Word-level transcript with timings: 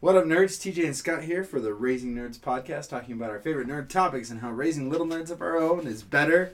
What 0.00 0.14
up, 0.14 0.24
nerds? 0.24 0.60
TJ 0.60 0.84
and 0.84 0.94
Scott 0.94 1.22
here 1.22 1.42
for 1.42 1.58
the 1.58 1.72
Raising 1.72 2.14
Nerds 2.14 2.38
podcast, 2.38 2.90
talking 2.90 3.14
about 3.14 3.30
our 3.30 3.40
favorite 3.40 3.66
nerd 3.66 3.88
topics 3.88 4.28
and 4.30 4.40
how 4.40 4.50
raising 4.50 4.90
little 4.90 5.06
nerds 5.06 5.30
of 5.30 5.40
our 5.40 5.56
own 5.56 5.86
is 5.86 6.02
better 6.02 6.52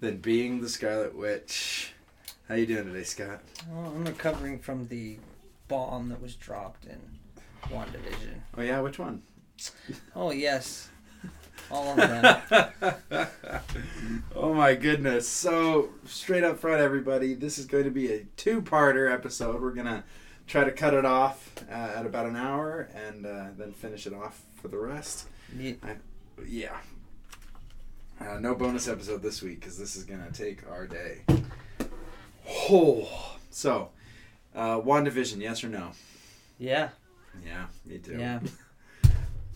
than 0.00 0.16
being 0.16 0.60
the 0.60 0.68
Scarlet 0.68 1.14
Witch. 1.14 1.92
How 2.48 2.56
you 2.56 2.66
doing 2.66 2.86
today, 2.86 3.04
Scott? 3.04 3.40
Well, 3.70 3.92
I'm 3.94 4.04
recovering 4.04 4.58
from 4.58 4.88
the 4.88 5.18
bomb 5.68 6.08
that 6.08 6.20
was 6.20 6.34
dropped 6.34 6.86
in 6.86 6.98
WandaVision. 7.68 8.40
Oh 8.58 8.62
yeah, 8.62 8.80
which 8.80 8.98
one? 8.98 9.22
Oh 10.16 10.32
yes, 10.32 10.88
all 11.70 11.92
of 11.92 11.96
them. 11.98 12.98
oh 14.34 14.54
my 14.54 14.74
goodness! 14.74 15.28
So 15.28 15.90
straight 16.04 16.42
up 16.42 16.58
front, 16.58 16.80
everybody, 16.80 17.34
this 17.34 17.58
is 17.58 17.66
going 17.66 17.84
to 17.84 17.90
be 17.90 18.12
a 18.12 18.24
two-parter 18.36 19.08
episode. 19.10 19.62
We're 19.62 19.70
gonna 19.70 20.02
try 20.50 20.64
to 20.64 20.72
cut 20.72 20.92
it 20.94 21.04
off 21.04 21.52
uh, 21.70 21.74
at 21.96 22.04
about 22.04 22.26
an 22.26 22.34
hour 22.36 22.88
and 22.94 23.24
uh, 23.24 23.46
then 23.56 23.72
finish 23.72 24.04
it 24.06 24.12
off 24.12 24.42
for 24.60 24.66
the 24.68 24.76
rest. 24.76 25.26
Ye- 25.56 25.76
Yeah. 26.46 26.76
Uh, 28.20 28.38
no 28.40 28.54
bonus 28.54 28.88
episode 28.88 29.22
this 29.22 29.40
week 29.42 29.60
because 29.60 29.78
this 29.78 29.94
is 29.96 30.02
gonna 30.04 30.30
take 30.32 30.68
our 30.70 30.86
day. 30.86 31.22
Oh, 32.68 33.08
so 33.50 33.90
uh, 34.54 34.80
Wandavision, 34.80 35.38
yes 35.40 35.62
or 35.64 35.68
no? 35.68 35.92
yeah, 36.58 36.88
Yeah, 37.46 37.66
me 37.86 37.98
too. 37.98 38.18
yeah. 38.18 38.40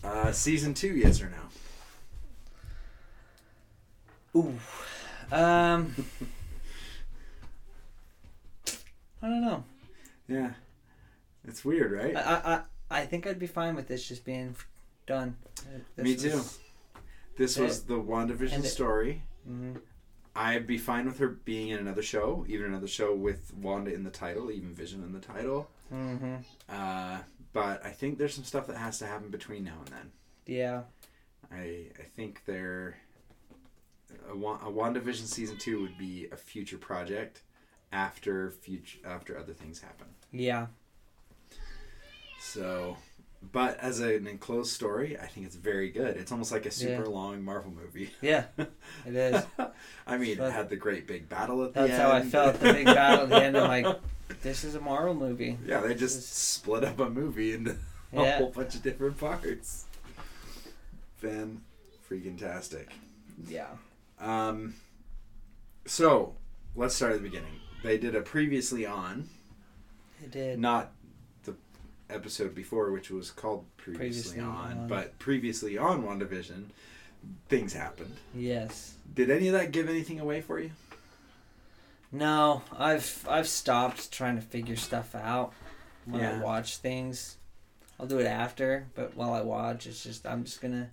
Uh, 0.03 0.31
season 0.31 0.73
two, 0.75 0.95
yes 0.95 1.19
or 1.19 1.31
no? 4.35 4.39
Ooh, 4.39 4.59
um, 5.35 5.95
I 9.23 9.27
don't 9.27 9.41
know. 9.41 9.63
Yeah, 10.27 10.51
it's 11.47 11.63
weird, 11.65 11.91
right? 11.91 12.15
I, 12.15 12.21
I 12.89 13.01
I 13.01 13.05
think 13.05 13.25
I'd 13.27 13.39
be 13.39 13.47
fine 13.47 13.75
with 13.75 13.87
this 13.87 14.07
just 14.07 14.23
being 14.25 14.55
done. 15.07 15.35
This 15.95 16.03
Me 16.03 16.15
too. 16.15 16.35
was- 16.37 16.59
This 17.37 17.57
was 17.57 17.83
the 17.83 17.95
WandaVision 17.99 18.53
and 18.55 18.65
story. 18.65 19.23
mhm. 19.49 19.81
I'd 20.37 20.67
be 20.67 20.77
fine 20.77 21.05
with 21.05 21.17
her 21.19 21.29
being 21.29 21.69
in 21.69 21.79
another 21.79 22.01
show, 22.01 22.45
even 22.49 22.65
another 22.67 22.87
show 22.87 23.15
with 23.15 23.53
Wanda 23.53 23.93
in 23.93 24.03
the 24.03 24.09
title, 24.09 24.51
even 24.51 24.73
Vision 24.75 25.01
in 25.03 25.13
the 25.13 25.19
title. 25.19 25.69
Mhm. 25.93 26.43
Uh, 26.67 27.19
but 27.53 27.85
I 27.85 27.91
think 27.91 28.17
there's 28.17 28.33
some 28.33 28.43
stuff 28.43 28.67
that 28.67 28.77
has 28.77 28.99
to 28.99 29.05
happen 29.07 29.29
between 29.29 29.63
now 29.63 29.77
and 29.79 29.87
then. 29.87 30.11
Yeah. 30.45 30.83
I 31.51 31.87
I 31.99 32.03
think 32.15 32.43
there 32.45 32.97
a, 34.27 34.33
a 34.33 34.71
WandaVision 34.71 35.25
season 35.25 35.57
two 35.57 35.81
would 35.81 35.97
be 35.97 36.27
a 36.31 36.35
future 36.37 36.77
project 36.77 37.41
after 37.91 38.51
future 38.51 38.99
after 39.05 39.37
other 39.37 39.53
things 39.53 39.81
happen. 39.81 40.07
Yeah. 40.31 40.67
So, 42.45 42.97
but 43.51 43.79
as 43.79 43.99
an 43.99 44.27
enclosed 44.27 44.71
story, 44.71 45.17
I 45.19 45.25
think 45.25 45.45
it's 45.47 45.55
very 45.55 45.89
good. 45.89 46.15
It's 46.15 46.31
almost 46.31 46.51
like 46.51 46.65
a 46.65 46.71
super 46.71 47.03
Yeah. 47.03 47.09
long 47.09 47.43
Marvel 47.43 47.71
movie. 47.71 48.11
Yeah. 48.21 48.45
It 49.05 49.15
is. 49.15 49.43
I 50.07 50.17
mean, 50.17 50.39
it 50.39 50.51
had 50.51 50.69
the 50.69 50.75
great 50.75 51.05
big 51.07 51.27
battle 51.29 51.63
at 51.63 51.73
the 51.73 51.81
That's 51.87 51.91
end. 51.93 51.99
That's 52.01 52.33
how 52.33 52.39
I 52.41 52.49
felt. 52.51 52.59
The 52.59 52.73
big 52.73 52.85
battle 52.85 53.23
at 53.23 53.29
the 53.29 53.43
end. 53.43 53.57
I'm 53.57 53.83
like, 53.83 53.99
this 54.41 54.63
is 54.63 54.75
a 54.75 54.79
Marvel 54.81 55.13
movie. 55.13 55.57
Yeah, 55.65 55.81
they 55.81 55.93
just 55.95 56.17
is- 56.17 56.25
split 56.27 56.83
up 56.83 56.99
a 56.99 57.09
movie 57.09 57.53
into 57.53 57.71
a 58.13 58.21
Yeah. 58.23 58.37
whole 58.37 58.51
bunch 58.51 58.75
of 58.75 58.83
different 58.83 59.17
parts. 59.19 59.85
Fan 61.17 61.61
freaking 62.09 62.37
tastic. 62.39 62.89
Yeah. 63.47 63.67
Um, 64.19 64.75
so 65.85 66.35
let's 66.75 66.95
start 66.95 67.13
at 67.13 67.17
the 67.21 67.23
beginning. 67.29 67.59
They 67.83 67.97
did 67.97 68.15
a 68.15 68.21
previously 68.21 68.85
on, 68.85 69.27
It 70.23 70.31
did. 70.31 70.59
not 70.59 70.91
episode 72.09 72.53
before, 72.55 72.91
which 72.91 73.09
was 73.09 73.31
called 73.31 73.65
previously, 73.77 74.39
Previously 74.39 74.39
on, 74.41 74.77
On. 74.79 74.87
but 74.87 75.17
previously 75.19 75.77
on 75.77 76.03
WandaVision, 76.03 76.65
things 77.49 77.73
happened. 77.73 78.15
Yes. 78.35 78.93
Did 79.13 79.29
any 79.31 79.47
of 79.47 79.53
that 79.53 79.71
give 79.71 79.89
anything 79.89 80.19
away 80.19 80.41
for 80.41 80.59
you? 80.59 80.71
No, 82.11 82.61
I've 82.77 83.25
I've 83.29 83.47
stopped 83.47 84.11
trying 84.11 84.35
to 84.35 84.41
figure 84.41 84.75
stuff 84.75 85.15
out 85.15 85.53
when 86.05 86.21
Yeah. 86.21 86.39
I 86.39 86.43
watch 86.43 86.77
things. 86.77 87.37
I'll 87.99 88.05
do 88.07 88.19
it 88.19 88.25
after, 88.27 88.87
but 88.95 89.15
while 89.15 89.33
I 89.33 89.41
watch, 89.41 89.87
it's 89.87 90.03
just 90.03 90.25
I'm 90.25 90.43
just 90.43 90.61
gonna. 90.61 90.91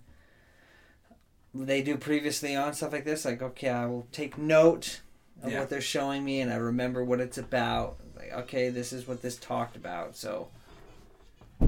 They 1.55 1.83
do 1.83 1.97
previously 1.97 2.55
on 2.55 2.73
stuff 2.73 2.91
like 2.93 3.05
this, 3.05 3.25
like 3.25 3.41
okay, 3.41 3.69
I 3.69 3.85
will 3.85 4.07
take 4.11 4.37
note 4.37 5.01
of 5.43 5.51
Yeah. 5.51 5.59
what 5.59 5.69
they're 5.69 5.81
showing 5.81 6.25
me, 6.25 6.41
and 6.41 6.51
I 6.51 6.55
remember 6.55 7.03
what 7.03 7.19
it's 7.21 7.37
about. 7.37 7.97
Like 8.17 8.33
okay, 8.33 8.69
this 8.69 8.91
is 8.91 9.07
what 9.07 9.21
this 9.21 9.37
talked 9.37 9.75
about, 9.75 10.15
so. 10.15 10.49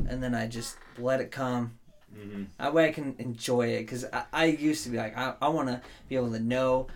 And 0.10 0.22
then 0.24 0.36
I 0.36 0.48
just 0.48 0.78
let 0.98 1.22
it 1.22 1.32
come. 1.32 1.78
Mm-hmm. 2.16 2.44
That 2.60 2.74
way 2.74 2.88
I 2.88 2.92
can 2.92 3.16
enjoy 3.20 3.68
it 3.68 3.80
because 3.82 4.06
I, 4.06 4.24
I 4.32 4.46
used 4.46 4.84
to 4.86 4.90
be 4.90 4.98
like 4.98 5.18
I, 5.18 5.34
I 5.42 5.50
want 5.50 5.68
to 5.68 5.82
be 6.08 6.16
able 6.16 6.32
to 6.32 6.40
know 6.40 6.88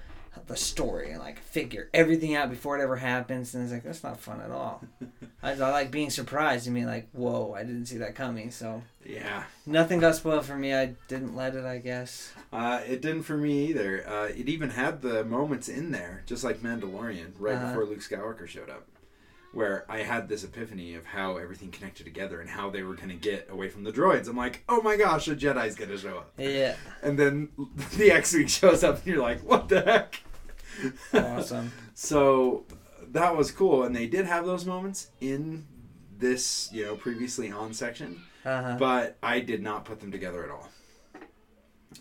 the 0.48 0.56
story 0.56 1.10
and 1.12 1.20
like 1.20 1.40
figure 1.40 1.90
everything 1.94 2.36
out 2.36 2.50
before 2.50 2.80
it 2.80 2.82
ever 2.82 2.96
happens 2.96 3.54
and 3.54 3.64
it's 3.64 3.74
like 3.74 3.84
that's 3.84 4.04
not 4.04 4.18
fun 4.20 4.40
at 4.40 4.52
all. 4.52 4.82
I, 5.44 5.52
I 5.52 5.56
like 5.56 5.92
being 5.92 6.10
surprised 6.10 6.68
and 6.68 6.74
being 6.76 6.86
like 6.88 7.10
whoa 7.12 7.54
I 7.54 7.64
didn't 7.64 7.88
see 7.88 7.98
that 7.98 8.16
coming 8.16 8.50
so 8.52 8.82
Yeah. 9.06 9.44
nothing 9.66 10.00
got 10.00 10.16
spoiled 10.16 10.46
for 10.46 10.56
me 10.56 10.74
I 10.74 10.96
didn't 11.10 11.36
let 11.36 11.56
it 11.56 11.66
I 11.66 11.80
guess 11.80 12.32
Uh, 12.54 12.80
it 12.88 13.02
didn't 13.02 13.24
for 13.24 13.36
me 13.36 13.66
either. 13.68 14.08
Uh, 14.08 14.26
it 14.28 14.48
even 14.48 14.70
had 14.70 15.02
the 15.02 15.26
moments 15.26 15.68
in 15.68 15.92
there, 15.92 16.24
just 16.26 16.44
like 16.46 16.60
Mandalorian, 16.62 17.32
right 17.38 17.56
Uh-huh. 17.56 17.68
before 17.68 17.86
Luke 17.86 18.00
Skywalker 18.00 18.48
showed 18.48 18.70
up, 18.70 18.88
where 19.52 19.86
I 19.90 20.00
had 20.00 20.30
this 20.30 20.44
epiphany 20.44 20.94
of 20.94 21.06
how 21.06 21.38
everything 21.38 21.72
connected 21.72 22.04
together 22.04 22.40
and 22.40 22.50
how 22.50 22.70
they 22.70 22.84
were 22.84 22.94
going 22.96 23.10
to 23.10 23.16
get 23.16 23.48
away 23.50 23.68
from 23.70 23.84
the 23.84 23.92
droids. 23.92 24.28
I'm 24.28 24.38
like, 24.38 24.64
oh 24.70 24.82
my 24.82 24.96
gosh, 24.96 25.28
a 25.28 25.36
Jedi's 25.36 25.76
going 25.76 25.90
to 25.90 25.98
show 25.98 26.18
up. 26.18 26.34
yeah 26.38 26.76
And 27.02 27.18
then 27.18 27.50
the 27.98 28.12
X 28.12 28.34
Wing 28.34 28.48
shows 28.48 28.84
up, 28.84 28.98
and 28.98 29.08
you're 29.08 29.22
like, 29.22 29.42
what 29.42 29.70
the 29.70 29.82
heck? 29.82 30.22
awesome 31.14 31.72
So 31.96 32.66
that 33.12 33.36
was 33.36 33.52
cool, 33.52 33.84
and 33.84 33.96
they 33.96 34.08
did 34.08 34.26
have 34.26 34.46
those 34.46 34.66
moments 34.66 35.10
in 35.20 35.66
this, 36.18 36.70
you 36.72 36.86
know, 36.86 36.96
previously 36.96 37.52
on 37.52 37.74
section 37.74 38.22
uh-huh 38.46 38.78
but 38.80 39.18
I 39.22 39.42
did 39.42 39.62
not 39.62 39.84
put 39.84 40.00
them 40.00 40.12
together 40.12 40.44
at 40.46 40.50
all. 40.50 40.70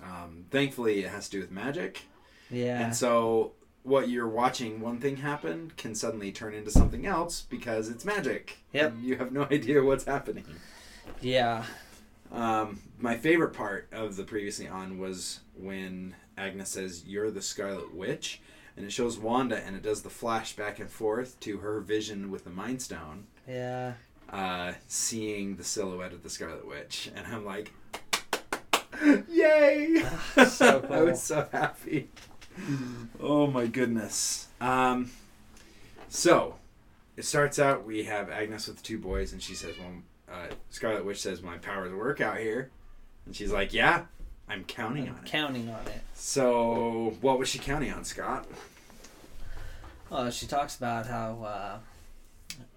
Um, 0.03 0.45
thankfully, 0.51 1.03
it 1.03 1.09
has 1.11 1.29
to 1.31 1.37
do 1.37 1.41
with 1.41 1.51
magic, 1.51 2.03
yeah 2.51 2.85
and 2.85 2.95
so 2.95 3.53
what 3.89 4.09
you're 4.09 4.29
watching, 4.29 4.81
one 4.81 4.99
thing 4.99 5.17
happen, 5.17 5.73
can 5.77 5.95
suddenly 5.95 6.31
turn 6.33 6.55
into 6.55 6.71
something 6.71 7.07
else 7.07 7.47
because 7.49 7.89
it's 7.89 8.05
magic. 8.05 8.59
Yep. 8.73 8.93
And 8.93 9.05
you 9.05 9.17
have 9.17 9.33
no 9.33 9.43
idea 9.51 9.83
what's 9.83 10.05
happening. 10.05 10.45
yeah 11.21 11.65
Um, 12.31 12.81
my 12.99 13.17
favorite 13.17 13.55
part 13.55 13.89
of 13.93 14.17
the 14.17 14.25
previously 14.25 14.69
on 14.69 14.99
was 14.99 15.41
when 15.57 16.15
Agnes 16.37 16.69
says, 16.71 17.05
"You're 17.07 17.31
the 17.31 17.43
Scarlet 17.43 17.95
Witch." 17.95 18.41
And 18.77 18.87
it 18.87 18.93
shows 18.93 19.19
Wanda, 19.19 19.59
and 19.65 19.75
it 19.75 19.83
does 19.83 20.03
the 20.03 20.11
flash 20.11 20.55
back 20.55 20.79
and 20.79 20.89
forth 20.89 21.41
to 21.41 21.59
her 21.59 21.81
vision 21.81 22.31
with 22.31 22.45
the 22.45 22.51
Mind 22.51 22.81
Stone, 22.81 23.27
yeah 23.49 23.95
uh, 24.33 24.73
seeing 24.87 25.57
the 25.57 25.65
silhouette 25.65 26.13
of 26.13 26.23
the 26.23 26.31
Scarlet 26.31 26.67
Witch, 26.67 27.11
and 27.15 27.27
I'm 27.27 27.45
like, 27.45 27.73
"Yay!" 29.29 30.03
so 30.49 30.87
I 30.91 31.03
was 31.03 31.23
so 31.23 31.49
happy. 31.51 32.09
Oh 33.21 33.47
my 33.47 33.67
goodness. 33.67 34.49
Um, 34.61 35.11
so 36.09 36.57
it 37.17 37.25
starts 37.25 37.59
out. 37.59 37.85
We 37.87 38.05
have 38.05 38.31
Agnes 38.31 38.67
with 38.69 38.77
the 38.79 38.83
two 38.83 38.99
boys, 38.99 39.33
and 39.33 39.43
she 39.43 39.55
says, 39.55 39.75
"Well, 39.79 39.93
uh, 40.33 40.47
Scarlet 40.71 41.05
Witch 41.05 41.21
says 41.21 41.43
my 41.43 41.59
powers 41.59 41.93
work 41.93 42.21
out 42.21 42.39
here," 42.39 42.71
and 43.27 43.35
she's 43.37 43.53
like, 43.53 43.73
"Yeah, 43.73 44.05
I'm 44.49 44.65
counting 44.65 45.09
I'm 45.09 45.15
on 45.17 45.25
it." 45.25 45.31
counting 45.31 45.69
on 45.71 45.87
it 45.87 46.01
So 46.15 47.17
what 47.21 47.39
was 47.39 47.49
she 47.49 47.59
counting 47.59 47.93
on, 47.93 48.05
Scott? 48.05 48.47
oh 50.11 50.31
she 50.31 50.47
talks 50.47 50.75
about 50.77 51.07
how 51.07 51.43
uh, 51.45 51.79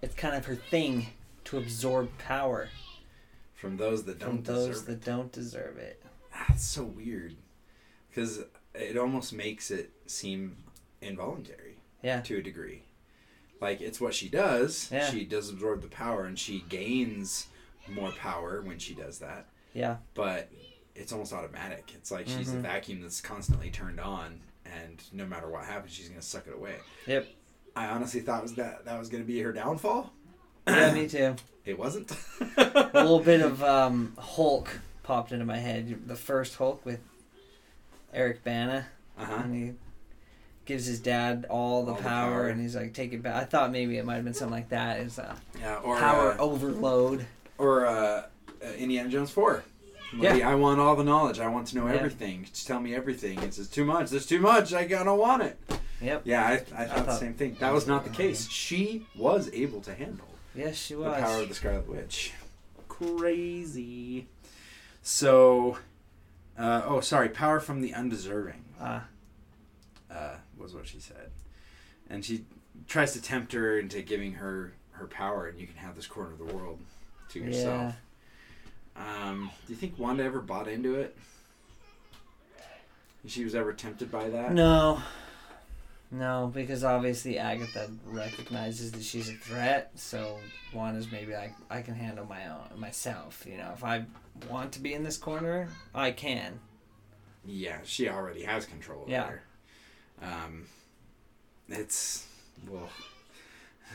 it's 0.02 0.14
kind 0.14 0.36
of 0.36 0.44
her 0.46 0.54
thing 0.54 1.06
to 1.44 1.56
absorb 1.56 2.10
power 2.18 2.68
From 3.54 3.78
those 3.78 4.04
that 4.04 4.18
don't 4.18 4.44
those 4.44 4.68
deserve 4.68 4.86
that 4.86 4.92
it. 4.92 5.04
don't 5.04 5.32
deserve 5.32 5.78
it 5.78 6.02
That's 6.32 6.62
so 6.62 6.84
weird, 6.84 7.34
because 8.10 8.40
it 8.74 8.96
almost 8.96 9.32
makes 9.32 9.70
it 9.70 9.90
seem 10.06 10.56
involuntary. 11.00 11.76
yeah 12.02 12.20
to 12.22 12.38
a 12.38 12.42
degree. 12.42 12.82
Like 13.60 13.80
it's 13.80 14.00
what 14.00 14.14
she 14.14 14.28
does. 14.28 14.88
Yeah. 14.92 15.10
She 15.10 15.24
does 15.24 15.48
absorb 15.50 15.82
the 15.82 15.88
power 15.88 16.24
and 16.24 16.38
she 16.38 16.64
gains 16.68 17.46
more 17.88 18.10
power 18.12 18.60
when 18.62 18.78
she 18.78 18.94
does 18.94 19.18
that. 19.18 19.46
yeah 19.74 19.96
But 20.14 20.50
it's 20.94 21.12
almost 21.12 21.32
automatic. 21.32 21.92
It's 21.94 22.10
like 22.10 22.28
she's 22.28 22.52
a 22.52 22.56
vacuum 22.58 23.02
that's 23.02 23.20
constantly 23.20 23.70
turned 23.70 24.00
on 24.00 24.40
and 24.64 25.02
no 25.12 25.26
matter 25.26 25.48
what 25.48 25.64
happens 25.64 25.92
she's 25.92 26.08
gonna 26.08 26.22
suck 26.22 26.46
it 26.46 26.54
away. 26.54 26.76
Yep. 27.06 27.26
I 27.74 27.86
honestly 27.86 28.20
thought 28.20 28.42
was 28.42 28.54
that 28.54 28.84
that 28.84 28.98
was 28.98 29.08
gonna 29.08 29.24
be 29.24 29.40
her 29.40 29.52
downfall. 29.52 30.12
Yeah, 30.66 30.92
me 30.92 31.08
too. 31.08 31.34
It 31.64 31.78
wasn't. 31.78 32.10
A 32.56 32.90
little 32.92 33.20
bit 33.32 33.40
of 33.40 33.62
um, 33.62 34.14
Hulk 34.18 34.68
popped 35.04 35.30
into 35.30 35.44
my 35.44 35.58
head. 35.58 36.08
The 36.08 36.16
first 36.16 36.56
Hulk 36.56 36.84
with 36.84 36.98
Eric 38.12 38.44
Bana, 38.44 38.86
Uh-huh. 39.18 39.34
and 39.44 39.54
he 39.54 39.72
gives 40.64 40.86
his 40.86 41.00
dad 41.00 41.46
all 41.50 41.84
the, 41.84 41.92
All 41.92 41.96
the 41.96 42.02
power, 42.02 42.30
power. 42.32 42.48
and 42.48 42.60
he's 42.60 42.76
like, 42.76 42.94
"Take 42.94 43.12
it 43.12 43.22
back." 43.22 43.34
I 43.36 43.44
thought 43.44 43.72
maybe 43.72 43.96
it 43.98 44.04
might 44.04 44.16
have 44.16 44.24
been 44.24 44.34
something 44.34 44.54
like 44.54 44.68
that. 44.70 45.00
It's 45.00 45.18
a 45.18 45.36
Yeah, 45.58 45.76
or 45.76 45.98
power 45.98 46.32
uh, 46.32 46.38
overload. 46.38 47.26
or 47.58 47.86
uh, 47.86 47.92
uh, 48.64 48.72
Indiana 48.78 49.08
Jones 49.08 49.30
four. 49.30 49.64
Yeah. 50.16 50.46
I 50.48 50.54
want 50.56 50.78
all 50.78 50.94
the 50.94 51.04
knowledge. 51.04 51.40
I 51.40 51.48
want 51.48 51.68
to 51.68 51.76
know 51.76 51.86
Yeah. 51.86 51.94
everything. 51.94 52.44
Just 52.44 52.66
tell 52.66 52.80
me 52.80 52.94
everything. 52.94 53.38
It 53.40 53.54
says 53.54 53.68
too 53.68 53.84
much. 53.84 54.10
There's 54.10 54.26
too 54.26 54.40
much. 54.40 54.74
I 54.74 54.86
don't 54.86 55.18
want 55.18 55.42
it. 55.42 55.58
Yep. 56.02 56.22
Yeah, 56.26 56.44
I, 56.44 56.52
I 56.52 56.58
thought 56.58 56.96
the 56.96 57.02
thought- 57.04 57.20
same 57.20 57.34
thing. 57.34 57.56
That 57.60 57.72
was 57.72 57.86
not 57.86 58.04
the 58.04 58.10
case. 58.10 58.48
She 58.50 59.06
was 59.16 59.48
able 59.54 59.80
to 59.82 59.94
handle 59.94 60.26
Yes, 60.54 60.76
she 60.76 60.94
was. 60.94 61.16
the 61.16 61.22
power 61.22 61.40
of 61.42 61.48
the 61.48 61.54
Scarlet 61.54 61.88
Witch. 61.88 62.32
Crazy. 62.88 64.26
So, 65.02 65.78
uh, 66.58 66.82
oh, 66.84 67.00
sorry. 67.00 67.28
Power 67.28 67.60
from 67.60 67.80
the 67.80 67.94
undeserving 67.94 68.64
Ah, 68.80 69.04
uh, 70.10 70.34
was 70.58 70.74
what 70.74 70.86
she 70.86 70.98
said, 71.00 71.30
and 72.10 72.24
she 72.24 72.44
tries 72.88 73.12
to 73.12 73.22
tempt 73.22 73.52
her 73.52 73.78
into 73.78 74.02
giving 74.02 74.34
her 74.34 74.72
her 74.92 75.06
power, 75.06 75.46
and 75.46 75.58
you 75.60 75.66
can 75.66 75.76
have 75.76 75.96
this 75.96 76.06
corner 76.06 76.32
of 76.32 76.38
the 76.38 76.44
world 76.44 76.78
to 77.30 77.38
yourself. 77.40 77.94
Um, 78.96 79.50
do 79.66 79.72
you 79.72 79.78
think 79.78 79.98
Wanda 79.98 80.22
ever 80.24 80.40
bought 80.40 80.68
into 80.68 80.96
it? 80.96 81.16
She 83.26 83.44
was 83.44 83.54
ever 83.54 83.72
tempted 83.72 84.10
by 84.10 84.28
that? 84.30 84.52
no. 84.52 85.00
No, 86.14 86.50
because 86.54 86.84
obviously 86.84 87.38
Agatha 87.38 87.90
recognizes 88.04 88.92
that 88.92 89.02
she's 89.02 89.30
a 89.30 89.32
threat, 89.32 89.92
so 89.94 90.38
Wanda's 90.74 91.10
maybe 91.10 91.32
like 91.32 91.54
I 91.70 91.80
can 91.80 91.94
handle 91.94 92.26
my 92.26 92.46
own 92.48 92.78
myself. 92.78 93.44
You 93.48 93.56
know, 93.56 93.70
if 93.74 93.82
I 93.82 94.04
want 94.50 94.72
to 94.72 94.80
be 94.80 94.92
in 94.92 95.02
this 95.04 95.16
corner, 95.16 95.68
I 95.94 96.10
can. 96.10 96.60
Yeah, 97.46 97.78
she 97.84 98.08
already 98.10 98.42
has 98.42 98.66
control 98.66 99.02
over 99.02 99.10
Yeah. 99.10 99.26
her. 99.26 99.42
Um, 100.22 100.66
it's 101.68 102.26
well. 102.68 102.88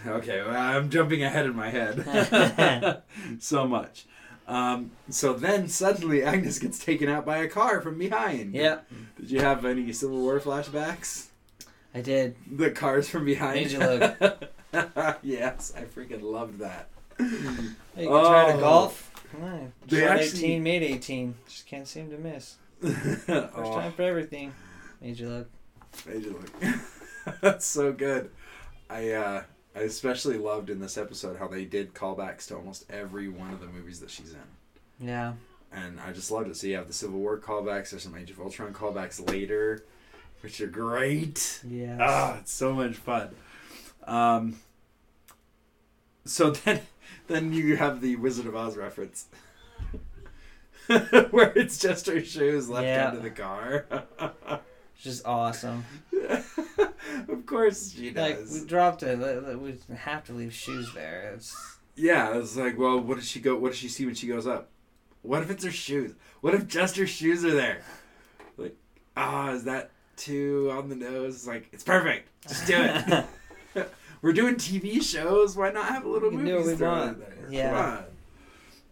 Okay, 0.05 0.43
well, 0.43 0.55
I'm 0.55 0.91
jumping 0.91 1.23
ahead 1.23 1.47
in 1.47 1.55
my 1.55 1.71
head 1.71 3.01
so 3.39 3.67
much. 3.67 4.05
Um, 4.47 4.91
so 5.09 5.33
then 5.33 5.67
suddenly 5.69 6.21
Agnes 6.21 6.59
gets 6.59 6.77
taken 6.77 7.09
out 7.09 7.25
by 7.25 7.37
a 7.37 7.47
car 7.49 7.81
from 7.81 7.97
behind. 7.97 8.53
Yeah. 8.53 8.81
Did 9.19 9.31
you 9.31 9.39
have 9.39 9.65
any 9.65 9.91
Civil 9.93 10.19
War 10.19 10.39
flashbacks? 10.39 11.26
I 11.93 12.01
did. 12.01 12.35
The 12.51 12.71
cars 12.71 13.09
from 13.09 13.25
behind. 13.25 13.55
Made 13.55 13.71
you 13.71 13.79
look. 13.79 14.43
yes, 15.23 15.73
I 15.75 15.81
freaking 15.83 16.21
loved 16.21 16.59
that. 16.59 16.89
Hey, 17.17 17.23
you 18.03 18.07
can 18.09 18.25
try 18.25 18.51
to 18.51 18.57
Oh. 18.57 18.59
golf. 18.59 19.11
Right. 19.33 19.71
They 19.87 20.01
Shot 20.01 20.19
actually- 20.19 20.39
18, 20.45 20.63
made 20.63 20.83
18. 20.83 21.35
Just 21.47 21.65
can't 21.65 21.87
seem 21.87 22.09
to 22.11 22.17
miss. 22.17 22.55
First 22.81 23.29
oh, 23.29 23.75
time 23.75 23.91
for 23.93 24.03
everything. 24.03 24.53
Made 25.01 25.19
you 25.19 25.29
look. 25.29 25.49
made 26.05 26.23
you 26.23 26.33
look. 26.33 26.75
That's 27.41 27.65
so 27.65 27.91
good. 27.91 28.29
I 28.89 29.11
uh, 29.11 29.43
I 29.75 29.79
especially 29.79 30.37
loved 30.37 30.69
in 30.69 30.79
this 30.79 30.97
episode 30.97 31.37
how 31.37 31.47
they 31.47 31.65
did 31.65 31.93
callbacks 31.93 32.47
to 32.47 32.55
almost 32.55 32.85
every 32.89 33.27
one 33.29 33.51
of 33.51 33.59
the 33.59 33.67
movies 33.67 33.99
that 33.99 34.09
she's 34.11 34.33
in. 34.33 35.07
Yeah. 35.07 35.33
and 35.71 35.99
I 35.99 36.13
just 36.13 36.31
loved 36.31 36.49
it. 36.49 36.55
So 36.57 36.67
you 36.67 36.75
have 36.75 36.87
the 36.87 36.93
Civil 36.93 37.19
War 37.19 37.37
callbacks. 37.39 37.89
There's 37.89 38.03
some 38.03 38.15
Age 38.15 38.31
of 38.31 38.39
Ultron 38.39 38.73
callbacks 38.73 39.27
later, 39.29 39.85
which 40.41 40.61
are 40.61 40.67
great. 40.67 41.61
Yeah. 41.67 41.97
Ah, 41.99 42.37
it's 42.39 42.51
so 42.53 42.73
much 42.73 42.95
fun. 42.95 43.29
Um, 44.05 44.57
so 46.25 46.51
then, 46.65 46.81
then 47.27 47.53
you 47.53 47.75
have 47.77 48.01
the 48.01 48.15
Wizard 48.17 48.45
of 48.47 48.55
Oz 48.55 48.77
reference, 48.77 49.27
where 50.87 51.51
it's 51.55 51.77
just 51.77 52.07
her 52.07 52.23
shoes 52.23 52.69
left 52.69 52.85
Yeah. 52.85 53.09
under 53.09 53.19
the 53.21 53.29
car. 53.31 53.85
It's 54.95 55.03
just 55.03 55.25
awesome. 55.25 55.85
of 56.29 57.45
course 57.45 57.91
she 57.91 58.11
Like, 58.11 58.37
does. 58.39 58.61
we 58.61 58.67
dropped 58.67 59.03
it. 59.03 59.19
We 59.59 59.75
have 59.95 60.23
to 60.25 60.33
leave 60.33 60.53
shoes 60.53 60.91
there. 60.93 61.33
It's. 61.35 61.55
Yeah, 61.95 62.37
it's 62.37 62.55
like, 62.55 62.77
well, 62.77 62.99
what 62.99 63.15
does 63.17 63.27
she 63.27 63.39
go? 63.39 63.55
What 63.55 63.69
does 63.69 63.77
she 63.79 63.89
see 63.89 64.05
when 64.05 64.13
she 64.15 64.27
goes 64.27 64.45
up? 64.45 64.69
What 65.23 65.41
if 65.41 65.49
it's 65.49 65.63
her 65.65 65.71
shoes? 65.71 66.13
What 66.41 66.53
if 66.53 66.67
just 66.67 66.95
her 66.97 67.07
shoes 67.07 67.43
are 67.43 67.51
there? 67.55 67.81
Like, 68.55 68.75
ah, 69.17 69.51
is 69.51 69.63
that 69.63 69.89
too 70.17 70.69
on 70.71 70.89
the 70.89 70.95
nose? 70.95 71.35
It's 71.35 71.47
like, 71.47 71.69
it's 71.71 71.83
perfect. 71.83 72.29
Just 72.47 72.67
do 72.67 72.75
it. 72.77 73.89
We're 74.21 74.33
doing 74.33 74.55
TV 74.55 75.01
shows. 75.01 75.55
Why 75.55 75.71
not 75.71 75.85
have 75.85 76.05
a 76.05 76.09
little 76.09 76.29
We 76.29 76.37
can 76.37 76.45
do 76.45 76.59
movie 76.59 76.71
what 76.71 76.79
we 76.79 76.85
want. 76.85 77.23
Yeah. 77.49 77.69
Come 77.69 77.97
on. 77.97 78.03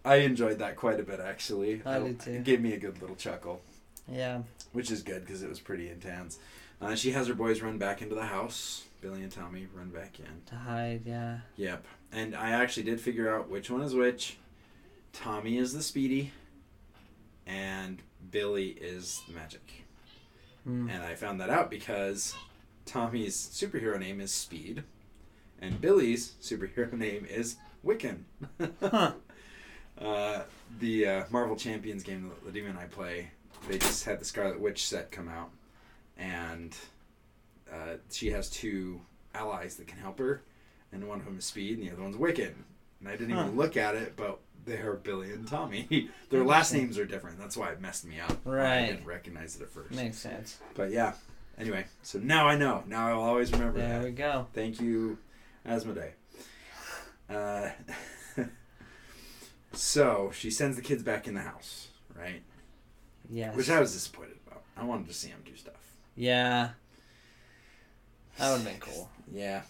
I 0.05 0.15
enjoyed 0.17 0.59
that 0.59 0.75
quite 0.75 0.99
a 0.99 1.03
bit, 1.03 1.19
actually. 1.19 1.81
I 1.85 1.99
did 1.99 2.19
too. 2.19 2.31
It 2.31 2.43
gave 2.43 2.61
me 2.61 2.73
a 2.73 2.77
good 2.77 3.01
little 3.01 3.15
chuckle, 3.15 3.61
yeah. 4.07 4.43
which 4.71 4.91
is 4.91 5.01
good 5.01 5.25
because 5.25 5.41
it 5.41 5.49
was 5.49 5.59
pretty 5.59 5.89
intense. 5.89 6.37
Uh, 6.79 6.93
she 6.93 7.11
has 7.11 7.27
her 7.27 7.33
boys 7.33 7.61
run 7.61 7.79
back 7.79 8.03
into 8.03 8.13
the 8.13 8.25
house. 8.25 8.83
Billy 9.01 9.23
and 9.23 9.31
Tommy 9.31 9.67
run 9.73 9.89
back 9.89 10.19
in. 10.19 10.25
To 10.47 10.55
hide, 10.55 11.01
yeah. 11.05 11.39
Yep. 11.57 11.85
And 12.11 12.35
I 12.35 12.51
actually 12.51 12.83
did 12.83 13.01
figure 13.01 13.33
out 13.33 13.49
which 13.49 13.69
one 13.69 13.81
is 13.81 13.95
which. 13.95 14.37
Tommy 15.11 15.57
is 15.57 15.73
the 15.73 15.81
speedy, 15.81 16.31
and 17.47 18.01
Billy 18.31 18.69
is 18.69 19.21
the 19.27 19.33
magic. 19.33 19.84
Mm. 20.67 20.89
And 20.89 21.03
I 21.03 21.15
found 21.15 21.39
that 21.41 21.49
out 21.49 21.69
because 21.69 22.35
Tommy's 22.85 23.35
superhero 23.35 23.99
name 23.99 24.19
is 24.19 24.31
Speed, 24.31 24.83
and 25.59 25.79
Billy's 25.79 26.33
superhero 26.41 26.91
name 26.97 27.25
is 27.29 27.57
Wiccan. 27.85 28.23
Huh. 28.81 29.13
Uh, 29.97 30.43
the 30.81 31.07
uh, 31.07 31.23
Marvel 31.29 31.55
Champions 31.55 32.03
game 32.03 32.29
that 32.29 32.53
Ladima 32.53 32.69
and 32.69 32.77
I 32.77 32.83
play, 32.83 33.31
they 33.69 33.77
just 33.77 34.03
had 34.03 34.19
the 34.19 34.25
Scarlet 34.25 34.59
Witch 34.59 34.85
set 34.85 35.09
come 35.09 35.29
out, 35.29 35.51
and 36.17 36.75
uh, 37.71 37.95
she 38.11 38.29
has 38.31 38.49
two 38.49 38.99
allies 39.33 39.77
that 39.77 39.87
can 39.87 39.99
help 39.99 40.19
her, 40.19 40.41
and 40.91 41.07
one 41.07 41.19
of 41.19 41.25
them 41.25 41.37
is 41.37 41.45
Speed, 41.45 41.77
and 41.77 41.87
the 41.87 41.93
other 41.93 42.01
one's 42.01 42.17
Wiccan. 42.17 42.55
And 43.05 43.13
I 43.13 43.17
didn't 43.17 43.35
Huh. 43.35 43.43
even 43.45 43.55
look 43.55 43.77
at 43.77 43.93
it, 43.95 44.15
but 44.15 44.39
they 44.65 44.77
are 44.79 44.95
Billy 44.95 45.31
and 45.31 45.47
Tommy. 45.47 46.09
Their 46.31 46.43
last 46.43 46.73
names 46.73 46.97
are 46.97 47.05
different. 47.05 47.37
That's 47.37 47.55
why 47.55 47.69
it 47.69 47.79
messed 47.79 48.03
me 48.05 48.19
up. 48.19 48.35
Right. 48.43 48.79
I 48.83 48.87
didn't 48.87 49.05
recognize 49.05 49.55
it 49.55 49.61
at 49.61 49.69
first. 49.69 49.91
Makes 49.91 50.17
sense. 50.17 50.57
But 50.73 50.89
yeah. 50.91 51.13
Anyway, 51.59 51.85
so 52.01 52.17
now 52.17 52.47
I 52.47 52.57
know. 52.57 52.83
Now 52.87 53.07
I 53.09 53.13
will 53.13 53.21
always 53.23 53.51
remember 53.51 53.77
There 53.79 53.99
that. 53.99 54.03
we 54.03 54.11
go. 54.11 54.47
Thank 54.53 54.81
you, 54.81 55.19
Asmodee. 55.67 56.11
Uh, 57.29 57.69
so 59.73 60.31
she 60.33 60.49
sends 60.51 60.75
the 60.75 60.81
kids 60.81 61.03
back 61.03 61.27
in 61.27 61.33
the 61.33 61.41
house, 61.41 61.87
right? 62.15 62.41
Yes. 63.29 63.55
Which 63.55 63.69
I 63.69 63.79
was 63.79 63.93
disappointed 63.93 64.37
about. 64.47 64.63
I 64.75 64.83
wanted 64.83 65.07
to 65.07 65.13
see 65.13 65.29
them 65.29 65.41
do 65.45 65.55
stuff. 65.55 65.75
Yeah. 66.15 66.69
That 68.37 68.51
would 68.51 68.61
have 68.61 68.65
been 68.65 68.79
cool. 68.79 69.09
Yeah. 69.31 69.61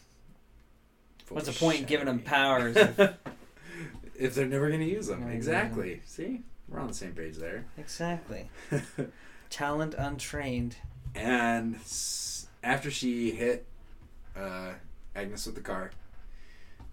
What's 1.29 1.47
the 1.47 1.53
point 1.53 1.79
in 1.79 1.85
giving 1.85 2.05
them 2.05 2.19
powers? 2.19 2.75
if- 2.77 2.99
if 4.17 4.35
they're 4.35 4.45
never 4.45 4.67
going 4.69 4.79
to 4.81 4.85
use 4.85 5.07
them. 5.07 5.27
Exactly. 5.29 6.01
See? 6.05 6.43
We're 6.67 6.79
on 6.79 6.87
the 6.87 6.93
same 6.93 7.13
page 7.13 7.35
there. 7.37 7.65
exactly. 7.77 8.49
Talent 9.49 9.93
untrained. 9.97 10.77
and 11.13 11.77
after 12.63 12.89
she 12.89 13.31
hit 13.31 13.65
uh, 14.35 14.71
Agnes 15.15 15.45
with 15.45 15.55
the 15.55 15.61
car, 15.61 15.91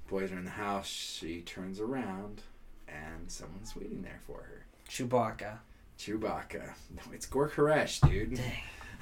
boys 0.09 0.31
are 0.31 0.37
in 0.39 0.45
the 0.45 0.51
house. 0.51 0.87
She 0.87 1.41
turns 1.41 1.81
around, 1.81 2.43
and 2.87 3.31
someone's 3.31 3.75
waiting 3.75 4.03
there 4.03 4.21
for 4.27 4.39
her. 4.43 4.67
Chewbacca. 4.89 5.59
Chewbacca. 5.99 6.73
No, 6.95 7.03
it's 7.13 7.27
Gork 7.27 7.53
Haresh, 7.53 8.07
dude. 8.09 8.35
Dang. 8.35 8.53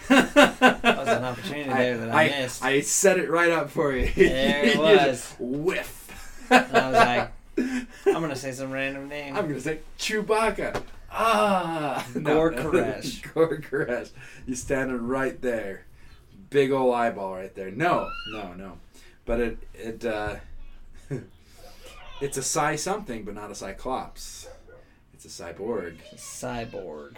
That 0.09 0.83
was 0.83 1.09
an 1.09 1.25
opportunity 1.25 1.71
there 1.75 1.99
that 1.99 2.15
I 2.15 2.29
missed. 2.29 2.65
I 2.65 2.81
set 2.81 3.19
it 3.19 3.31
right 3.31 3.51
up 3.51 3.71
for 3.71 3.95
you. 3.95 4.11
There 4.17 4.65
it 4.65 4.79
was. 4.79 5.35
Whiff. 5.39 6.47
And 6.51 6.77
I 6.77 6.91
was 6.91 6.97
like, 6.97 7.87
I'm 8.07 8.21
gonna 8.23 8.37
say 8.37 8.53
some 8.53 8.71
random 8.71 9.09
name. 9.09 9.37
I'm 9.37 9.47
gonna 9.49 9.61
say 9.61 9.81
Chewbacca. 9.99 10.83
Ah, 11.13 12.07
Gork 12.13 12.57
Haresh. 12.57 13.23
Gork 13.33 13.69
Haresh. 13.69 14.11
You 14.47 14.55
standing 14.55 15.07
right 15.07 15.41
there, 15.41 15.85
big 16.51 16.71
ol' 16.71 16.95
eyeball 16.95 17.35
right 17.35 17.55
there. 17.55 17.71
No, 17.71 18.09
no, 18.31 18.53
no. 18.55 18.79
But 19.25 19.41
it 19.41 19.59
it 19.75 20.05
uh, 20.05 20.37
it's 22.21 22.37
a 22.37 22.43
Psy 22.43 22.77
something, 22.77 23.25
but 23.25 23.35
not 23.35 23.51
a 23.51 23.55
Cyclops. 23.55 24.49
It's 25.15 25.41
a 25.41 25.43
cyborg. 25.45 25.97
Cyborg. 26.17 27.17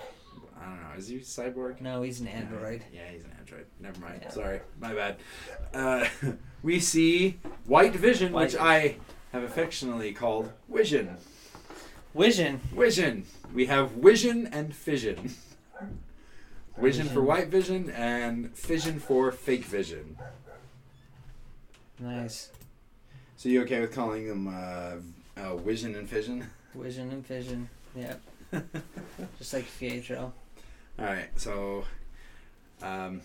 I 0.63 0.69
don't 0.69 0.81
know. 0.83 0.97
Is 0.97 1.09
he 1.09 1.17
a 1.17 1.21
cyborg? 1.21 1.81
No, 1.81 2.03
he's 2.03 2.21
an 2.21 2.29
android. 2.29 2.83
Yeah, 2.93 3.09
he's 3.11 3.25
an 3.25 3.33
android. 3.39 3.67
Never 3.81 4.01
mind. 4.01 4.21
Yeah. 4.23 4.31
Sorry, 4.31 4.61
my 4.81 4.95
bad. 4.95 5.17
Uh, 5.75 6.07
we 6.63 6.79
see 6.79 7.39
White 7.67 7.95
Vision, 7.95 8.33
White 8.33 8.53
which 8.53 8.57
I 8.57 8.97
have 9.33 9.43
affectionately 9.43 10.13
called 10.13 10.53
Vision. 10.69 11.17
Vision. 12.15 12.61
Vision. 12.75 13.25
We 13.53 13.67
have 13.67 13.91
Vision 13.93 14.47
and 14.53 14.75
Fission. 14.75 15.35
Vision 16.79 17.09
for 17.09 17.23
White 17.23 17.49
Vision 17.49 17.91
and 17.91 18.55
Fission 18.57 18.99
for 18.99 19.33
Fake 19.33 19.65
Vision. 19.65 20.17
Nice. 21.99 22.51
So 23.37 23.49
you 23.49 23.63
okay 23.63 23.81
with 23.81 23.93
calling 23.93 24.29
them 24.29 24.49
uh, 24.49 25.41
uh, 25.41 25.57
Vision 25.57 25.95
and 25.95 26.09
Fission? 26.09 26.47
Vision 26.75 27.11
and 27.11 27.27
fission. 27.27 27.69
Yep. 27.95 28.21
Just 29.39 29.53
like 29.53 29.67
Pietro. 29.79 30.33
All 30.99 31.05
right. 31.07 31.29
So 31.37 31.85
um, 32.83 33.21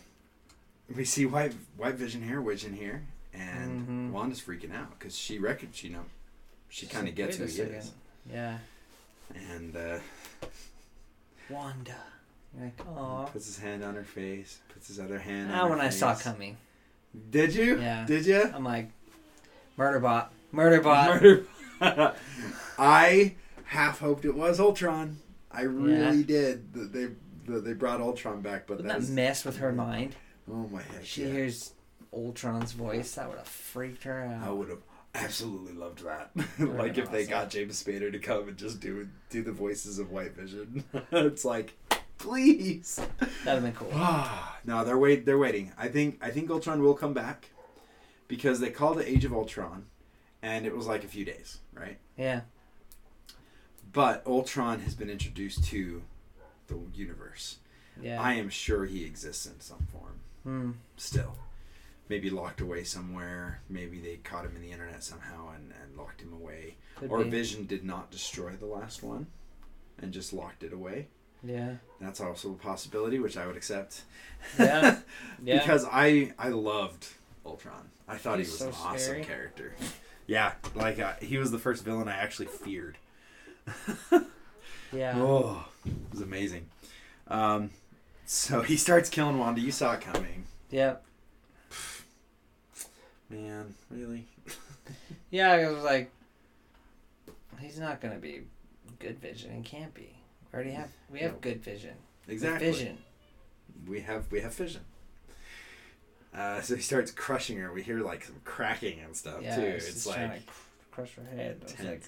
we 0.94 1.06
see 1.06 1.26
White 1.26 1.54
White 1.76 1.96
Vision 1.96 2.22
here, 2.24 2.42
Vision 2.42 2.74
here, 2.74 3.04
and 3.34 3.88
Mhm. 3.88 4.12
Wanda's 4.12 4.42
freaking 4.42 4.74
out 4.76 4.98
because 4.98 5.18
she 5.18 5.38
reckons 5.40 5.84
you 5.84 5.90
know 5.92 6.06
she 6.70 6.86
kind 6.88 7.08
of 7.08 7.16
gets 7.16 7.38
who 7.38 7.46
he 7.46 7.62
a 7.62 7.66
is. 7.66 7.92
Yeah. 8.32 8.58
and 9.36 9.76
uh, 9.76 10.00
Wanda. 11.50 11.96
Like, 12.60 12.80
oh. 12.88 13.30
puts 13.32 13.46
his 13.46 13.60
hand 13.60 13.84
on 13.84 13.94
her 13.96 14.04
face, 14.04 14.60
puts 14.74 14.88
his 14.88 15.00
other 15.00 15.20
hand. 15.20 15.52
On 15.52 15.70
when 15.70 15.80
her 15.80 15.86
I 15.86 15.90
saw 15.90 16.16
coming, 16.16 16.58
Did 17.30 17.54
you? 17.54 17.78
Yeah. 17.80 18.06
Did 18.06 18.26
you? 18.26 18.42
I'm 18.54 18.64
like, 18.64 18.90
Murderbot, 19.78 20.28
Murderbot. 20.54 21.22
Murder. 21.22 21.46
I 22.80 23.36
half 23.66 24.00
hoped 24.00 24.26
it 24.26 24.34
was 24.34 24.60
Ultron. 24.60 25.18
I 25.52 25.62
really 25.64 26.20
Yeah. 26.20 26.26
did. 26.26 26.74
They 26.74 27.10
they 27.48 27.74
brought 27.74 28.02
Ultron 28.02 28.42
back, 28.42 28.68
but 28.68 28.84
that 28.84 29.04
mess 29.10 29.46
with 29.46 29.58
her 29.58 29.72
mind? 29.72 30.16
oh 30.50 30.68
my 30.72 30.82
heck. 30.82 31.06
She 31.06 31.24
yeah. 31.24 31.32
hears 31.32 31.74
Ultron's 32.14 32.72
voice. 32.72 33.16
That 33.16 33.30
would 33.30 33.38
have 33.38 33.48
freaked 33.48 34.04
her 34.04 34.24
out. 34.24 34.48
I 34.48 34.52
would 34.52 34.70
have 34.70 34.82
absolutely 35.16 35.74
loved 35.74 36.04
that. 36.04 36.32
Like 36.60 36.98
if 36.98 37.12
they 37.12 37.26
got 37.26 37.50
James 37.50 37.82
Spader 37.82 38.12
to 38.12 38.20
come 38.20 38.48
and 38.48 38.58
just 38.58 38.80
do 38.80 39.08
do 39.30 39.44
the 39.44 39.52
voices 39.52 40.00
of 40.00 40.12
White 40.12 40.36
Vision. 40.36 40.84
it's 41.12 41.46
like, 41.46 41.78
please. 42.18 43.00
That'd 43.20 43.30
have 43.46 43.64
been 43.64 43.74
cool. 43.74 43.92
Ah, 43.94 44.58
no, 44.66 44.84
they're 44.84 44.98
wait 44.98 45.26
they're 45.26 45.38
waiting. 45.38 45.72
I 45.78 45.88
think 45.88 46.20
I 46.22 46.30
think 46.30 46.50
Ultron 46.50 46.82
will 46.82 46.96
come 46.96 47.14
back 47.14 47.50
because 48.28 48.60
they 48.60 48.70
called 48.70 49.00
it 49.00 49.08
Age 49.08 49.26
of 49.26 49.34
Ultron 49.34 49.86
and 50.42 50.66
it 50.66 50.76
was 50.76 50.88
like 50.88 51.04
a 51.04 51.08
few 51.08 51.26
days, 51.26 51.60
right? 51.74 51.98
Yeah. 52.18 52.42
But 53.94 54.22
Ultron 54.26 54.82
has 54.82 54.94
been 54.96 55.10
introduced 55.10 55.64
to 55.66 56.04
the 56.68 56.78
universe. 56.94 57.58
Yeah. 58.02 58.22
I 58.22 58.34
am 58.34 58.50
sure 58.50 58.86
he 58.86 59.04
exists 59.06 59.46
in 59.46 59.60
some 59.60 59.88
form 59.92 60.20
Hmm. 60.44 60.72
still. 60.98 61.36
Maybe 62.10 62.30
locked 62.30 62.62
away 62.62 62.84
somewhere. 62.84 63.62
Maybe 63.70 64.00
they 64.00 64.18
caught 64.18 64.46
him 64.46 64.56
in 64.56 64.62
the 64.62 64.72
internet 64.72 65.04
somehow 65.04 65.50
and, 65.54 65.74
and 65.84 65.98
locked 65.98 66.22
him 66.22 66.32
away. 66.34 66.76
Could 66.96 67.12
or 67.12 67.24
be. 67.24 67.30
Vision 67.30 67.66
did 67.66 67.84
not 67.84 68.12
destroy 68.12 68.52
the 68.52 68.66
last 68.66 69.04
one 69.04 69.28
and 70.02 70.14
just 70.14 70.32
locked 70.32 70.64
it 70.64 70.72
away. 70.72 71.08
Yeah. 71.44 71.76
That's 72.00 72.22
also 72.22 72.52
a 72.52 72.56
possibility, 72.56 73.20
which 73.20 73.36
I 73.36 73.46
would 73.46 73.58
accept. 73.58 74.04
Yeah. 74.58 75.00
Yeah. 75.44 75.60
because 75.60 75.86
I 75.92 76.34
I 76.40 76.50
loved 76.50 77.08
Ultron. 77.46 77.90
I 78.08 78.18
thought 78.18 78.40
He's 78.40 78.48
he 78.48 78.52
was 78.66 78.76
so 78.76 78.82
an 78.82 78.88
awesome 78.94 79.00
scary. 79.00 79.24
character. 79.26 79.76
Yeah, 80.28 80.54
like 80.76 81.00
uh, 81.00 81.14
he 81.22 81.38
was 81.38 81.52
the 81.52 81.60
first 81.60 81.84
villain 81.86 82.08
I 82.08 82.16
actually 82.18 82.48
feared. 82.48 82.98
yeah. 84.92 85.14
Oh, 85.16 85.66
it 85.86 85.94
was 86.12 86.22
amazing. 86.22 86.68
Um, 87.28 87.70
so 88.26 88.62
he 88.62 88.78
starts 88.78 89.10
killing 89.10 89.38
Wanda. 89.38 89.62
You 89.62 89.72
saw 89.72 89.94
it 89.94 90.02
coming, 90.02 90.46
Yeah. 90.70 90.96
man. 93.30 93.74
Really? 93.90 94.26
Yeah. 95.30 95.52
I 95.52 95.70
was 95.70 95.84
like, 95.84 96.12
he's 97.60 97.80
not 97.80 98.02
gonna 98.02 98.18
be 98.20 98.42
good 99.00 99.20
vision. 99.20 99.52
He 99.56 99.62
can't 99.62 99.94
be. 99.94 100.14
We 100.52 100.56
already 100.56 100.72
have. 100.72 100.90
We 101.10 101.20
have 101.20 101.34
No. 101.34 101.38
good 101.40 101.62
vision. 101.64 101.96
Exactly. 102.28 102.72
Vision. 102.72 102.98
We 103.88 104.02
have 104.02 104.32
we 104.32 104.42
have 104.42 104.54
Vision. 104.54 104.82
Uh, 106.34 106.62
so 106.62 106.76
he 106.76 106.82
starts 106.82 107.12
crushing 107.12 107.58
her. 107.58 107.72
We 107.74 107.82
hear 107.84 108.00
like 108.02 108.24
some 108.24 108.36
cracking 108.44 109.00
and 109.00 109.16
stuff 109.16 109.42
Yeah. 109.42 109.56
too. 109.56 109.62
It's, 109.62 109.86
It's 109.88 110.04
just 110.04 110.14
trying 110.16 110.30
like 110.30 110.42
crush 110.92 111.14
her 111.16 111.24
head. 111.36 111.62
Like. 111.80 112.02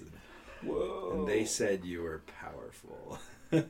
Whoa. 0.63 1.11
and 1.13 1.27
they 1.27 1.45
said 1.45 1.83
you 1.85 2.01
were 2.01 2.21
powerful. 2.39 3.19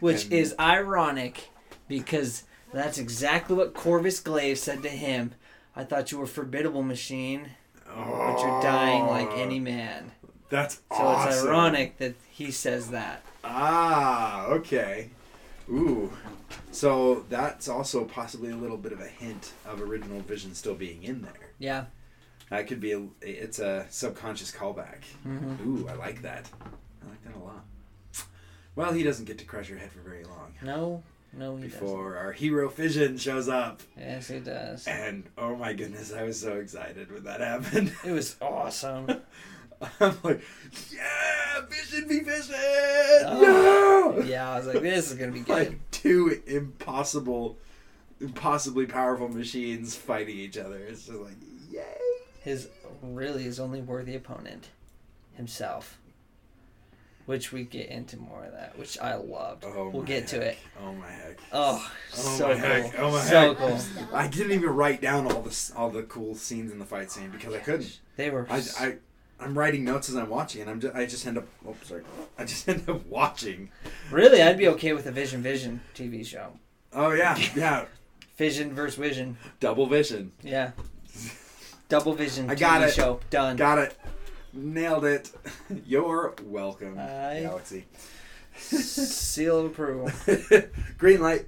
Which 0.00 0.24
and- 0.24 0.32
is 0.32 0.54
ironic 0.58 1.50
because 1.88 2.44
that's 2.72 2.98
exactly 2.98 3.56
what 3.56 3.74
Corvus 3.74 4.20
Glaive 4.20 4.58
said 4.58 4.82
to 4.82 4.88
him. 4.88 5.32
I 5.74 5.84
thought 5.84 6.12
you 6.12 6.18
were 6.18 6.26
formidable 6.26 6.82
machine, 6.82 7.50
but 7.86 8.40
you're 8.40 8.62
dying 8.62 9.06
like 9.06 9.28
Oh, 9.30 9.40
any 9.42 9.58
man. 9.60 10.12
That's 10.48 10.76
So 10.90 10.96
awesome. 10.98 11.30
it's 11.32 11.44
ironic 11.44 11.98
that 11.98 12.14
he 12.30 12.50
says 12.50 12.90
that. 12.90 13.22
Ah, 13.44 14.46
okay. 14.46 15.10
Ooh. 15.70 16.12
So 16.72 17.24
that's 17.28 17.68
also 17.68 18.04
possibly 18.04 18.50
a 18.50 18.56
little 18.56 18.76
bit 18.76 18.92
of 18.92 19.00
a 19.00 19.06
hint 19.06 19.52
of 19.64 19.80
original 19.80 20.20
Vision 20.20 20.54
still 20.54 20.74
being 20.74 21.02
in 21.04 21.22
there. 21.22 21.52
Yeah. 21.58 21.84
That 22.50 22.66
could 22.66 22.80
be 22.80 22.92
a. 22.92 23.06
It's 23.22 23.58
a 23.60 23.86
subconscious 23.90 24.50
callback. 24.52 25.04
hmm 25.22 25.54
Ooh, 25.66 25.88
I 25.88 25.94
like 25.94 26.22
that. 26.22 26.48
I 26.62 27.08
like 27.08 27.22
that 27.24 27.34
a 27.36 27.38
lot. 27.38 27.64
Well, 28.76 28.92
he 28.92 29.02
doesn't 29.02 29.24
get 29.24 29.38
to 29.38 29.44
crush 29.44 29.68
her 29.68 29.76
head 29.76 29.90
for 29.90 30.00
very 30.00 30.24
long 30.24 30.54
No, 30.62 31.02
no, 31.32 31.56
he 31.56 31.64
doesn't. 31.64 31.80
before 31.80 32.16
our 32.16 32.32
hero 32.32 32.68
Vision 32.68 33.18
shows 33.18 33.48
up. 33.48 33.82
Yes, 33.98 34.28
he 34.28 34.38
does. 34.40 34.86
And 34.86 35.24
oh 35.38 35.56
my 35.56 35.72
goodness, 35.72 36.12
I 36.12 36.22
was 36.22 36.40
so 36.40 36.56
excited 36.56 37.10
when 37.12 37.24
that 37.24 37.40
happened. 37.52 37.92
It 38.04 38.12
was 38.12 38.36
awesome. 38.40 39.06
I'm 40.00 40.16
like, 40.22 40.42
yeah, 40.92 41.60
Vision 41.68 42.06
be 42.08 42.20
Vision! 42.20 42.54
Oh, 43.26 44.14
yeah! 44.18 44.24
yeah, 44.24 44.50
I 44.52 44.58
was 44.58 44.66
like, 44.66 44.82
this 44.82 45.10
is 45.10 45.16
gonna 45.18 45.32
be 45.32 45.40
good. 45.40 45.48
like 45.48 45.90
two 45.90 46.40
impossible, 46.46 47.58
impossibly 48.20 48.86
powerful 48.86 49.28
machines 49.28 49.96
fighting 49.96 50.36
each 50.38 50.58
other. 50.58 50.76
It's 50.78 51.06
just 51.06 51.18
like, 51.18 51.36
yay! 51.70 51.82
His 52.50 52.68
really 53.00 53.44
his 53.44 53.60
only 53.60 53.80
worthy 53.80 54.16
opponent, 54.16 54.70
himself. 55.34 55.98
Which 57.26 57.52
we 57.52 57.62
get 57.62 57.88
into 57.90 58.16
more 58.16 58.44
of 58.44 58.52
that, 58.54 58.76
which 58.76 58.98
I 58.98 59.14
loved. 59.14 59.64
Oh, 59.64 59.88
we'll 59.90 60.02
get 60.02 60.26
to 60.28 60.40
it. 60.40 60.58
Oh 60.82 60.92
my 60.94 61.08
heck! 61.08 61.38
Oh, 61.52 61.92
Oh 62.12 62.16
so 62.16 62.48
my 62.48 62.54
cool. 62.54 62.62
heck. 62.64 62.98
Oh 62.98 63.10
my 63.12 63.20
so 63.20 63.54
heck. 63.54 63.56
cool. 63.58 63.78
I 64.12 64.26
didn't 64.26 64.50
even 64.50 64.70
write 64.70 65.00
down 65.00 65.30
all 65.30 65.40
this, 65.42 65.70
all 65.76 65.90
the 65.90 66.02
cool 66.02 66.34
scenes 66.34 66.72
in 66.72 66.80
the 66.80 66.84
fight 66.84 67.12
scene 67.12 67.30
because 67.30 67.54
I 67.54 67.58
couldn't. 67.58 68.00
They 68.16 68.30
were. 68.30 68.48
I, 68.50 68.62
I, 68.80 68.94
I'm 69.38 69.56
writing 69.56 69.84
notes 69.84 70.08
as 70.08 70.16
I'm 70.16 70.28
watching, 70.28 70.62
and 70.62 70.70
I'm 70.70 70.80
just, 70.80 70.96
I 70.96 71.06
just 71.06 71.24
end 71.24 71.38
up. 71.38 71.46
Oh, 71.64 71.76
sorry. 71.84 72.02
I 72.36 72.44
just 72.44 72.68
end 72.68 72.88
up 72.90 73.06
watching. 73.06 73.70
really, 74.10 74.42
I'd 74.42 74.58
be 74.58 74.66
okay 74.66 74.92
with 74.92 75.06
a 75.06 75.12
Vision 75.12 75.40
Vision 75.40 75.82
TV 75.94 76.26
show. 76.26 76.54
Oh 76.92 77.12
yeah, 77.12 77.38
yeah. 77.54 77.84
Vision 78.36 78.72
versus 78.74 78.96
Vision. 78.98 79.36
Double 79.60 79.86
vision. 79.86 80.32
Yeah. 80.42 80.72
Double 81.90 82.14
Vision 82.14 82.48
I 82.48 82.54
TV 82.54 82.60
got 82.60 82.82
it. 82.82 82.94
show 82.94 83.20
done. 83.28 83.56
Got 83.56 83.78
it. 83.78 83.98
Nailed 84.54 85.04
it. 85.04 85.30
You're 85.86 86.34
welcome, 86.44 86.96
Aye. 86.98 87.40
Galaxy. 87.42 87.84
Seal 88.56 89.58
of 89.58 89.66
approval. 89.66 90.10
Green 90.98 91.20
light. 91.20 91.46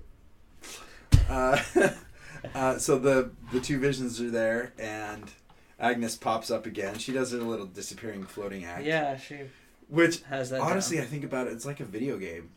Uh, 1.31 1.59
uh, 2.55 2.77
so 2.79 2.99
the 2.99 3.31
the 3.53 3.61
two 3.61 3.79
visions 3.79 4.21
are 4.21 4.31
there, 4.31 4.73
and 4.79 5.31
Agnes 5.79 6.17
pops 6.17 6.51
up 6.51 6.67
again. 6.67 6.99
She 6.99 7.13
does 7.13 7.33
a 7.33 7.39
little 7.39 7.67
disappearing, 7.67 8.25
floating 8.25 8.65
act. 8.65 8.85
Yeah, 8.85 9.17
she 9.17 9.39
Which 9.89 10.23
has 10.23 10.51
that. 10.51 10.61
honestly, 10.61 10.97
down. 10.97 11.07
I 11.07 11.09
think 11.09 11.25
about 11.25 11.47
it, 11.47 11.53
it's 11.53 11.67
like 11.67 11.81
a 11.81 11.85
video 11.85 12.19
game. 12.19 12.51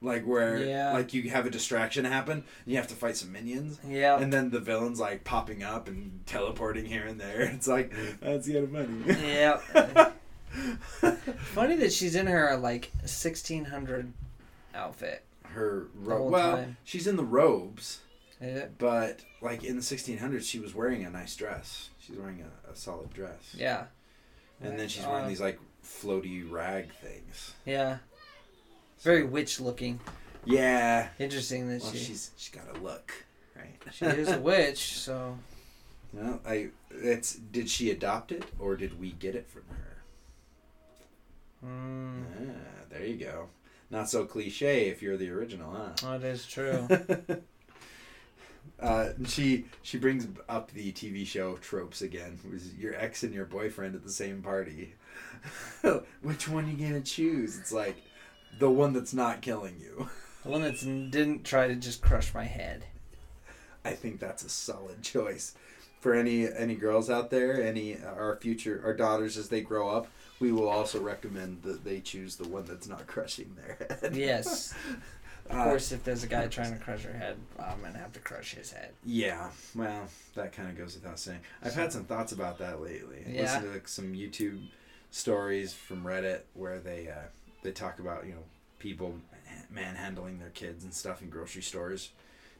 Like 0.00 0.24
where, 0.24 0.58
Yeah. 0.64 0.92
like 0.92 1.12
you 1.12 1.28
have 1.30 1.44
a 1.44 1.50
distraction 1.50 2.04
happen, 2.04 2.38
and 2.38 2.44
you 2.66 2.76
have 2.76 2.86
to 2.88 2.94
fight 2.94 3.16
some 3.16 3.32
minions, 3.32 3.80
Yeah. 3.86 4.18
and 4.20 4.32
then 4.32 4.50
the 4.50 4.60
villains 4.60 5.00
like 5.00 5.24
popping 5.24 5.62
up 5.64 5.88
and 5.88 6.20
teleporting 6.24 6.84
here 6.84 7.04
and 7.04 7.20
there. 7.20 7.40
It's 7.54 7.66
like 7.66 7.92
that's 8.20 8.46
kind 8.46 8.58
of 8.58 8.72
funny. 8.72 9.26
Yeah. 9.28 10.12
Funny 11.52 11.76
that 11.76 11.92
she's 11.92 12.14
in 12.14 12.26
her 12.26 12.56
like 12.56 12.90
sixteen 13.04 13.64
hundred 13.66 14.12
outfit. 14.74 15.24
Her 15.44 15.88
The 15.94 16.08
ro- 16.10 16.18
whole 16.18 16.30
well, 16.30 16.56
time. 16.56 16.76
she's 16.84 17.06
in 17.06 17.16
the 17.16 17.24
robes. 17.24 18.00
It? 18.40 18.78
But 18.78 19.20
like 19.42 19.64
in 19.64 19.74
the 19.76 19.82
1600s, 19.82 20.44
she 20.48 20.60
was 20.60 20.72
wearing 20.74 21.04
a 21.04 21.10
nice 21.10 21.34
dress. 21.34 21.88
She's 21.98 22.16
wearing 22.16 22.42
a, 22.42 22.70
a 22.70 22.76
solid 22.76 23.12
dress. 23.12 23.52
Yeah. 23.56 23.86
And 24.62 24.78
then 24.78 24.88
she's 24.88 25.04
wearing 25.04 25.24
Uh, 25.24 25.28
these 25.28 25.40
like 25.40 25.58
floaty 25.84 26.48
rag 26.48 26.92
things. 27.02 27.54
Yeah. 27.66 27.98
Very 29.00 29.22
witch 29.24 29.60
looking. 29.60 30.00
Yeah. 30.44 31.08
Interesting 31.18 31.68
that 31.68 31.82
Well, 31.82 31.92
she 31.92 31.98
she's 31.98 32.30
she's 32.36 32.54
got 32.54 32.76
a 32.76 32.80
look, 32.80 33.12
right? 33.56 33.76
she 33.92 34.04
is 34.06 34.28
a 34.28 34.38
witch. 34.38 34.98
So 34.98 35.38
Well, 36.12 36.40
I 36.46 36.68
it's 36.90 37.34
did 37.34 37.68
she 37.68 37.90
adopt 37.90 38.32
it 38.32 38.44
or 38.58 38.76
did 38.76 38.98
we 38.98 39.12
get 39.12 39.34
it 39.34 39.48
from 39.50 39.62
her? 39.70 39.96
mm, 41.66 42.22
Ah, 42.50 42.84
there 42.90 43.04
you 43.04 43.16
go. 43.16 43.48
Not 43.90 44.08
so 44.08 44.24
cliche 44.24 44.88
if 44.88 45.00
you're 45.02 45.16
the 45.16 45.30
original, 45.30 45.70
huh? 46.00 46.18
that 46.18 46.26
is 46.26 46.46
true. 46.46 46.86
uh, 48.80 49.10
she 49.26 49.64
she 49.82 49.98
brings 49.98 50.26
up 50.48 50.70
the 50.72 50.92
TV 50.92 51.26
show 51.26 51.56
tropes 51.56 52.02
again. 52.02 52.38
Was 52.50 52.74
your 52.74 52.94
ex 52.94 53.22
and 53.22 53.32
your 53.34 53.44
boyfriend 53.46 53.94
at 53.94 54.02
the 54.04 54.10
same 54.12 54.42
party. 54.42 54.94
Which 56.22 56.48
one 56.48 56.68
you 56.68 56.76
gonna 56.86 57.00
choose? 57.00 57.58
It's 57.58 57.72
like 57.72 57.96
the 58.58 58.70
one 58.70 58.92
that's 58.92 59.14
not 59.14 59.42
killing 59.42 59.76
you. 59.80 60.08
the 60.44 60.50
one 60.50 60.62
that 60.62 60.78
didn't 61.10 61.44
try 61.44 61.68
to 61.68 61.74
just 61.76 62.00
crush 62.02 62.32
my 62.34 62.44
head. 62.44 62.84
I 63.84 63.92
think 63.92 64.20
that's 64.20 64.44
a 64.44 64.48
solid 64.48 65.02
choice 65.02 65.54
for 66.00 66.14
any 66.14 66.46
any 66.52 66.74
girls 66.74 67.08
out 67.10 67.30
there. 67.30 67.62
Any 67.62 67.96
our 68.02 68.36
future 68.40 68.80
our 68.84 68.94
daughters 68.94 69.36
as 69.36 69.48
they 69.48 69.60
grow 69.60 69.88
up. 69.88 70.08
We 70.40 70.52
will 70.52 70.68
also 70.68 71.00
recommend 71.00 71.62
that 71.62 71.84
they 71.84 71.98
choose 72.00 72.36
the 72.36 72.46
one 72.46 72.64
that's 72.64 72.86
not 72.86 73.06
crushing 73.08 73.56
their 73.56 73.88
head. 74.00 74.14
Yes. 74.16 74.74
Of 75.50 75.56
Uh, 75.56 75.64
course, 75.64 75.92
if 75.92 76.04
there's 76.04 76.24
a 76.24 76.26
guy 76.26 76.46
trying 76.48 76.74
to 76.76 76.84
crush 76.84 77.04
her 77.04 77.12
head, 77.14 77.38
I'm 77.58 77.80
gonna 77.80 77.96
have 77.96 78.12
to 78.12 78.20
crush 78.20 78.52
his 78.52 78.70
head. 78.70 78.90
Yeah, 79.06 79.48
well, 79.74 80.02
that 80.34 80.52
kind 80.52 80.68
of 80.68 80.76
goes 80.76 80.94
without 80.94 81.18
saying. 81.18 81.40
I've 81.62 81.72
had 81.74 81.90
some 81.90 82.04
thoughts 82.04 82.32
about 82.32 82.58
that 82.58 82.82
lately. 82.82 83.24
Yeah. 83.26 83.40
Listened 83.42 83.62
to 83.62 83.70
like, 83.70 83.88
some 83.88 84.12
YouTube 84.12 84.66
stories 85.10 85.72
from 85.72 86.04
Reddit 86.04 86.40
where 86.52 86.78
they 86.80 87.08
uh, 87.08 87.28
they 87.62 87.72
talk 87.72 87.98
about 87.98 88.26
you 88.26 88.32
know 88.32 88.44
people 88.78 89.14
manhandling 89.70 90.38
their 90.38 90.50
kids 90.50 90.84
and 90.84 90.92
stuff 90.94 91.20
in 91.22 91.30
grocery 91.30 91.62
stores, 91.62 92.10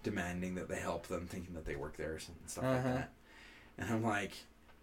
demanding 0.02 0.54
that 0.56 0.68
they 0.68 0.76
help 0.80 1.06
them, 1.06 1.26
thinking 1.26 1.54
that 1.54 1.64
they 1.64 1.76
work 1.76 1.96
there 1.96 2.12
and 2.12 2.22
stuff 2.46 2.64
like 2.64 2.78
Uh-huh. 2.78 2.88
that. 2.94 3.10
And 3.78 3.90
I'm 3.90 4.02
like, 4.02 4.32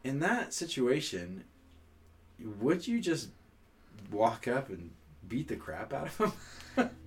in 0.04 0.20
that 0.20 0.54
situation, 0.54 1.44
would 2.62 2.88
you 2.88 3.00
just 3.02 3.30
walk 4.12 4.48
up 4.48 4.70
and 4.70 4.92
beat 5.28 5.48
the 5.50 5.56
crap 5.56 5.94
out 5.94 6.08
of 6.08 6.18
them? 6.76 6.90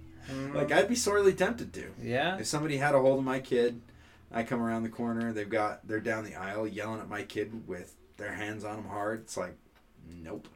Like 0.52 0.70
I'd 0.72 0.88
be 0.90 0.94
sorely 0.94 1.32
tempted 1.32 1.72
to. 1.72 1.86
yeah. 2.02 2.36
If 2.36 2.46
somebody 2.46 2.76
had 2.76 2.94
a 2.94 3.00
hold 3.00 3.18
of 3.18 3.24
my 3.24 3.40
kid, 3.40 3.80
I 4.30 4.42
come 4.42 4.60
around 4.62 4.82
the 4.82 4.90
corner, 4.90 5.32
they've 5.32 5.48
got 5.48 5.88
they're 5.88 6.00
down 6.00 6.24
the 6.24 6.34
aisle 6.34 6.66
yelling 6.66 7.00
at 7.00 7.08
my 7.08 7.22
kid 7.22 7.66
with 7.66 7.94
their 8.18 8.34
hands 8.34 8.62
on 8.62 8.76
them 8.76 8.88
hard. 8.88 9.20
It's 9.20 9.38
like, 9.38 9.56
nope. 10.22 10.46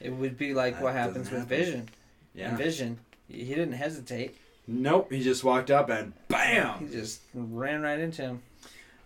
It 0.00 0.10
would 0.10 0.36
be 0.36 0.52
like 0.52 0.74
That 0.74 0.82
what 0.82 0.92
happens 0.92 1.30
with 1.30 1.38
happen. 1.40 1.46
Vision. 1.48 1.88
Yeah. 2.34 2.50
In 2.50 2.56
Vision, 2.56 2.98
he 3.28 3.44
didn't 3.44 3.72
hesitate. 3.72 4.36
Nope. 4.66 5.10
He 5.12 5.22
just 5.22 5.42
walked 5.44 5.70
up 5.70 5.90
and 5.90 6.12
bam! 6.28 6.86
He 6.86 6.94
just 6.94 7.20
ran 7.34 7.82
right 7.82 7.98
into 7.98 8.22
him, 8.22 8.42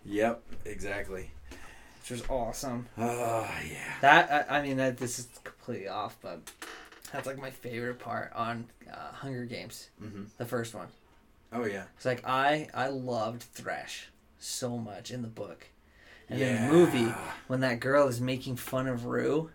Yep. 0.05 0.41
Exactly. 0.65 1.31
which 2.01 2.11
was 2.11 2.23
awesome. 2.29 2.87
Oh 2.97 3.49
yeah. 3.69 3.93
That 4.01 4.47
I, 4.51 4.57
I 4.59 4.61
mean, 4.61 4.77
that 4.77 4.97
this 4.97 5.19
is 5.19 5.27
completely 5.43 5.87
off, 5.87 6.15
but 6.21 6.39
that's 7.11 7.25
like 7.27 7.39
my 7.39 7.49
favorite 7.49 7.99
part 7.99 8.31
on 8.35 8.65
uh, 8.91 9.11
Hunger 9.13 9.45
Games, 9.45 9.89
hmm 9.99 10.23
the 10.37 10.45
first 10.45 10.73
one. 10.75 10.87
Oh 11.51 11.65
yeah. 11.65 11.83
It's 11.95 12.05
like 12.05 12.25
I 12.25 12.67
I 12.73 12.87
loved 12.89 13.43
Thresh 13.43 14.09
so 14.39 14.77
much 14.77 15.09
in 15.11 15.21
the 15.23 15.27
book, 15.27 15.67
and 16.29 16.39
yeah. 16.39 16.47
in 16.65 16.67
the 16.67 16.73
movie 16.73 17.13
when 17.47 17.61
that 17.61 17.79
girl 17.79 18.07
is 18.07 18.21
making 18.21 18.57
fun 18.57 18.87
of 18.87 19.05
Rue. 19.05 19.49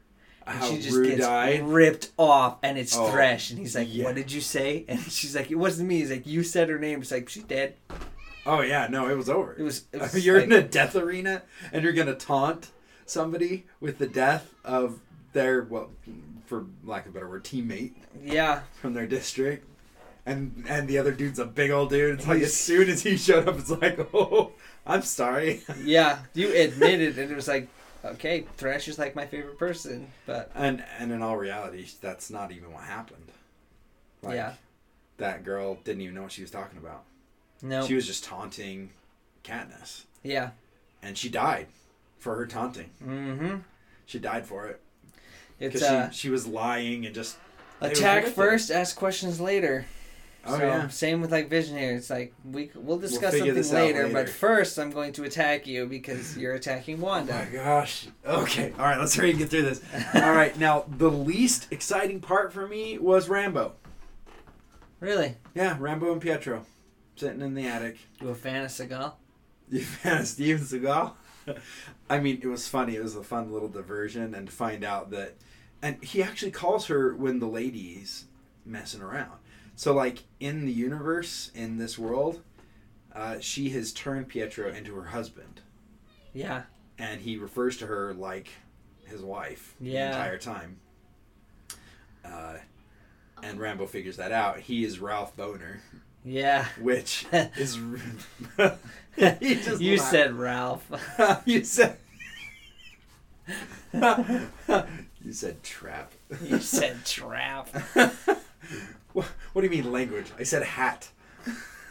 And 0.46 0.58
How 0.58 0.66
she 0.70 0.80
just 0.80 0.96
Rue 0.96 1.06
gets 1.06 1.20
died. 1.20 1.62
ripped 1.62 2.11
off, 2.18 2.58
and 2.62 2.76
it's 2.78 2.96
Oh, 2.96 3.11
Thresh, 3.11 3.50
and 3.50 3.58
he's 3.58 3.75
like, 3.76 3.88
yeah. 3.90 4.04
"What 4.04 4.14
did 4.14 4.30
you 4.32 4.40
say?" 4.40 4.84
And 4.88 5.00
she's 5.00 5.37
like, 5.37 5.50
"It 5.50 5.54
wasn't 5.56 5.88
me." 5.88 5.99
He's 5.99 6.11
like, 6.11 6.26
"You 6.26 6.42
said 6.42 6.68
her 6.68 6.78
name." 6.78 7.00
It's 7.02 7.11
like 7.12 7.28
she's 7.28 7.44
dead. 7.44 7.75
Oh 8.44 8.61
yeah. 8.61 8.88
No, 8.90 9.08
it 9.08 9.16
was 9.16 9.28
over. 9.28 9.54
It 9.58 9.62
was. 9.62 9.84
It 9.92 10.00
was 10.00 10.25
you're 10.26 10.37
like- 10.40 10.46
in 10.46 10.52
a 10.52 10.62
death 10.62 10.96
arena 10.96 11.42
and 11.72 11.84
you're 11.84 11.92
gonna 11.92 12.14
taunt 12.14 12.70
somebody 13.06 13.66
with 13.80 13.99
the 13.99 14.06
death 14.06 14.52
of 14.64 14.99
their 15.32 15.62
well, 15.62 15.90
for 16.46 16.66
lack 16.84 17.06
of 17.06 17.12
a 17.12 17.14
better 17.14 17.28
word, 17.28 17.44
teammate 17.44 17.92
yeah, 18.25 18.62
from 18.80 18.94
their 18.94 19.06
district. 19.06 19.66
And 20.26 20.64
and 20.68 20.87
the 20.88 20.99
other 20.99 21.12
dude's 21.12 21.38
a 21.38 21.44
big 21.44 21.70
old 21.70 21.90
dude. 21.90 22.18
It's 22.18 22.26
like 22.28 22.42
as 22.42 22.54
soon 22.56 22.88
as 22.88 23.02
he 23.02 23.16
showed 23.16 23.49
up, 23.49 23.58
it's 23.58 23.70
like, 23.70 23.99
oh, 24.14 24.52
I'm 24.87 25.02
sorry. 25.02 25.62
yeah. 25.82 26.20
You 26.34 26.52
admitted, 26.54 27.18
and 27.18 27.30
it 27.30 27.34
was 27.34 27.49
like, 27.49 27.68
okay, 28.04 28.47
Thresh 28.56 28.88
is 28.88 28.99
like 28.99 29.14
my 29.14 29.26
favorite 29.26 29.59
person, 29.59 30.09
but 30.26 30.50
And 30.54 30.85
and 30.99 31.12
in 31.12 31.23
all 31.23 31.37
reality, 31.37 31.87
that's 32.00 32.30
not 32.30 32.52
even 32.52 32.73
what 32.73 32.85
happened. 32.85 33.32
Like, 34.23 34.35
yeah, 34.37 34.54
That 35.18 35.44
girl 35.44 35.78
didn't 35.85 36.02
even 36.02 36.14
know 36.14 36.23
what 36.23 36.32
she 36.32 36.42
was 36.42 36.50
talking 36.50 36.78
about. 36.78 37.04
no, 37.62 37.85
She 37.87 37.94
was 37.94 38.06
just 38.06 38.25
taunting 38.25 38.90
Katniss, 39.44 40.04
yeah, 40.23 40.50
and 41.02 41.18
she 41.18 41.28
died 41.28 41.66
for 42.18 42.37
her 42.37 42.47
taunting. 42.47 42.90
mm-hmm. 43.04 43.56
She 44.06 44.18
died 44.18 44.47
for 44.47 44.66
it 44.66 44.80
It's 45.59 45.73
because 45.75 45.82
uh, 45.88 46.11
she 46.11 46.18
she 46.18 46.30
was 46.30 46.47
lying 46.47 47.04
and 47.06 47.14
just 47.14 47.37
attack 47.80 48.26
first, 48.26 48.71
ask 48.71 48.94
questions 48.97 49.40
later. 49.40 49.87
Oh 50.44 50.58
so, 50.58 50.64
yeah. 50.64 50.88
Same 50.88 51.20
with 51.20 51.30
like 51.30 51.49
Vision 51.49 51.76
here. 51.78 51.94
It's 51.94 52.11
like 52.11 52.34
we 52.44 52.70
we'll 52.75 52.99
discuss 52.99 53.32
figure 53.34 53.54
something 53.62 53.78
out 53.78 53.84
later, 53.84 54.08
but 54.12 54.28
first 54.28 54.78
I'm 54.78 54.90
going 54.90 55.12
to 55.14 55.25
attack 55.25 55.66
you 55.66 55.87
because 55.87 56.37
you're 56.38 56.54
attacking 56.54 56.99
Oh 57.00 57.04
Wanda. 57.06 57.32
my 57.34 57.44
gosh. 57.44 58.08
Okay. 58.26 58.72
All 58.78 58.84
right. 58.84 58.99
Let's 58.99 59.14
hurry 59.14 59.30
and 59.30 59.38
get 59.38 59.50
through 59.50 59.62
this. 59.62 59.80
All 60.14 60.32
right. 60.32 60.58
Now, 60.58 60.84
the 60.88 61.11
least 61.11 61.68
exciting 61.70 62.20
part 62.20 62.52
for 62.52 62.66
me 62.66 62.99
was 62.99 63.28
Rambeau. 63.28 63.72
really? 65.00 65.37
Yeah, 65.54 65.76
Rambeau 65.78 66.12
and 66.12 66.20
Pietro 66.20 66.64
sitting 67.17 67.40
in 67.40 67.54
the 67.54 67.67
attic. 67.67 67.99
You 68.21 68.30
a 68.30 68.34
fan 68.34 68.64
of 68.64 68.71
Seagal? 68.71 69.12
You 69.71 69.80
a 69.80 69.82
fan 69.84 70.21
of 70.23 70.26
Steven 70.26 70.62
Seagal? 70.64 71.12
I 72.10 72.19
mean, 72.21 72.40
it 72.43 72.47
was 72.47 72.67
funny. 72.69 72.97
It 72.97 73.02
was 73.02 73.17
a 73.17 73.23
fun 73.23 73.52
little 73.52 73.69
diversion, 73.69 74.34
and 74.34 74.47
to 74.49 74.52
find 74.52 74.84
out 74.84 75.10
that, 75.10 75.34
and 75.82 76.02
he 76.02 76.23
actually 76.23 76.50
calls 76.52 76.86
her 76.86 77.14
when 77.14 77.38
the 77.38 77.47
lady's 77.47 78.25
messing 78.64 79.00
around. 79.02 79.32
So, 79.76 79.93
like 79.95 80.25
in 80.39 80.65
the 80.67 80.73
universe, 80.73 81.50
in 81.54 81.78
this 81.78 81.99
world, 81.99 82.43
uh, 83.15 83.37
she 83.41 83.71
has 83.71 83.93
turned 83.93 84.28
Pietro 84.28 84.71
into 84.71 84.95
her 84.95 85.06
husband, 85.08 85.61
Yeah. 86.32 86.63
and 86.99 87.21
he 87.21 87.37
refers 87.37 87.76
to 87.78 87.87
her 87.87 88.15
like 88.15 88.49
his 89.04 89.23
wife 89.23 89.75
Yeah. 89.80 90.11
the 90.11 90.17
entire 90.17 90.39
time. 90.39 90.76
Uh, 92.25 92.58
and 93.43 93.58
Rambeau 93.58 93.89
figures 93.89 94.17
that 94.19 94.30
out. 94.30 94.61
He 94.61 94.85
is 94.85 95.00
Ralph 95.00 95.37
Bohner, 95.37 95.78
Yeah. 96.25 96.67
which 96.80 97.26
is 97.32 97.75
he 99.17 99.54
just 99.56 99.80
you 99.80 99.97
laughed. 99.97 100.11
said 100.11 100.35
Ralph. 100.35 101.43
you 101.45 101.65
said 101.65 101.97
you 103.93 105.32
said 105.32 105.63
trap. 105.63 106.13
you 106.43 106.58
said 106.61 107.04
trap. 107.04 107.69
What, 109.12 109.26
what 109.52 109.62
do 109.62 109.66
you 109.66 109.70
mean 109.82 109.92
language? 109.92 110.32
I 110.38 110.42
said 110.44 110.62
hat. 110.62 111.10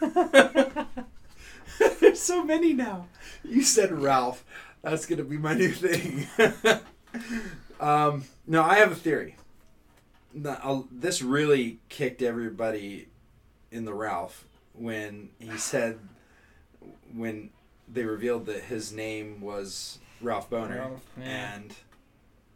There's 2.00 2.20
so 2.20 2.44
many 2.44 2.72
now. 2.72 3.06
You 3.44 3.62
said 3.62 3.92
Ralph. 3.92 4.44
That's 4.82 5.06
gonna 5.06 5.24
be 5.24 5.38
my 5.38 5.54
new 5.54 5.70
thing. 5.70 6.26
um, 7.80 8.24
no, 8.46 8.62
I 8.62 8.76
have 8.76 8.92
a 8.92 8.96
theory. 8.96 9.36
No, 10.34 10.56
I'll- 10.62 10.88
this 10.90 11.22
really 11.22 11.78
kicked 11.88 12.22
everybody 12.22 13.08
in 13.70 13.84
the 13.84 13.94
Ralph 13.94 14.44
when 14.74 15.30
he 15.38 15.56
said 15.58 15.98
when 17.14 17.50
they 17.88 18.04
revealed 18.04 18.46
that 18.46 18.64
his 18.64 18.92
name 18.92 19.40
was 19.40 19.98
Ralph 20.20 20.50
Bohner 20.50 20.76
Ralph, 20.78 21.04
yeah. 21.18 21.54
and 21.54 21.74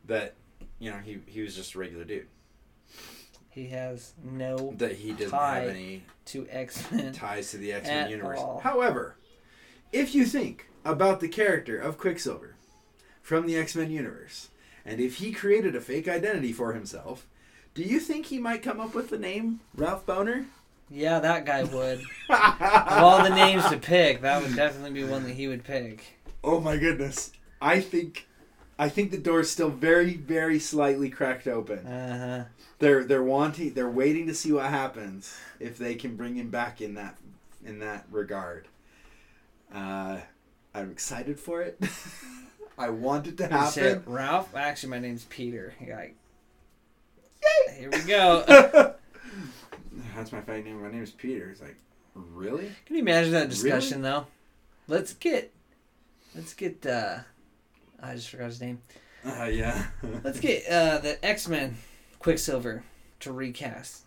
that 0.07 0.35
you 0.79 0.90
know 0.90 0.98
he 0.98 1.18
he 1.26 1.42
was 1.42 1.55
just 1.55 1.74
a 1.74 1.79
regular 1.79 2.05
dude 2.05 2.26
He 3.57 3.69
has 3.69 4.12
no 4.23 4.75
that 4.77 4.97
he 4.97 5.12
doesn't 5.12 5.33
have 5.33 5.69
any 5.69 6.03
to 6.27 6.47
X 6.51 6.92
Men. 6.92 7.14
ties 7.14 7.53
to 7.53 7.57
the 7.57 7.73
X 7.73 7.88
Men 7.88 8.11
universe. 8.11 8.38
all. 8.38 8.61
However, 8.61 9.16
if 9.95 10.14
you 10.14 10.27
think 10.27 10.69
about 10.85 11.21
the 11.21 11.29
character 11.29 11.79
of 11.79 11.97
Quicksilver 11.97 12.57
from 13.23 13.47
the 13.47 13.57
X 13.57 13.75
Men 13.75 13.90
universe, 13.90 14.51
and 14.85 15.01
if 15.01 15.14
he 15.16 15.33
created 15.33 15.75
a 15.75 15.81
fake 15.81 16.07
identity 16.07 16.53
for 16.53 16.75
himself, 16.75 17.27
do 17.73 17.83
you 17.83 17.99
think 17.99 18.27
he 18.27 18.38
might 18.38 18.62
come 18.62 18.79
up 18.79 18.95
with 18.95 19.09
the 19.09 19.19
name 19.19 19.61
Ralph 19.75 20.05
Bohner? 20.05 20.45
Yeah, 20.90 21.19
that 21.21 21.47
guy 21.47 21.64
would. 21.64 22.01
of 22.29 23.03
all 23.03 23.23
the 23.25 23.35
names 23.35 23.66
to 23.71 23.79
pick, 23.79 24.21
that 24.21 24.42
would 24.42 24.55
definitely 24.55 24.90
be 24.90 25.05
one 25.05 25.25
that 25.25 25.33
he 25.33 25.49
would 25.49 25.64
pick. 25.64 26.05
Oh 26.45 26.61
my 26.61 26.77
goodness! 26.77 27.33
I 27.62 27.81
think, 27.81 28.29
I 28.79 28.89
think 28.89 29.11
the 29.11 29.19
door's 29.19 29.51
still 29.51 29.71
very, 29.71 30.15
very 30.15 30.59
slightly 30.59 31.09
cracked 31.09 31.47
open. 31.47 31.87
Uh 31.87 32.19
huh. 32.19 32.45
They're 32.79 33.05
they're 33.05 33.23
wanting, 33.23 33.73
they're 33.73 33.89
waiting 33.89 34.27
to 34.27 34.35
see 34.35 34.53
what 34.53 34.67
happens 34.67 35.35
if 35.59 35.79
they 35.79 35.95
can 35.95 36.17
bring 36.17 36.37
him 36.37 36.51
back 36.51 36.81
in 36.81 36.95
that 36.95 37.17
in 37.65 37.79
that 37.79 38.05
regard. 38.11 38.69
Uh, 39.75 40.19
I'm 40.75 40.91
excited 40.91 41.41
for 41.41 41.62
it. 41.62 41.81
I 42.79 42.91
want 42.91 43.27
it 43.27 43.39
to 43.39 43.47
happen. 43.49 43.73
said 43.73 44.03
Ralph. 44.07 44.55
Actually, 44.55 44.91
my 44.91 44.99
name's 44.99 45.25
Peter. 45.25 45.73
You're 45.81 45.97
like, 45.97 46.15
Yay! 47.69 47.79
here 47.79 47.91
we 47.91 48.01
go. 48.01 48.45
That's 50.15 50.33
my 50.33 50.43
fake 50.43 50.67
name. 50.67 50.83
My 50.83 50.91
name 50.91 51.03
is 51.03 51.11
Peter. 51.11 51.49
It's 51.51 51.62
like, 51.62 51.77
really? 52.15 52.71
Can 52.85 52.97
you 52.97 53.03
imagine 53.03 53.33
that 53.33 53.49
discussion 53.49 54.03
though? 54.03 54.27
Let's 54.87 55.15
get, 55.15 55.51
let's 56.35 56.53
get. 56.53 56.85
uh 56.85 57.21
I 58.03 58.15
just 58.15 58.29
forgot 58.31 58.47
his 58.47 58.61
name. 58.61 58.81
Uh, 59.25 59.45
yeah. 59.45 59.87
Let's 60.25 60.41
get 60.41 60.67
uh 60.69 60.99
the 60.99 61.25
X 61.25 61.49
Men 61.49 61.77
Quicksilver 62.19 62.85
to 63.21 63.33
recast. 63.33 64.03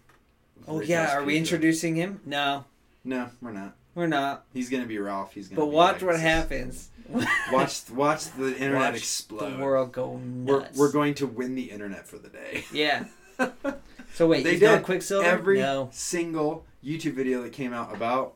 Oh 0.68 0.82
yeah, 0.82 1.16
are 1.16 1.22
we 1.24 1.34
Peter. 1.34 1.40
introducing 1.40 1.96
him? 1.96 2.22
No, 2.26 2.66
No, 3.04 3.30
we're 3.42 3.52
not. 3.52 3.76
we're 3.96 4.08
not. 4.08 4.46
He's 4.54 4.70
gonna 4.70 4.86
be 4.86 4.98
Ralph. 5.00 5.34
He's 5.34 5.48
gonna. 5.48 5.62
But 5.62 5.68
watch 5.68 6.02
like- 6.02 6.12
what 6.12 6.20
happens. 6.20 6.90
Watch, 7.52 7.90
watch 7.90 8.26
the 8.34 8.54
internet 8.56 8.92
Watch 8.94 8.98
explode. 8.98 9.58
The 9.58 9.64
world 9.64 9.92
go 9.92 10.10
we're, 10.12 10.60
nuts. 10.60 10.78
we're 10.78 10.92
going 10.92 11.16
to 11.16 11.26
win 11.26 11.56
the 11.56 11.72
internet 11.72 12.08
for 12.08 12.20
the 12.20 12.30
day. 12.30 12.66
Yeah. 12.72 13.06
So 14.14 14.28
wait, 14.28 14.44
They 14.44 14.60
did. 14.60 14.84
Quicksilver. 14.84 15.26
Every 15.28 15.58
no. 15.60 15.90
single 15.92 16.66
YouTube 16.86 17.14
video 17.14 17.42
that 17.44 17.52
came 17.54 17.74
out 17.74 17.94
about 17.96 18.34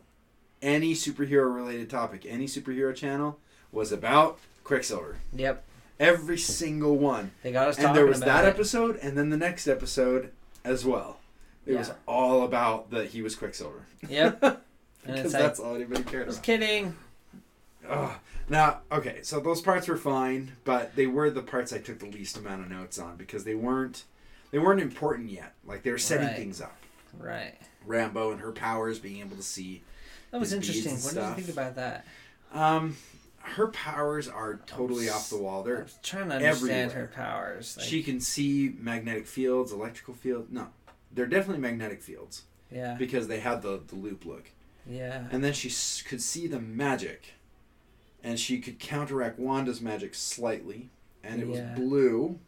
any 0.61 0.93
superhero 0.93 1.53
related 1.53 1.89
topic, 1.89 2.25
any 2.27 2.45
superhero 2.47 2.95
channel, 2.95 3.37
was 3.71 3.91
about 3.91 4.39
Quicksilver. 4.63 5.17
Yep. 5.33 5.63
Every 5.99 6.37
single 6.37 6.97
one. 6.97 7.31
They 7.43 7.51
got 7.51 7.67
us 7.67 7.75
talking 7.75 7.89
about 7.91 7.93
that. 7.95 7.99
And 7.99 8.07
there 8.07 8.07
was 8.07 8.19
that 8.21 8.45
it. 8.45 8.47
episode 8.49 8.97
and 9.01 9.17
then 9.17 9.29
the 9.29 9.37
next 9.37 9.67
episode 9.67 10.31
as 10.63 10.85
well. 10.85 11.19
It 11.65 11.77
was 11.77 11.91
all 12.07 12.43
about 12.43 12.91
that 12.91 13.07
he 13.11 13.21
was 13.21 13.35
Quicksilver. 13.35 13.85
Yep. 14.07 14.61
Because 15.05 15.33
like, 15.33 15.41
that's 15.43 15.59
all 15.59 15.75
anybody 15.75 16.01
cared 16.03 16.27
just 16.27 16.37
about. 16.37 16.45
kidding. 16.45 16.95
Ugh. 17.89 18.13
Now, 18.47 18.79
okay, 18.89 19.19
so 19.21 19.41
those 19.41 19.59
parts 19.59 19.89
were 19.89 19.97
fine, 19.97 20.53
but 20.63 20.95
they 20.95 21.07
were 21.07 21.29
the 21.29 21.41
parts 21.41 21.73
I 21.73 21.79
took 21.79 21.99
the 21.99 22.05
least 22.05 22.37
amount 22.37 22.61
of 22.61 22.69
notes 22.71 22.97
on 22.97 23.17
because 23.17 23.43
they 23.43 23.53
weren't 23.53 24.03
they 24.51 24.59
weren't 24.59 24.79
important 24.79 25.29
yet. 25.29 25.55
Like 25.67 25.83
they 25.83 25.91
were 25.91 25.97
setting 25.97 26.27
Right. 26.27 26.37
things 26.37 26.61
up. 26.61 26.77
Right. 27.19 27.55
Rambeau 27.85 28.31
and 28.31 28.39
her 28.39 28.53
powers 28.53 28.97
being 28.99 29.19
able 29.19 29.35
to 29.35 29.43
see. 29.43 29.83
That 30.31 30.39
was 30.39 30.53
interesting. 30.53 30.93
What 30.93 31.15
did 31.15 31.23
you 31.27 31.33
think 31.43 31.49
about 31.49 31.75
that? 31.75 32.05
Um, 32.53 32.95
her 33.45 33.67
powers 33.67 34.27
are 34.27 34.61
totally 34.65 35.09
off 35.09 35.29
the 35.29 35.37
wall. 35.37 35.63
They're 35.63 35.83
was 35.83 35.97
trying 36.01 36.29
to 36.29 36.35
understand 36.35 36.91
everywhere. 36.91 37.07
her 37.07 37.11
powers. 37.13 37.77
Like, 37.77 37.85
she 37.85 38.01
can 38.03 38.19
see 38.19 38.73
magnetic 38.79 39.27
fields, 39.27 39.71
electrical 39.71 40.13
fields. 40.13 40.51
No, 40.51 40.67
they're 41.11 41.25
definitely 41.27 41.61
magnetic 41.61 42.01
fields 42.01 42.43
yeah, 42.71 42.95
because 42.97 43.27
they 43.27 43.39
had 43.39 43.61
the 43.61 43.81
the 43.85 43.95
loop 43.95 44.25
look. 44.25 44.45
yeah, 44.89 45.25
And 45.31 45.43
then 45.43 45.53
she 45.53 45.69
s- 45.69 46.01
could 46.07 46.21
see 46.21 46.47
the 46.47 46.59
magic, 46.59 47.33
and 48.23 48.39
she 48.39 48.59
could 48.59 48.79
counteract 48.79 49.37
Wanda's 49.39 49.81
magic 49.81 50.15
slightly, 50.15 50.89
and 51.23 51.41
it 51.41 51.47
Yeah. 51.47 51.69
was 51.71 51.79
blue. 51.79 52.39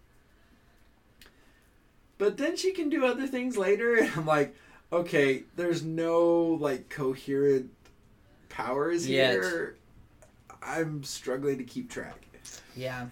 But 2.17 2.37
then 2.37 2.55
she 2.55 2.71
can 2.71 2.89
do 2.89 3.05
other 3.05 3.27
things 3.27 3.57
later, 3.57 3.95
and 3.99 4.09
I'm 4.15 4.25
like, 4.25 4.55
okay, 4.91 5.43
there's 5.55 5.83
no 5.83 6.57
like 6.59 6.89
coherent 6.89 7.71
powers 8.49 9.07
Yet. 9.09 9.33
here. 9.33 9.75
I'm 10.65 11.03
struggling 11.03 11.57
to 11.59 11.63
keep 11.63 11.89
track. 11.89 12.25
yeah. 12.75 13.07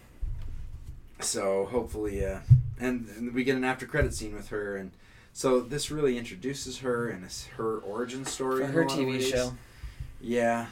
So 1.19 1.65
hopefully, 1.71 2.25
uh, 2.25 2.39
and, 2.79 3.07
and 3.15 3.33
we 3.33 3.43
get 3.43 3.55
an 3.55 3.63
after 3.63 3.85
credit 3.85 4.13
scene 4.13 4.33
with 4.35 4.49
her, 4.49 4.75
and 4.75 4.91
so 5.31 5.61
this 5.61 5.89
really 5.89 6.17
introduces 6.17 6.79
her 6.79 7.07
and 7.09 7.23
it's 7.23 7.45
her 7.57 7.77
origin 7.79 8.25
story 8.25 8.65
For 8.65 8.71
her 8.71 8.85
TV 8.85 9.21
show. 9.21 9.53
Yeah, 10.19 10.65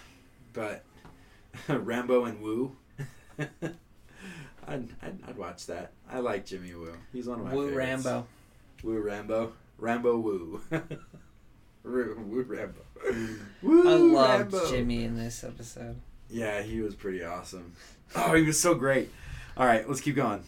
but 0.54 0.84
Rambeau 1.68 2.28
and 2.28 2.42
Woo. 2.42 2.76
I'd, 3.40 4.90
I'd, 5.02 5.20
I'd 5.28 5.38
watch 5.38 5.66
that. 5.68 5.92
I 6.10 6.20
like 6.20 6.46
Jimmy 6.46 6.74
Woo. 6.76 6.96
He's 7.14 7.28
one 7.28 7.40
of 7.40 7.46
my 7.46 7.54
Woo 7.54 7.70
favorites. 7.70 8.06
Rambeau. 8.06 8.24
Woo 8.84 9.04
Rambeau. 9.04 9.52
Rambeau 9.80 10.22
Woo. 10.22 10.62
Woo 11.84 12.16
Woo 12.28 12.46
Rambeau. 12.46 13.38
Woo 13.62 13.90
I 13.90 13.96
loved 13.96 14.54
Rambo. 14.54 14.70
Jimmy 14.70 15.04
in 15.04 15.18
this 15.18 15.44
episode. 15.44 15.96
Yeah, 16.32 16.62
he 16.62 16.80
was 16.82 16.96
pretty 16.96 17.24
awesome. 17.24 17.74
Oh, 18.16 18.34
he 18.34 18.44
was 18.44 18.60
so 18.60 18.74
great. 18.74 19.12
All 19.58 19.66
right, 19.66 19.88
let's 19.88 20.02
keep 20.02 20.16
going. 20.16 20.44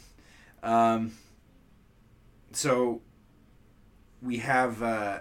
Um, 0.64 1.12
so 2.54 3.02
we 4.22 4.38
have 4.38 4.82
uh, 4.82 5.20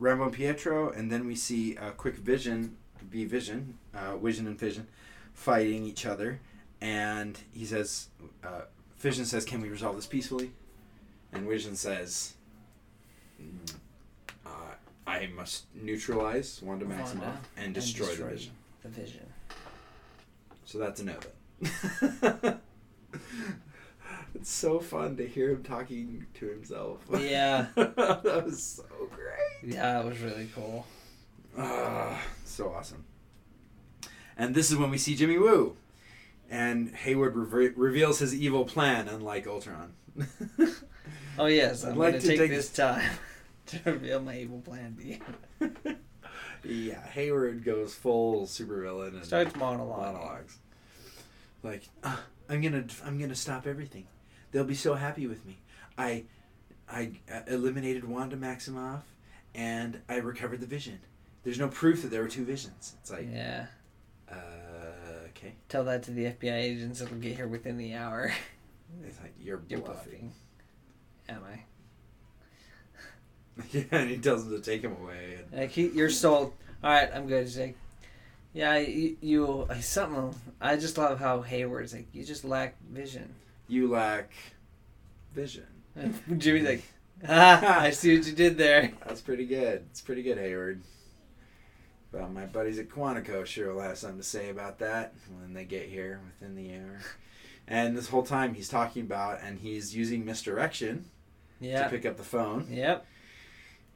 Rambeau 0.00 0.26
and 0.26 0.32
Pietro, 0.32 0.90
and 0.90 1.10
then 1.10 1.26
we 1.26 1.34
see 1.34 1.76
a 1.76 1.90
quick 1.90 2.14
Vision, 2.16 2.76
be 3.10 3.24
Vision, 3.24 3.78
uh, 3.92 4.16
Vision 4.16 4.46
and 4.46 4.58
Fission, 4.58 4.86
fighting 5.32 5.84
each 5.84 6.06
other, 6.06 6.40
and 6.80 7.38
he 7.52 7.64
says, 7.64 8.08
uh, 8.44 8.62
Fission 8.96 9.24
says, 9.24 9.44
"Can 9.44 9.60
we 9.60 9.68
resolve 9.68 9.96
this 9.96 10.06
peacefully?" 10.06 10.52
And 11.32 11.48
Vision 11.48 11.74
says, 11.74 12.34
"Mm, 13.42 13.74
uh, 14.46 14.74
"I 15.06 15.26
must 15.26 15.64
neutralize 15.74 16.62
Wanda 16.62 16.84
Maximoff 16.86 17.20
Wanda 17.20 17.40
and 17.56 17.74
destroy, 17.74 18.14
the 18.14 18.24
Vision." 18.26 18.52
The 18.82 18.88
Vision. 18.88 19.33
So 20.64 20.78
that's 20.78 21.00
a 21.00 21.04
no 21.04 21.14
then. 21.60 22.60
it's 24.34 24.50
so 24.50 24.80
fun 24.80 25.16
to 25.16 25.26
hear 25.26 25.50
him 25.50 25.62
talking 25.62 26.26
to 26.34 26.46
himself. 26.46 27.00
Yeah. 27.20 27.66
that 27.76 28.42
was 28.44 28.62
so 28.62 28.84
great. 29.10 29.74
Yeah, 29.74 30.00
it 30.00 30.06
was 30.06 30.18
really 30.20 30.48
cool. 30.54 30.86
Ah, 31.56 32.20
so 32.44 32.70
awesome. 32.72 33.04
And 34.36 34.54
this 34.54 34.70
is 34.70 34.76
when 34.76 34.90
we 34.90 34.98
see 34.98 35.14
Jimmy 35.14 35.38
Woo. 35.38 35.76
And 36.50 36.90
Hayward 36.94 37.36
reve- 37.36 37.76
reveals 37.76 38.18
his 38.18 38.34
evil 38.34 38.64
plan, 38.64 39.08
unlike 39.08 39.46
Ultron. 39.46 39.92
Oh 41.36 41.46
yes, 41.46 41.84
I'd 41.84 41.90
I'm 41.92 41.98
like 41.98 42.12
going 42.12 42.20
to 42.22 42.28
to 42.28 42.28
take 42.28 42.38
take- 42.38 42.50
this 42.52 42.70
time 42.72 43.10
to 43.66 43.80
reveal 43.86 44.20
my 44.20 44.38
evil 44.38 44.60
plan 44.60 44.96
to 44.96 45.04
you. 45.04 45.96
Yeah, 46.66 47.04
Hayward 47.08 47.64
goes 47.64 47.94
full 47.94 48.46
supervillain 48.46 49.08
and 49.14 49.24
Starts 49.24 49.54
monologue. 49.56 50.14
monologues. 50.14 50.58
Like, 51.62 51.82
"Ah, 52.02 52.22
I'm 52.48 52.60
gonna, 52.60 52.84
I'm 53.04 53.18
gonna 53.18 53.34
stop 53.34 53.66
everything. 53.66 54.06
They'll 54.52 54.64
be 54.64 54.74
so 54.74 54.94
happy 54.94 55.26
with 55.26 55.44
me. 55.46 55.58
I, 55.96 56.24
I 56.88 57.12
uh, 57.32 57.40
eliminated 57.46 58.04
Wanda 58.04 58.36
Maximoff, 58.36 59.02
and 59.54 60.00
I 60.08 60.16
recovered 60.16 60.60
the 60.60 60.66
Vision. 60.66 61.00
There's 61.42 61.58
no 61.58 61.68
proof 61.68 62.02
that 62.02 62.08
there 62.10 62.22
were 62.22 62.28
two 62.28 62.44
visions. 62.44 62.96
It's 63.00 63.10
like, 63.10 63.28
Yeah. 63.30 63.66
uh, 64.30 64.34
okay. 65.28 65.54
Tell 65.68 65.84
that 65.84 66.02
to 66.04 66.10
the 66.10 66.24
FBI 66.26 66.54
agents. 66.54 67.00
It'll 67.00 67.16
get 67.18 67.36
here 67.36 67.48
within 67.48 67.76
the 67.76 67.94
hour. 67.94 68.32
It's 69.04 69.20
like 69.20 69.34
you're 69.40 69.60
You're 69.68 69.80
bluffing. 69.80 70.10
bluffing. 70.10 70.32
Am 71.28 71.42
I? 71.44 71.64
yeah, 73.72 73.84
and 73.92 74.10
he 74.10 74.18
tells 74.18 74.44
him 74.44 74.50
to 74.50 74.60
take 74.60 74.82
him 74.82 74.96
away. 75.00 75.38
And, 75.50 75.60
Like 75.60 75.70
he, 75.70 75.88
you're 75.88 76.10
sold. 76.10 76.52
All 76.82 76.90
right, 76.90 77.08
I'm 77.14 77.26
good. 77.26 77.44
He's 77.44 77.58
like, 77.58 77.76
yeah, 78.52 78.76
you, 78.78 79.16
you 79.20 79.68
something. 79.80 80.34
I 80.60 80.76
just 80.76 80.96
love 80.98 81.18
how 81.18 81.42
Hayward's 81.42 81.92
like, 81.92 82.06
you 82.12 82.24
just 82.24 82.44
lack 82.44 82.76
vision. 82.90 83.34
you 83.68 83.88
lack 83.88 84.30
vision. 85.34 85.66
And 85.96 86.14
Jimmy's 86.40 86.64
like, 86.64 86.82
ah, 87.28 87.80
I 87.80 87.90
see 87.90 88.16
what 88.16 88.26
you 88.26 88.32
did 88.32 88.58
there. 88.58 88.92
That's 89.06 89.20
pretty 89.20 89.46
good. 89.46 89.84
It's 89.90 90.00
pretty 90.00 90.22
good, 90.22 90.38
Hayward. 90.38 90.82
Well, 92.12 92.28
my 92.28 92.46
buddies 92.46 92.78
at 92.78 92.88
Quantico 92.88 93.44
sure 93.44 93.74
will 93.74 93.82
have 93.82 93.98
something 93.98 94.18
to 94.18 94.24
say 94.24 94.50
about 94.50 94.78
that 94.78 95.14
when 95.40 95.52
they 95.52 95.64
get 95.64 95.88
here 95.88 96.20
within 96.24 96.54
the 96.54 96.74
hour. 96.74 97.00
And 97.66 97.96
this 97.96 98.08
whole 98.08 98.22
time 98.22 98.54
he's 98.54 98.68
talking 98.68 99.02
about, 99.02 99.40
and 99.42 99.58
he's 99.58 99.96
using 99.96 100.24
misdirection 100.24 101.06
to 101.60 101.88
pick 101.90 102.06
up 102.06 102.16
the 102.16 102.22
phone. 102.22 102.68
Yep. 102.70 103.04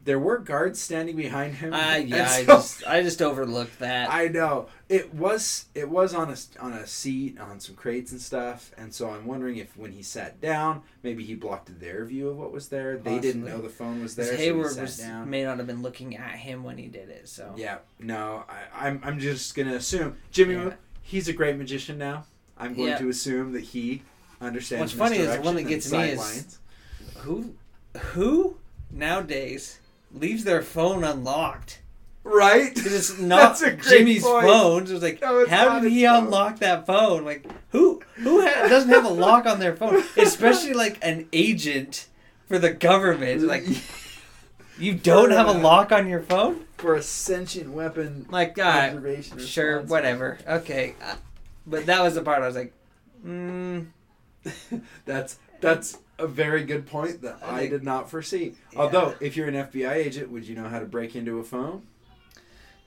There 0.05 0.19
were 0.19 0.39
guards 0.39 0.81
standing 0.81 1.17
behind 1.17 1.57
him. 1.57 1.73
Ah, 1.75 1.95
and 1.97 2.09
yeah. 2.09 2.31
I 2.31 2.45
just, 2.45 2.87
I 2.87 3.03
just 3.03 3.21
overlooked 3.21 3.79
that. 3.81 4.11
I 4.11 4.29
know 4.29 4.69
it 4.89 5.13
was 5.13 5.67
it 5.75 5.89
was 5.89 6.15
on 6.15 6.31
a 6.31 6.37
on 6.61 6.73
a 6.73 6.87
seat 6.87 7.39
on 7.39 7.61
some 7.61 7.75
crates 7.75 8.13
and 8.13 8.21
stuff, 8.21 8.71
and 8.79 8.95
so 8.95 9.11
I'm 9.11 9.27
wondering 9.27 9.57
if 9.59 9.77
when 9.77 9.93
he 9.93 10.03
sat 10.03 10.41
down, 10.41 10.83
maybe 11.03 11.25
he 11.25 11.35
blocked 11.35 11.79
their 11.79 12.05
view 12.05 12.29
of 12.29 12.39
what 12.39 12.53
was 12.53 12.69
there. 12.69 12.97
They 12.97 13.19
didn't 13.19 13.45
know 13.45 13.61
the 13.61 13.69
phone 13.69 14.03
was 14.03 14.17
there. 14.17 14.35
Hayward 14.37 14.73
so 14.73 14.83
was 14.83 14.99
down. 14.99 15.29
may 15.29 15.45
not 15.45 15.59
have 15.59 15.67
been 15.67 15.83
looking 15.83 16.17
at 16.17 16.37
him 16.37 16.65
when 16.65 16.79
he 16.79 16.87
did 16.87 17.11
it. 17.11 17.29
So 17.29 17.55
Yeah, 17.57 17.79
no, 17.99 18.45
I, 18.49 18.87
I'm 18.89 19.01
I'm 19.05 19.19
just 19.19 19.55
gonna 19.55 19.75
assume 19.75 20.17
Jimmy. 20.31 20.55
Yeah. 20.55 20.75
He's 21.03 21.29
a 21.29 21.33
great 21.33 21.57
magician 21.57 21.99
now. 21.99 22.25
I'm 22.57 22.75
going 22.75 22.89
Yeah. 22.89 22.99
to 22.99 23.09
assume 23.09 23.53
that 23.53 23.63
he 23.63 24.03
understands. 24.41 24.81
What's 24.81 24.93
funny 24.93 25.19
is 25.23 25.35
the 25.37 25.43
one 25.43 25.55
that 25.57 25.63
gets 25.65 25.91
me 25.91 25.99
is- 26.11 26.21
sightlines. 26.21 26.59
who, 27.23 27.55
who 28.13 28.57
nowadays 28.91 29.79
leaves 30.13 30.45
their 30.45 30.63
phone 30.63 31.05
unlocked? 31.05 31.81
right. 32.25 32.75
Because 32.75 32.93
it's 32.95 33.19
not 33.21 33.59
That's 33.59 33.63
a 33.63 33.71
great 33.71 33.83
Jimmy's 34.01 34.23
point. 34.25 34.47
phone. 34.47 34.87
So 34.87 34.95
it's 34.95 35.03
like, 35.03 35.21
No, 35.23 35.39
it's 35.41 35.51
how 35.51 35.79
did 35.81 35.93
he 35.93 36.05
phone. 36.05 36.25
unlock 36.25 36.59
that 36.59 36.85
phone? 36.87 37.25
Like, 37.25 37.47
who 37.71 38.03
who 38.17 38.43
ha- 38.43 38.69
doesn't 38.69 38.91
have 38.91 39.05
a 39.07 39.09
lock 39.11 39.47
on 39.47 39.61
their 39.61 39.75
phone? 39.77 40.03
Especially 40.17 40.75
like 40.75 40.99
an 41.03 41.27
agent 41.33 42.07
for 42.47 42.59
the 42.59 42.71
government. 42.71 43.43
Like, 43.43 43.65
you 44.79 44.95
don't 44.95 45.31
have 45.31 45.49
a 45.49 45.53
lock 45.53 45.91
on 45.93 46.07
your 46.09 46.23
phone? 46.23 46.65
for 46.77 46.95
a 46.95 47.03
sentient 47.03 47.71
weapon 47.73 48.25
Like, 48.31 48.55
God, 48.55 48.91
observation. 48.91 49.39
sure, 49.41 49.81
whatever. 49.83 50.39
Okay, 50.47 50.95
uh, 51.03 51.17
but 51.67 51.87
that 51.87 52.03
was 52.03 52.15
the 52.15 52.23
part 52.23 52.41
I 52.43 52.47
was 52.47 52.55
like, 52.55 52.73
mm, 53.27 53.87
that's 55.05 55.39
that's 55.61 55.99
a 56.19 56.27
very 56.27 56.65
good 56.65 56.87
point 56.87 57.23
that 57.23 57.39
I 57.43 57.61
I 57.61 57.67
did 57.69 57.83
not 57.85 58.11
foresee. 58.11 58.55
Yeah. 58.73 58.81
Although, 58.81 59.15
if 59.21 59.37
you're 59.37 59.49
an 59.49 59.55
FBI 59.55 59.95
agent, 59.95 60.31
would 60.31 60.47
you 60.47 60.55
know 60.55 60.69
how 60.69 60.79
to 60.79 60.87
break 60.87 61.15
into 61.17 61.39
a 61.39 61.45
phone? 61.45 61.83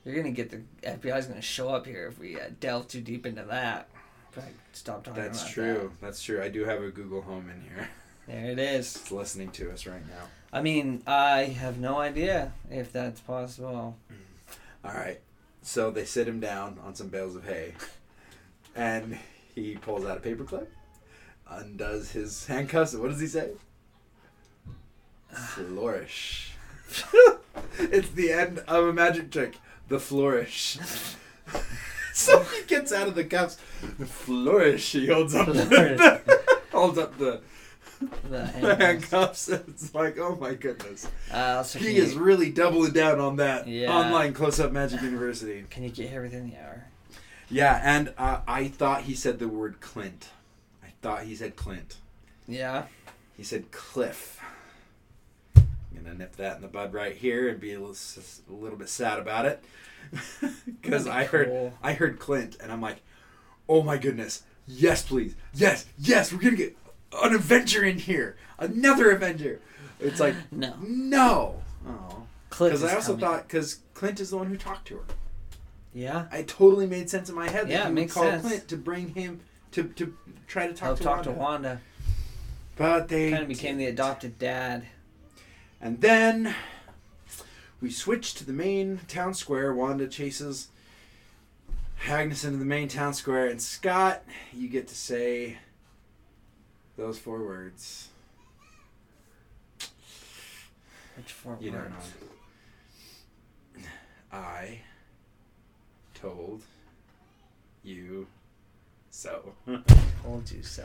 you're 0.04 0.16
gonna 0.16 0.30
get 0.30 0.50
the 0.50 0.62
FBI's 0.88 1.26
gonna 1.26 1.40
show 1.40 1.68
up 1.68 1.86
here 1.86 2.08
if 2.08 2.18
we 2.18 2.40
uh, 2.40 2.44
delve 2.60 2.88
too 2.88 3.00
deep 3.00 3.26
into 3.26 3.42
that. 3.44 3.88
But 4.34 4.44
stop 4.72 5.04
talking 5.04 5.22
That's 5.22 5.48
true. 5.48 5.92
That's 6.00 6.22
true. 6.22 6.42
I 6.42 6.48
do 6.48 6.64
have 6.64 6.82
a 6.82 6.90
Google 6.90 7.22
Home 7.22 7.50
in 7.50 7.60
here. 7.62 7.88
There 8.26 8.50
it 8.50 8.58
is. 8.58 8.96
It's 8.96 9.12
listening 9.12 9.50
to 9.52 9.70
us 9.70 9.86
right 9.86 10.06
now. 10.06 10.24
I 10.52 10.62
mean, 10.62 11.02
I 11.06 11.44
have 11.44 11.78
no 11.78 11.98
idea 11.98 12.52
if 12.70 12.92
that's 12.92 13.20
possible. 13.20 13.96
All 14.84 14.92
right. 14.92 15.20
So 15.62 15.90
they 15.90 16.04
sit 16.04 16.26
him 16.26 16.40
down 16.40 16.78
on 16.82 16.94
some 16.94 17.08
bales 17.08 17.36
of 17.36 17.44
hay, 17.44 17.74
and 18.74 19.18
he 19.54 19.76
pulls 19.76 20.04
out 20.04 20.16
a 20.16 20.20
paperclip, 20.20 20.66
undoes 21.60 22.10
his 22.12 22.46
handcuffs, 22.46 22.92
and 22.92 23.02
what 23.02 23.10
does 23.10 23.20
he 23.20 23.26
say? 23.26 23.50
Flourish. 25.30 26.52
it's 27.78 28.10
the 28.10 28.32
end 28.32 28.58
of 28.68 28.84
a 28.86 28.92
magic 28.92 29.30
trick. 29.30 29.56
The 29.88 29.98
flourish. 29.98 30.78
so 32.12 32.40
he 32.42 32.62
gets 32.66 32.92
out 32.92 33.08
of 33.08 33.14
the 33.14 33.24
cuffs. 33.24 33.58
The 33.98 34.06
flourish. 34.06 34.92
He 34.92 35.06
holds 35.06 35.34
up. 35.34 35.48
Flourish. 35.48 36.00
holds 36.72 36.98
up 36.98 37.16
the, 37.18 37.40
The 38.00 38.08
the 38.28 38.46
handcuffs. 38.46 38.82
handcuffs. 38.82 39.48
It's 39.48 39.94
like, 39.94 40.18
oh 40.18 40.36
my 40.36 40.54
goodness. 40.54 41.08
Uh, 41.30 41.62
He 41.64 41.96
is 41.96 42.14
you, 42.14 42.20
really 42.22 42.50
doubling 42.50 42.92
down 42.92 43.18
on 43.20 43.36
that 43.36 43.66
Yeah. 43.66 43.90
online 43.90 44.34
close 44.34 44.60
up 44.60 44.72
magic 44.72 45.02
university. 45.02 45.64
can 45.70 45.82
you 45.82 45.90
get 45.90 46.10
here 46.10 46.22
within 46.22 46.48
the 46.50 46.56
hour? 46.56 46.84
Yeah, 47.50 47.80
and 47.84 48.14
uh, 48.16 48.40
I 48.46 48.68
thought 48.68 49.02
he 49.02 49.14
said 49.14 49.38
the 49.38 49.48
word 49.48 49.80
Clint. 49.80 50.28
Thought 51.02 51.24
he 51.24 51.34
said 51.34 51.56
Clint. 51.56 51.96
Yeah. 52.46 52.84
He 53.36 53.42
said 53.42 53.70
Cliff. 53.72 54.40
I'm 55.56 55.66
gonna 56.04 56.14
nip 56.14 56.36
that 56.36 56.56
in 56.56 56.62
the 56.62 56.68
bud 56.68 56.92
right 56.94 57.14
here 57.14 57.48
and 57.48 57.60
be 57.60 57.72
a 57.74 57.80
little, 57.80 57.96
a 58.48 58.52
little 58.52 58.78
bit 58.78 58.88
sad 58.88 59.18
about 59.18 59.44
it, 59.46 59.62
because 60.80 61.06
I 61.06 61.24
heard 61.24 61.48
cool. 61.48 61.74
I 61.82 61.92
heard 61.92 62.18
Clint 62.18 62.56
and 62.60 62.72
I'm 62.72 62.80
like, 62.80 63.02
oh 63.68 63.82
my 63.82 63.98
goodness, 63.98 64.42
yes 64.66 65.02
please, 65.02 65.34
yes 65.54 65.86
yes, 65.98 66.32
we're 66.32 66.40
gonna 66.40 66.56
get 66.56 66.76
an 67.22 67.34
Avenger 67.34 67.84
in 67.84 67.98
here, 67.98 68.36
another 68.58 69.10
Avenger. 69.10 69.60
It's 70.00 70.18
like 70.18 70.34
No. 70.50 70.74
no, 70.80 71.62
oh, 71.86 72.22
because 72.48 72.82
I 72.82 72.94
also 72.94 73.12
coming. 73.12 73.20
thought 73.20 73.48
because 73.48 73.80
Clint 73.94 74.18
is 74.18 74.30
the 74.30 74.38
one 74.38 74.46
who 74.48 74.56
talked 74.56 74.88
to 74.88 74.96
her. 74.96 75.04
Yeah. 75.94 76.24
I 76.32 76.42
totally 76.42 76.86
made 76.86 77.10
sense 77.10 77.28
in 77.28 77.34
my 77.34 77.48
head. 77.48 77.68
Yeah, 77.68 77.78
that 77.78 77.86
it 77.86 77.88
he 77.90 77.94
makes 77.94 78.14
call 78.14 78.24
sense. 78.24 78.42
Clint 78.42 78.68
to 78.68 78.76
bring 78.76 79.08
him 79.08 79.40
to 79.72 79.84
to 79.84 80.16
try 80.46 80.66
to 80.66 80.72
talk 80.74 80.86
Help 80.86 80.98
to 80.98 81.04
talk 81.04 81.16
Wanda. 81.16 81.32
to 81.32 81.38
Wanda. 81.38 81.80
But 82.76 83.08
they 83.08 83.30
Kind 83.30 83.42
of 83.42 83.48
became 83.48 83.76
the 83.76 83.86
adopted 83.86 84.38
dad. 84.38 84.84
And 85.80 86.00
then 86.00 86.54
we 87.80 87.90
switch 87.90 88.34
to 88.34 88.44
the 88.44 88.52
main 88.52 89.00
town 89.08 89.34
square. 89.34 89.74
Wanda 89.74 90.06
chases 90.08 90.68
Agnes 92.08 92.44
into 92.44 92.58
the 92.58 92.64
main 92.64 92.88
town 92.88 93.14
square, 93.14 93.46
and 93.46 93.60
Scott, 93.62 94.24
you 94.52 94.68
get 94.68 94.88
to 94.88 94.94
say 94.94 95.58
those 96.96 97.18
four 97.18 97.40
words. 97.44 98.08
Which 101.16 101.32
four 101.32 101.56
You 101.60 101.70
don't 101.70 101.82
words? 101.82 101.94
know. 103.80 103.82
I 104.32 104.80
told 106.14 106.62
you 107.84 108.26
so. 109.22 109.54
Told 110.24 110.50
you 110.50 110.62
so. 110.64 110.84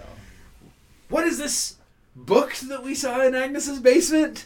What 1.09 1.25
is 1.25 1.39
this 1.39 1.77
book 2.15 2.53
that 2.67 2.83
we 2.83 2.93
saw 2.93 3.21
in 3.23 3.33
Agnes's 3.33 3.79
basement? 3.79 4.45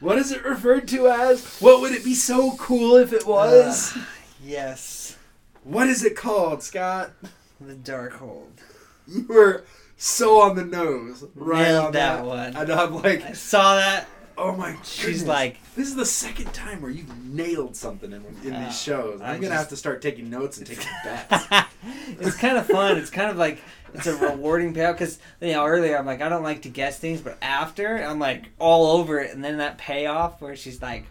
What 0.00 0.18
is 0.18 0.32
it 0.32 0.44
referred 0.44 0.88
to 0.88 1.08
as? 1.08 1.58
What 1.60 1.80
would 1.80 1.92
it 1.92 2.04
be 2.04 2.14
so 2.14 2.56
cool 2.56 2.96
if 2.96 3.12
it 3.12 3.26
was? 3.26 3.96
Uh, 3.96 4.00
yes. 4.42 5.16
what 5.62 5.88
is 5.88 6.04
it 6.04 6.16
called, 6.16 6.62
Scott? 6.62 7.12
The 7.60 7.74
Darkhold. 7.74 8.50
You 9.06 9.26
were 9.28 9.64
so 9.96 10.40
on 10.40 10.56
the 10.56 10.64
nose, 10.64 11.24
right 11.34 11.68
Nailed 11.68 11.86
on 11.86 11.92
that 11.92 12.16
that, 12.16 12.24
one. 12.24 12.56
And 12.56 12.72
I'm 12.72 12.94
like, 12.94 13.22
I 13.22 13.26
like, 13.26 13.36
saw 13.36 13.76
that. 13.76 14.08
Oh 14.42 14.56
my. 14.56 14.74
She's 14.84 15.24
like, 15.24 15.58
this 15.76 15.86
is 15.86 15.96
the 15.96 16.06
second 16.06 16.54
time 16.54 16.80
where 16.80 16.90
you've 16.90 17.14
nailed 17.26 17.76
something 17.76 18.10
in, 18.10 18.24
in 18.42 18.64
these 18.64 18.80
shows. 18.80 19.20
I 19.20 19.32
I'm 19.32 19.34
gonna 19.36 19.48
just- 19.48 19.52
have 19.58 19.68
to 19.68 19.76
start 19.76 20.00
taking 20.00 20.30
notes 20.30 20.56
and 20.56 20.66
taking 20.66 20.88
bets. 21.04 21.44
it's 22.20 22.36
kind 22.36 22.56
of 22.56 22.66
fun. 22.66 22.96
It's 22.96 23.10
kind 23.10 23.30
of 23.30 23.36
like 23.36 23.60
it's 23.92 24.06
a 24.06 24.16
rewarding 24.16 24.72
payout 24.72 24.92
because 24.92 25.18
you 25.42 25.52
know 25.52 25.66
earlier 25.66 25.98
I'm 25.98 26.06
like 26.06 26.22
I 26.22 26.30
don't 26.30 26.42
like 26.42 26.62
to 26.62 26.70
guess 26.70 26.98
things, 26.98 27.20
but 27.20 27.36
after 27.42 27.96
I'm 28.02 28.18
like 28.18 28.46
all 28.58 28.96
over 28.98 29.20
it, 29.20 29.30
and 29.34 29.44
then 29.44 29.58
that 29.58 29.76
payoff 29.76 30.40
where 30.40 30.56
she's 30.56 30.80
like, 30.80 31.04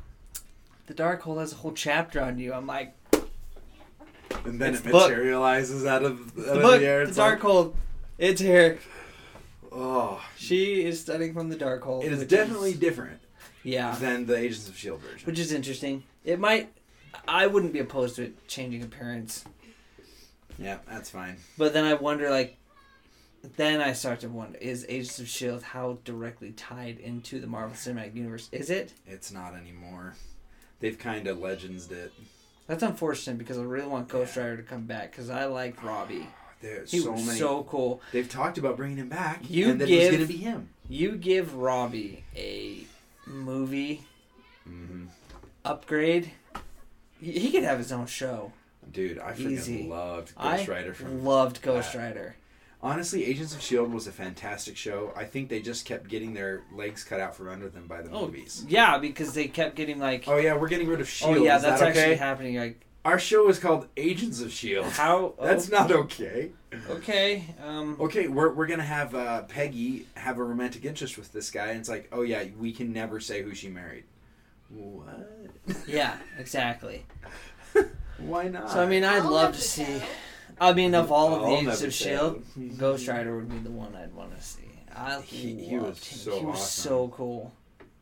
"The 0.87 0.95
Darkhold 0.95 1.39
has 1.39 1.53
a 1.53 1.57
whole 1.57 1.73
chapter 1.73 2.19
on 2.21 2.39
you." 2.39 2.51
I'm 2.51 2.65
like, 2.65 2.95
and 4.43 4.59
then 4.59 4.73
It's 4.73 4.83
it 4.85 4.91
book. 4.91 5.09
materializes 5.11 5.85
out 5.85 6.03
of, 6.03 6.19
out 6.19 6.35
"The 6.35 6.51
of 6.53 6.61
book, 6.63 6.79
the 6.79 6.87
air. 6.87 7.03
the 7.03 7.09
It's 7.09 7.17
like, 7.19 7.39
Darkhold, 7.39 7.73
it's 8.17 8.41
here." 8.41 8.79
Oh, 9.81 10.21
She 10.35 10.83
is 10.83 10.99
studying 10.99 11.33
from 11.33 11.47
the 11.49 11.55
Darkhold. 11.55 12.03
it 12.03 12.11
is 12.11 12.25
definitely 12.27 12.73
different 12.73 13.19
yeah, 13.63 13.95
than 13.95 14.25
the 14.25 14.35
Agents 14.35 14.67
of 14.67 14.77
Shield 14.77 14.99
version. 15.01 15.25
which 15.25 15.39
is 15.39 15.51
interesting. 15.53 16.03
It 16.25 16.39
might. 16.39 16.69
I 17.27 17.47
wouldn't 17.47 17.73
be 17.73 17.79
opposed 17.79 18.17
to 18.17 18.23
it 18.25 18.47
changing 18.47 18.83
appearance, 18.83 19.43
yeah, 20.59 20.79
that's 20.87 21.09
fine. 21.09 21.37
but 21.57 21.73
then 21.73 21.85
I 21.85 21.93
wonder 21.95 22.29
like. 22.29 22.57
Then 23.55 23.79
I 23.79 23.93
start 23.93 24.19
to 24.19 24.27
wonder: 24.27 24.57
Is 24.59 24.85
Agents 24.89 25.17
of 25.19 25.29
Shield 25.29 25.63
how 25.63 25.97
directly 26.03 26.51
tied 26.51 26.99
into 26.99 27.39
the 27.39 27.47
Marvel 27.47 27.73
Cinematic 27.75 28.13
Universe? 28.13 28.49
Is 28.51 28.69
it? 28.69 28.93
It's 29.07 29.31
not 29.31 29.55
anymore. 29.55 30.15
They've 30.81 30.97
kind 30.99 31.25
of 31.25 31.39
legends 31.39 31.89
it. 31.89 32.11
That's 32.67 32.83
unfortunate 32.83 33.37
because 33.37 33.57
I 33.57 33.61
really 33.63 33.87
want 33.87 34.09
Ghost 34.09 34.35
Rider 34.35 34.57
to 34.57 34.63
come 34.63 34.85
back 34.85 35.11
because 35.11 35.29
I 35.29 35.45
like 35.45 35.81
Robbie. 35.81 36.27
There's 36.61 36.91
He 36.91 36.99
so 36.99 37.11
was 37.11 37.25
many. 37.25 37.39
so 37.39 37.63
cool. 37.63 38.01
They've 38.11 38.27
talked 38.29 38.57
about 38.57 38.75
bringing 38.77 38.97
him 38.97 39.09
back. 39.09 39.49
You 39.49 39.69
and 39.69 39.79
that 39.81 39.87
give- 39.87 39.97
it 40.01 40.07
was 40.11 40.15
going 40.17 40.27
to 40.27 40.33
be 40.33 40.39
him. 40.43 40.69
You 40.89 41.15
give 41.15 41.55
Robbie 41.55 42.23
a 42.35 42.85
movie 43.27 44.03
hmm 44.65 45.05
upgrade, 45.65 46.31
he, 47.21 47.51
could 47.51 47.63
have 47.63 47.77
his 47.77 47.91
own 47.91 48.05
show. 48.07 48.51
Dude, 48.91 49.19
I 49.19 49.33
freaking 49.33 49.51
Easy. 49.51 49.87
loved 49.87 50.33
Ghost 50.35 50.67
Rider 50.67 50.93
from. 50.93 51.23
loved 51.23 51.61
Ghost 51.61 51.93
that. 51.93 51.99
Rider. 51.99 52.35
Honestly, 52.81 53.25
Agents 53.25 53.53
of 53.53 53.61
Shield 53.61 53.93
was 53.93 54.07
a 54.07 54.11
fantastic 54.11 54.77
show. 54.77 55.11
I 55.15 55.25
think 55.25 55.49
they 55.49 55.61
just 55.61 55.85
kept 55.85 56.07
getting 56.07 56.33
their 56.33 56.61
legs 56.73 57.03
cut 57.03 57.19
out 57.19 57.35
from 57.35 57.49
under 57.49 57.67
them 57.69 57.87
by 57.87 58.01
the 58.01 58.09
Oh, 58.11 58.25
movies. 58.27 58.65
yeah, 58.69 58.97
because 58.97 59.33
they 59.33 59.47
kept 59.49 59.75
getting 59.75 59.99
like, 59.99 60.23
oh, 60.27 60.37
yeah, 60.37 60.55
we're 60.55 60.69
getting 60.69 60.87
rid 60.87 61.01
of 61.01 61.09
Shield. 61.09 61.37
Oh 61.37 61.43
yeah, 61.43 61.57
Is 61.57 61.61
that's 61.63 61.81
that 61.81 61.89
actually 61.89 62.15
happening. 62.15 62.55
Like, 62.55 62.79
Our 63.05 63.17
show 63.17 63.47
is 63.49 63.59
called 63.59 63.87
Agents 63.95 64.41
of 64.41 64.51
Shield. 64.51 64.85
how? 64.85 65.33
That's 65.41 65.71
oh, 65.71 65.77
not 65.77 65.91
okay. 65.91 66.51
okay. 66.89 67.45
Um, 67.63 67.95
Okay, 67.99 68.27
we're, 68.27 68.51
we're 68.53 68.67
gonna 68.67 68.83
have 68.83 69.15
uh, 69.15 69.43
Peggy 69.43 70.05
have 70.15 70.37
a 70.37 70.43
romantic 70.43 70.83
interest 70.85 71.17
with 71.17 71.31
this 71.31 71.49
guy, 71.49 71.67
and 71.67 71.79
it's 71.79 71.89
like, 71.89 72.09
oh 72.11 72.21
yeah, 72.23 72.43
we 72.59 72.71
can 72.73 72.91
never 72.91 73.19
say 73.19 73.41
who 73.41 73.55
she 73.55 73.69
married. 73.69 74.03
What? 74.69 75.31
yeah, 75.87 76.17
exactly. 76.37 77.05
Why 78.19 78.49
not? 78.49 78.69
So 78.69 78.83
I 78.83 78.85
mean, 78.85 79.03
I'd 79.03 79.21
I'll 79.23 79.31
love 79.31 79.55
to 79.55 79.61
see. 79.61 79.85
say. 79.85 80.03
I 80.61 80.73
mean, 80.73 80.93
of 80.93 81.09
all 81.09 81.33
of 81.35 81.41
the 81.41 81.47
I'll 81.47 81.57
Agents 81.57 81.81
of 81.83 81.93
Shield. 81.93 82.43
Ghost 82.77 83.07
Rider 83.07 83.35
would 83.37 83.49
be 83.49 83.59
the 83.59 83.71
one 83.71 83.95
I'd 83.95 84.13
want 84.13 84.35
to 84.35 84.43
see. 84.43 84.63
I 84.93 85.21
He- 85.21 85.63
he 85.65 85.77
was 85.77 86.03
him. 86.05 86.17
so 86.19 86.39
he 86.39 86.45
was 86.45 86.55
awesome. 86.57 86.89
so 86.91 87.07
cool. 87.15 87.53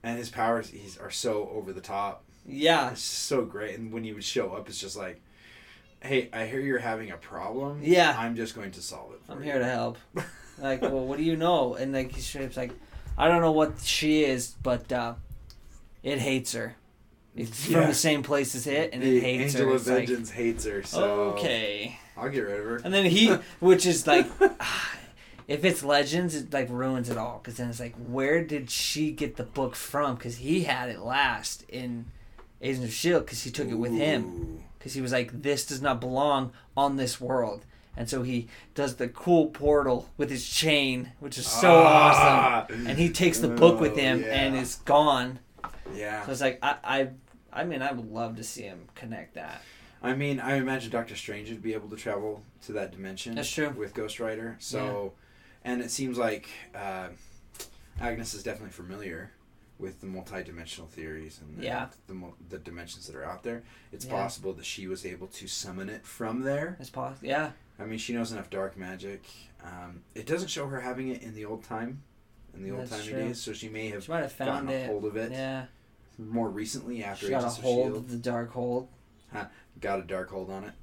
and 0.01 0.17
his 0.17 0.29
powers 0.29 0.69
he's, 0.69 0.97
are 0.97 1.11
so 1.11 1.49
over 1.53 1.71
the 1.71 1.81
top. 1.81 2.23
Yeah, 2.47 2.91
It's 2.91 3.01
so 3.01 3.43
great, 3.43 3.77
and 3.77 3.91
when 3.91 4.03
he 4.03 4.13
would 4.13 4.23
show 4.23 4.53
up, 4.53 4.69
it's 4.69 4.79
just 4.79 4.95
like, 4.95 5.21
hey, 6.01 6.29
I 6.31 6.45
hear 6.45 6.59
you're 6.59 6.79
having 6.79 7.11
a 7.11 7.17
problem. 7.17 7.81
Yeah. 7.83 8.15
I'm 8.17 8.35
just 8.35 8.55
going 8.55 8.71
to 8.71 8.81
solve 8.81 9.13
it. 9.13 9.19
For 9.25 9.33
I'm 9.33 9.39
you. 9.39 9.43
here 9.45 9.59
to 9.59 9.65
help. 9.65 9.97
Like, 10.59 10.81
well, 10.81 11.05
what 11.05 11.19
do 11.19 11.23
you 11.23 11.35
know? 11.35 11.75
And 11.75 11.93
like 11.93 12.15
up's 12.15 12.57
like, 12.57 12.71
I 13.15 13.27
don't 13.27 13.41
know 13.41 13.51
what 13.51 13.79
she 13.83 14.23
is, 14.23 14.55
but 14.63 14.91
uh, 14.91 15.13
it 16.01 16.17
hates 16.17 16.53
her. 16.53 16.75
It's 17.35 17.65
from 17.65 17.85
the 17.85 17.93
same 17.93 18.23
place 18.23 18.55
as 18.55 18.65
it, 18.65 18.89
and 18.91 19.03
the 19.03 19.17
it 19.17 19.21
hates 19.21 19.53
Angel 19.53 19.67
her. 19.69 19.75
of 19.75 19.81
It's 19.81 19.87
like, 19.87 20.07
Vengeance 20.07 20.31
hates 20.31 20.65
her, 20.65 20.81
so 20.81 21.03
okay. 21.35 21.99
I'll 22.17 22.29
get 22.29 22.39
rid 22.39 22.59
of 22.59 22.65
her. 22.65 22.75
And 22.83 22.91
then 22.91 23.05
he, 23.05 23.27
which 23.59 23.85
is 23.85 24.07
like, 24.07 24.25
if 25.47 25.63
it's 25.63 25.83
Legends, 25.83 26.33
it 26.33 26.51
like 26.51 26.69
ruins 26.71 27.11
it 27.11 27.17
all. 27.19 27.37
Because 27.37 27.57
then 27.57 27.69
it's 27.69 27.79
like, 27.79 27.93
where 27.95 28.43
did 28.43 28.71
she 28.71 29.11
get 29.11 29.35
the 29.35 29.43
book 29.43 29.75
from? 29.75 30.15
Because 30.15 30.37
he 30.37 30.63
had 30.63 30.89
it 30.89 31.01
last 31.01 31.65
in 31.69 32.05
Agents 32.61 32.85
of 32.85 32.93
Shield. 32.93 33.25
Because 33.25 33.43
he 33.43 33.51
took 33.51 33.67
it 33.69 33.75
with 33.75 33.91
him. 33.93 34.63
Because 34.77 34.93
he 34.93 35.01
was 35.01 35.11
like, 35.11 35.41
this 35.41 35.65
does 35.65 35.81
not 35.81 35.99
belong 35.99 36.51
on 36.75 36.95
this 36.97 37.19
world. 37.19 37.65
And 37.95 38.07
so 38.09 38.21
he 38.21 38.47
does 38.75 38.95
the 38.97 39.07
cool 39.07 39.47
portal 39.47 40.07
with 40.17 40.29
his 40.29 40.47
chain, 40.47 41.13
which 41.19 41.37
is 41.37 41.47
so 41.47 41.81
Ah. 41.85 42.63
awesome. 42.65 42.85
And 42.87 42.97
he 42.97 43.09
takes 43.09 43.39
the 43.39 43.47
book 43.47 43.79
with 43.79 43.93
Oh, 43.93 43.95
him 43.95 44.21
yeah. 44.21 44.27
and 44.27 44.55
is 44.55 44.75
gone. 44.85 45.39
Yeah. 45.95 46.23
So 46.25 46.31
it's 46.31 46.41
like 46.41 46.59
I, 46.61 46.75
I, 46.83 47.09
I 47.51 47.63
mean, 47.63 47.81
I 47.81 47.91
would 47.91 48.11
love 48.11 48.35
to 48.35 48.43
see 48.43 48.61
him 48.63 48.87
connect 48.93 49.33
that. 49.33 49.61
I 50.03 50.13
mean, 50.13 50.39
I 50.39 50.57
imagine 50.57 50.91
Doctor 50.91 51.15
Strange 51.15 51.49
would 51.49 51.63
be 51.63 51.73
able 51.73 51.89
to 51.89 51.95
travel 51.95 52.43
to 52.67 52.73
that 52.73 52.91
dimension. 52.91 53.33
That's 53.33 53.49
true. 53.51 53.71
With 53.71 53.95
Ghost 53.95 54.19
Rider. 54.19 54.57
So, 54.59 55.13
and 55.65 55.81
it 55.81 55.89
seems 55.89 56.19
like 56.19 56.47
uh, 56.75 57.07
Agnes 57.99 58.35
is 58.35 58.43
definitely 58.43 58.73
familiar 58.73 59.31
with 59.79 60.01
the 60.01 60.07
multi-dimensional 60.07 60.87
theories 60.89 61.39
and 61.41 61.57
the, 61.57 61.63
Yeah. 61.63 61.87
the, 62.07 62.15
the 62.49 62.57
dimensions 62.57 63.05
that 63.07 63.15
are 63.15 63.23
out 63.23 63.43
there. 63.43 63.63
It's 63.91 64.05
Yeah. 64.05 64.11
possible 64.13 64.53
that 64.53 64.65
she 64.65 64.87
was 64.87 65.05
able 65.05 65.27
to 65.27 65.47
summon 65.47 65.87
it 65.89 66.05
from 66.05 66.41
there. 66.41 66.77
It's 66.79 66.89
possible. 66.89 67.27
Yeah. 67.27 67.51
I 67.79 67.85
mean, 67.85 67.99
she 67.99 68.13
knows 68.13 68.31
enough 68.31 68.49
dark 68.49 68.75
magic. 68.75 69.23
Um, 69.63 70.01
it 70.15 70.25
doesn't 70.25 70.47
show 70.47 70.67
her 70.67 70.81
having 70.81 71.09
it 71.09 71.21
in 71.21 71.35
the 71.35 71.45
old 71.45 71.63
time, 71.63 72.01
in 72.55 72.63
the 72.63 72.71
old 72.71 72.87
That's 72.87 73.05
true. 73.05 73.13
days. 73.19 73.39
So 73.39 73.53
she 73.53 73.69
may 73.69 73.89
have 73.89 74.03
She 74.05 74.11
might 74.11 74.21
have 74.21 74.35
gotten 74.37 74.53
found 74.55 74.69
a 74.71 74.73
it. 74.73 74.85
hold 74.87 75.05
of 75.05 75.15
it 75.15 75.31
Yeah. 75.31 75.65
more 76.17 76.49
recently 76.49 77.03
after 77.03 77.27
She 77.27 77.29
got 77.29 77.37
a 77.37 77.45
Agents 77.45 77.57
of 77.57 77.63
hold 77.63 77.85
Shield. 77.93 77.97
of 77.97 78.09
the 78.23 78.29
Darkhold. 78.31 78.87
Got 79.79 79.99
a 79.99 80.03
dark 80.03 80.31
hold 80.31 80.49
on 80.49 80.63
it. 80.63 80.73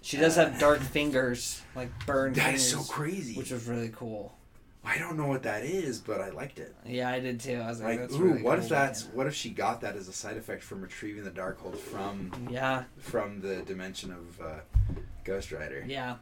She 0.00 0.16
does 0.16 0.36
Uh, 0.36 0.48
have 0.50 0.58
dark 0.58 0.80
fingers, 0.80 1.62
like 1.76 1.90
burned 2.06 2.34
That 2.34 2.54
is 2.54 2.72
fingers, 2.72 2.86
so 2.88 2.92
crazy. 2.92 3.36
which 3.36 3.52
was 3.52 3.68
really 3.68 3.90
cool. 3.90 4.36
I 4.84 4.98
don't 4.98 5.16
know 5.16 5.26
what 5.28 5.44
that 5.44 5.62
is, 5.64 6.00
but 6.00 6.20
I 6.20 6.30
liked 6.30 6.58
it. 6.58 6.74
Yeah, 6.84 7.08
I 7.08 7.20
did 7.20 7.38
too. 7.40 7.54
I 7.64 7.68
was 7.68 7.80
like, 7.80 8.00
Like, 8.00 8.12
ooh, 8.12 8.18
really 8.18 8.42
what 8.42 8.56
cool 8.56 8.64
if 8.64 8.68
that's 8.68 9.04
what 9.04 9.26
if 9.28 9.34
she 9.34 9.50
got 9.50 9.80
that 9.82 9.94
as 9.94 10.08
a 10.08 10.12
side 10.12 10.36
effect 10.36 10.62
from 10.62 10.80
retrieving 10.82 11.22
the 11.24 11.30
Darkhold 11.30 11.76
from 11.76 12.48
Yeah, 12.50 12.84
from 12.98 13.40
the 13.40 13.62
dimension 13.62 14.10
of 14.12 14.40
uh, 14.40 14.60
Ghost 15.24 15.52
Rider, 15.52 15.84
yeah, 15.86 16.16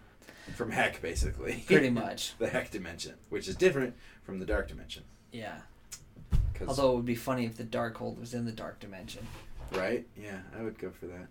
from 0.56 0.70
Heck, 0.70 1.00
basically. 1.00 1.64
pretty 1.66 1.88
much. 2.04 2.34
the 2.38 2.48
Heck 2.48 2.70
dimension, 2.70 3.14
which 3.30 3.48
is 3.48 3.56
different 3.56 3.94
from 4.24 4.38
the 4.38 4.46
Dark 4.46 4.68
dimension. 4.68 5.04
Yeah. 5.32 5.56
Although 6.66 6.92
it 6.92 6.96
would 6.96 7.06
be 7.06 7.14
funny 7.14 7.46
if 7.46 7.56
the 7.56 7.64
Darkhold 7.64 8.20
was 8.20 8.34
in 8.34 8.44
the 8.44 8.52
dark 8.52 8.80
dimension. 8.80 9.26
right? 9.72 10.06
Yeah, 10.14 10.40
I 10.58 10.62
would 10.62 10.78
go 10.78 10.90
for 10.90 11.06
that. 11.06 11.28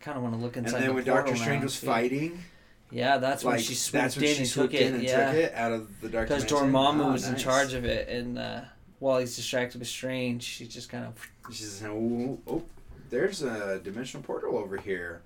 Kind 0.00 0.16
of 0.16 0.24
want 0.24 0.34
to 0.34 0.40
look 0.40 0.56
inside. 0.56 0.74
And 0.74 0.82
then 0.82 0.88
the 0.88 0.94
when 0.94 1.04
Doctor 1.04 1.36
Strange 1.36 1.62
was 1.62 1.76
fighting, 1.76 2.40
Yeah, 2.90 3.18
that's 3.18 3.42
when 3.44 3.56
like 3.56 3.64
she 3.64 3.74
that's 3.90 4.16
when 4.16 4.24
in 4.26 4.34
she 4.34 4.38
and 4.42 4.48
swooped 4.48 4.72
took 4.72 4.80
in 4.80 4.86
it. 4.94 4.94
and 4.96 5.02
Yeah, 5.04 5.26
took 5.32 5.34
it 5.40 5.54
out 5.54 5.72
of 5.72 6.00
the 6.00 6.08
dark 6.08 6.28
because. 6.28 6.44
Dormammu 6.44 7.04
Ah, 7.06 7.12
was 7.12 7.26
in 7.28 7.36
charge 7.36 7.72
of 7.74 7.84
it, 7.84 8.08
and 8.08 8.38
uh, 8.38 8.60
while 9.00 9.18
he's 9.18 9.34
distracted 9.36 9.78
with 9.80 9.88
Strange, 9.88 10.42
she 10.44 10.66
just 10.66 10.88
kind 10.88 11.04
of 11.04 11.30
She's 11.52 11.82
like, 11.82 11.90
oh, 11.90 12.38
oh, 12.48 12.62
there's 13.10 13.42
a 13.42 13.80
dimensional 13.82 14.22
portal 14.24 14.56
over 14.56 14.76
here. 14.76 15.22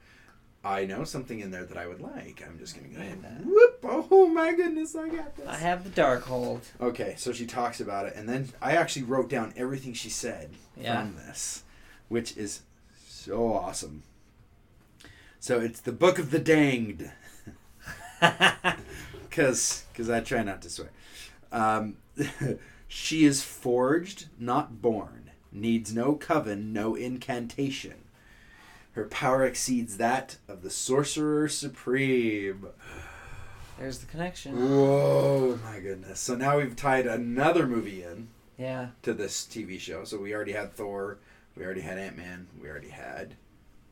I 0.63 0.85
know 0.85 1.05
something 1.05 1.41
in 1.41 1.51
there 1.51 1.65
that 1.65 1.79
I 1.79 1.87
would 1.87 2.01
like. 2.03 2.43
I'm 2.47 2.59
just 2.59 2.75
gonna 2.77 2.89
go 2.89 3.01
ahead 3.01 3.19
and 3.25 3.47
whoop. 3.47 3.79
Oh 3.83 4.27
my 4.29 4.53
goodness, 4.55 4.95
I 4.95 5.09
got 5.09 5.35
this. 5.37 5.47
I 5.49 5.57
have 5.57 5.85
the 5.85 5.91
Darkhold. 6.03 6.61
Okay, 6.81 7.15
so 7.17 7.33
she 7.33 7.47
talks 7.47 7.81
about 7.81 8.05
it, 8.07 8.15
and 8.17 8.29
then 8.29 8.49
I 8.61 8.73
actually 8.73 9.05
wrote 9.05 9.31
down 9.31 9.55
everything 9.57 9.95
she 9.95 10.11
said 10.11 10.51
Yeah. 10.79 11.01
from 11.01 11.17
this, 11.17 11.63
which 12.09 12.37
is 12.37 12.61
so 13.09 13.53
awesome. 13.55 14.03
So 15.39 15.61
it's 15.61 15.81
the 15.81 15.93
Book 15.93 16.19
of 16.19 16.31
the 16.31 16.39
Danged, 16.39 17.11
because 19.29 19.85
because 19.93 20.11
I 20.11 20.21
try 20.21 20.43
not 20.43 20.63
to 20.63 20.71
swear. 20.71 20.91
Um, 21.53 21.97
she 22.89 23.25
is 23.25 23.43
forged, 23.43 24.27
not 24.39 24.81
born, 24.83 25.31
needs 25.53 25.95
no 25.95 26.15
coven, 26.15 26.73
no 26.73 26.95
incantation. 26.95 28.05
Her 28.93 29.05
power 29.05 29.45
exceeds 29.45 29.97
that 29.99 30.37
of 30.49 30.63
the 30.63 30.71
Sorcerer 30.71 31.49
Supreme. 31.49 32.67
There's 33.79 33.99
the 33.99 34.07
connection. 34.07 34.57
Whoa, 34.57 35.59
my 35.65 35.81
goodness. 35.81 36.21
So 36.21 36.35
now 36.35 36.59
we've 36.59 36.77
tied 36.77 37.07
another 37.07 37.67
movie 37.67 38.03
in 38.03 38.29
Yeah, 38.59 38.89
to 39.03 39.15
this 39.15 39.45
TV 39.45 39.79
show. 39.81 40.05
So 40.05 40.19
we 40.19 40.35
already 40.35 40.53
had 40.53 40.75
Thor, 40.75 41.19
we 41.57 41.65
already 41.65 41.81
had 41.81 41.99
Ant 41.99 42.17
Man, 42.17 42.49
we 42.61 42.69
already 42.69 42.91
had 42.91 43.37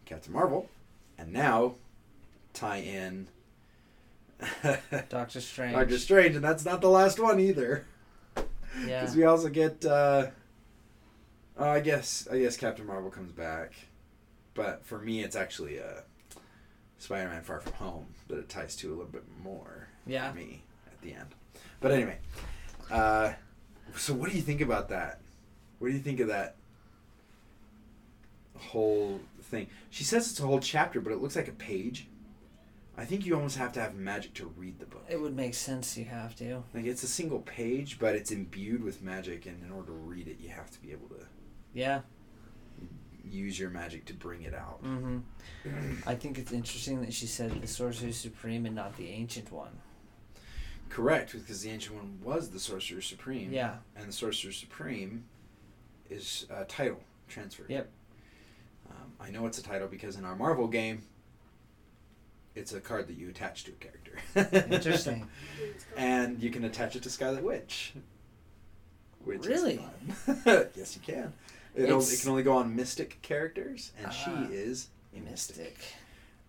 Captain 0.04 0.32
Marvel, 0.32 0.68
and 1.16 1.32
now 1.32 1.76
tie 2.52 2.78
in 2.80 3.28
Doctor 5.08 5.40
Strange. 5.40 5.74
Doctor 5.74 5.98
Strange, 5.98 6.36
and 6.36 6.44
that's 6.44 6.64
not 6.64 6.80
the 6.80 6.88
last 6.88 7.18
one 7.18 7.40
either. 7.40 7.86
yeah, 8.86 9.00
Because 9.00 9.16
we 9.16 9.24
also 9.24 9.48
get, 9.48 9.84
uh, 9.84 10.26
oh, 11.58 11.68
I 11.70 11.80
guess, 11.80 12.28
I 12.30 12.38
guess 12.38 12.56
Captain 12.56 12.86
Marvel 12.86 13.10
comes 13.10 13.32
back, 13.32 13.72
but 14.54 14.84
for 14.84 14.98
me, 14.98 15.22
it's 15.22 15.36
actually 15.36 15.80
uh, 15.80 16.02
Spider-Man: 16.98 17.42
Far 17.42 17.60
From 17.60 17.72
Home 17.74 18.06
that 18.28 18.38
it 18.38 18.48
ties 18.48 18.76
to 18.76 18.88
a 18.88 18.90
little 18.90 19.06
bit 19.06 19.24
more. 19.42 19.88
yeah. 20.06 20.30
for 20.30 20.36
me 20.36 20.62
at 20.86 21.00
the 21.02 21.12
end. 21.12 21.34
But 21.80 21.92
anyway, 21.92 22.18
uh, 22.90 23.32
so 23.96 24.14
what 24.14 24.30
do 24.30 24.36
you 24.36 24.42
think 24.42 24.60
about 24.60 24.88
that? 24.88 25.20
What 25.78 25.88
do 25.88 25.94
you 25.94 26.00
think 26.00 26.18
of 26.20 26.28
that 26.28 26.56
whole 28.56 29.20
thing? 29.42 29.68
She 29.90 30.02
says 30.04 30.28
it's 30.30 30.40
a 30.40 30.46
whole 30.46 30.58
chapter, 30.60 31.00
but 31.00 31.12
it 31.12 31.22
looks 31.22 31.36
like 31.36 31.46
a 31.48 31.52
page. 31.52 32.07
I 32.98 33.04
think 33.04 33.24
you 33.24 33.34
almost 33.36 33.56
have 33.58 33.72
to 33.74 33.80
have 33.80 33.94
magic 33.94 34.34
to 34.34 34.46
read 34.56 34.80
the 34.80 34.86
book. 34.86 35.04
It 35.08 35.20
would 35.20 35.36
make 35.36 35.54
sense. 35.54 35.96
You 35.96 36.04
have 36.06 36.34
to. 36.36 36.64
Like 36.74 36.84
it's 36.84 37.04
a 37.04 37.08
single 37.08 37.38
page, 37.40 37.98
but 38.00 38.14
it's 38.16 38.32
imbued 38.32 38.82
with 38.82 39.00
magic, 39.02 39.46
and 39.46 39.62
in 39.62 39.70
order 39.70 39.86
to 39.86 39.92
read 39.92 40.26
it, 40.26 40.38
you 40.40 40.48
have 40.50 40.70
to 40.72 40.80
be 40.82 40.90
able 40.92 41.08
to 41.10 41.24
Yeah. 41.72 42.00
use 43.24 43.58
your 43.58 43.70
magic 43.70 44.04
to 44.06 44.14
bring 44.14 44.42
it 44.42 44.54
out. 44.54 44.80
hmm 44.82 45.18
I 46.06 46.14
think 46.16 46.38
it's 46.38 46.50
interesting 46.52 47.00
that 47.02 47.12
she 47.12 47.26
said 47.26 47.60
the 47.62 47.66
Sorcerer 47.68 48.10
Supreme 48.12 48.66
and 48.66 48.74
not 48.74 48.96
the 48.96 49.08
Ancient 49.10 49.52
One. 49.52 49.78
Correct, 50.88 51.32
because 51.32 51.60
the 51.62 51.68
ancient 51.70 51.96
one 51.96 52.18
was 52.22 52.48
the 52.50 52.58
Sorcerer 52.58 53.02
Supreme. 53.02 53.52
Yeah. 53.52 53.76
and 53.94 54.08
the 54.08 54.12
Sorcerer 54.12 54.52
Supreme 54.52 55.24
is 56.08 56.46
a 56.50 56.64
title 56.64 57.00
transfer. 57.28 57.64
Yep. 57.68 57.90
Um, 58.90 59.12
I 59.20 59.30
know 59.30 59.46
it's 59.46 59.58
a 59.58 59.62
title 59.62 59.86
because 59.86 60.16
in 60.16 60.24
our 60.24 60.34
Marvel 60.34 60.66
game, 60.66 61.02
it's 62.58 62.72
a 62.72 62.80
card 62.80 63.06
that 63.08 63.16
you 63.16 63.28
attach 63.28 63.64
to 63.64 63.72
a 63.72 63.74
character. 63.74 64.68
Interesting. 64.74 65.26
and 65.96 66.42
you 66.42 66.50
can 66.50 66.64
attach 66.64 66.96
it 66.96 67.02
to 67.04 67.10
Scarlet 67.10 67.42
Witch. 67.44 67.92
Which 69.24 69.46
Really? 69.46 69.80
Is 70.26 70.36
yes, 70.76 70.96
you 70.96 71.02
can. 71.04 71.32
It, 71.74 71.90
only, 71.90 72.04
it 72.06 72.20
can 72.20 72.30
only 72.30 72.42
go 72.42 72.56
on 72.56 72.74
mystic 72.74 73.20
characters, 73.22 73.92
and 73.98 74.06
Ah. 74.08 74.10
she 74.10 74.54
is 74.54 74.88
a 75.16 75.20
mystic. 75.20 75.56
Mystic. 75.66 75.78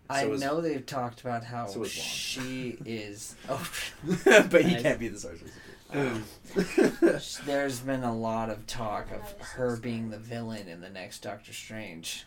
I 0.08 0.22
So 0.24 0.32
is- 0.32 0.40
know 0.40 0.60
they've 0.60 0.84
talked 0.84 1.20
about 1.20 1.44
how 1.44 1.66
so 1.66 1.82
is 1.84 1.90
she 1.92 2.76
is. 2.84 3.36
Oh, 3.48 3.70
but 4.50 4.62
he 4.64 4.72
Nice. 4.72 4.82
can't 4.82 4.98
be 4.98 5.08
the 5.08 5.18
Sorcerer 5.18 5.48
Um, 5.92 6.24
there's 7.46 7.80
been 7.80 8.02
a 8.02 8.14
lot 8.16 8.50
of 8.50 8.66
talk 8.66 9.10
of 9.12 9.46
her 9.50 9.76
being 9.76 10.10
the 10.10 10.18
villain 10.18 10.66
in 10.68 10.80
the 10.80 10.90
next 10.90 11.20
Doctor 11.22 11.52
Strange. 11.52 12.24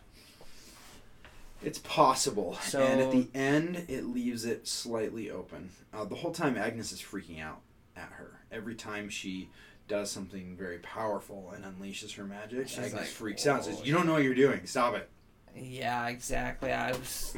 It's 1.63 1.79
possible. 1.79 2.57
So- 2.63 2.81
and 2.83 3.01
at 3.01 3.11
the 3.11 3.27
end, 3.33 3.85
it 3.87 4.05
leaves 4.05 4.45
it 4.45 4.67
slightly 4.67 5.29
open. 5.31 5.69
Uh, 5.93 6.05
the 6.05 6.15
whole 6.15 6.31
time, 6.33 6.57
Agnes 6.57 6.91
is 6.91 7.01
freaking 7.01 7.41
out 7.41 7.61
at 7.95 8.09
her. 8.13 8.39
Every 8.51 8.75
time 8.75 9.09
she 9.09 9.49
does 9.87 10.09
something 10.11 10.55
very 10.55 10.79
powerful 10.79 11.51
and 11.55 11.63
unleashes 11.65 12.15
her 12.15 12.23
magic, 12.25 12.67
She's 12.69 12.77
Agnes 12.79 12.93
like, 12.93 13.05
freaks 13.05 13.45
out 13.47 13.65
and 13.65 13.75
says, 13.75 13.85
You 13.85 13.93
don't 13.93 14.05
know 14.05 14.13
what 14.13 14.23
you're 14.23 14.33
doing. 14.35 14.65
Stop 14.65 14.95
it. 14.95 15.09
Yeah, 15.55 16.07
exactly. 16.07 16.71
I 16.71 16.91
was. 16.91 17.35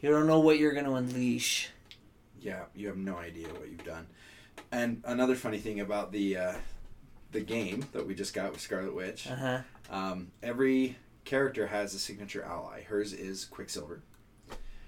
You 0.00 0.10
don't 0.10 0.26
know 0.26 0.38
what 0.40 0.58
you're 0.58 0.72
going 0.72 0.84
to 0.86 0.94
unleash. 0.94 1.70
Yeah, 2.40 2.62
you 2.74 2.86
have 2.86 2.96
no 2.96 3.16
idea 3.16 3.48
what 3.48 3.68
you've 3.68 3.84
done. 3.84 4.06
And 4.70 5.02
another 5.04 5.34
funny 5.34 5.58
thing 5.58 5.80
about 5.80 6.12
the 6.12 6.36
uh, 6.36 6.54
the 7.32 7.40
game 7.40 7.84
that 7.92 8.06
we 8.06 8.14
just 8.14 8.32
got 8.32 8.52
with 8.52 8.60
Scarlet 8.60 8.94
Witch, 8.94 9.26
Uh 9.28 9.34
huh. 9.36 9.60
um, 9.90 10.30
every 10.42 10.96
character 11.28 11.66
has 11.66 11.92
a 11.92 11.98
signature 11.98 12.42
ally. 12.42 12.82
Hers 12.84 13.12
is 13.12 13.44
Quicksilver. 13.44 14.00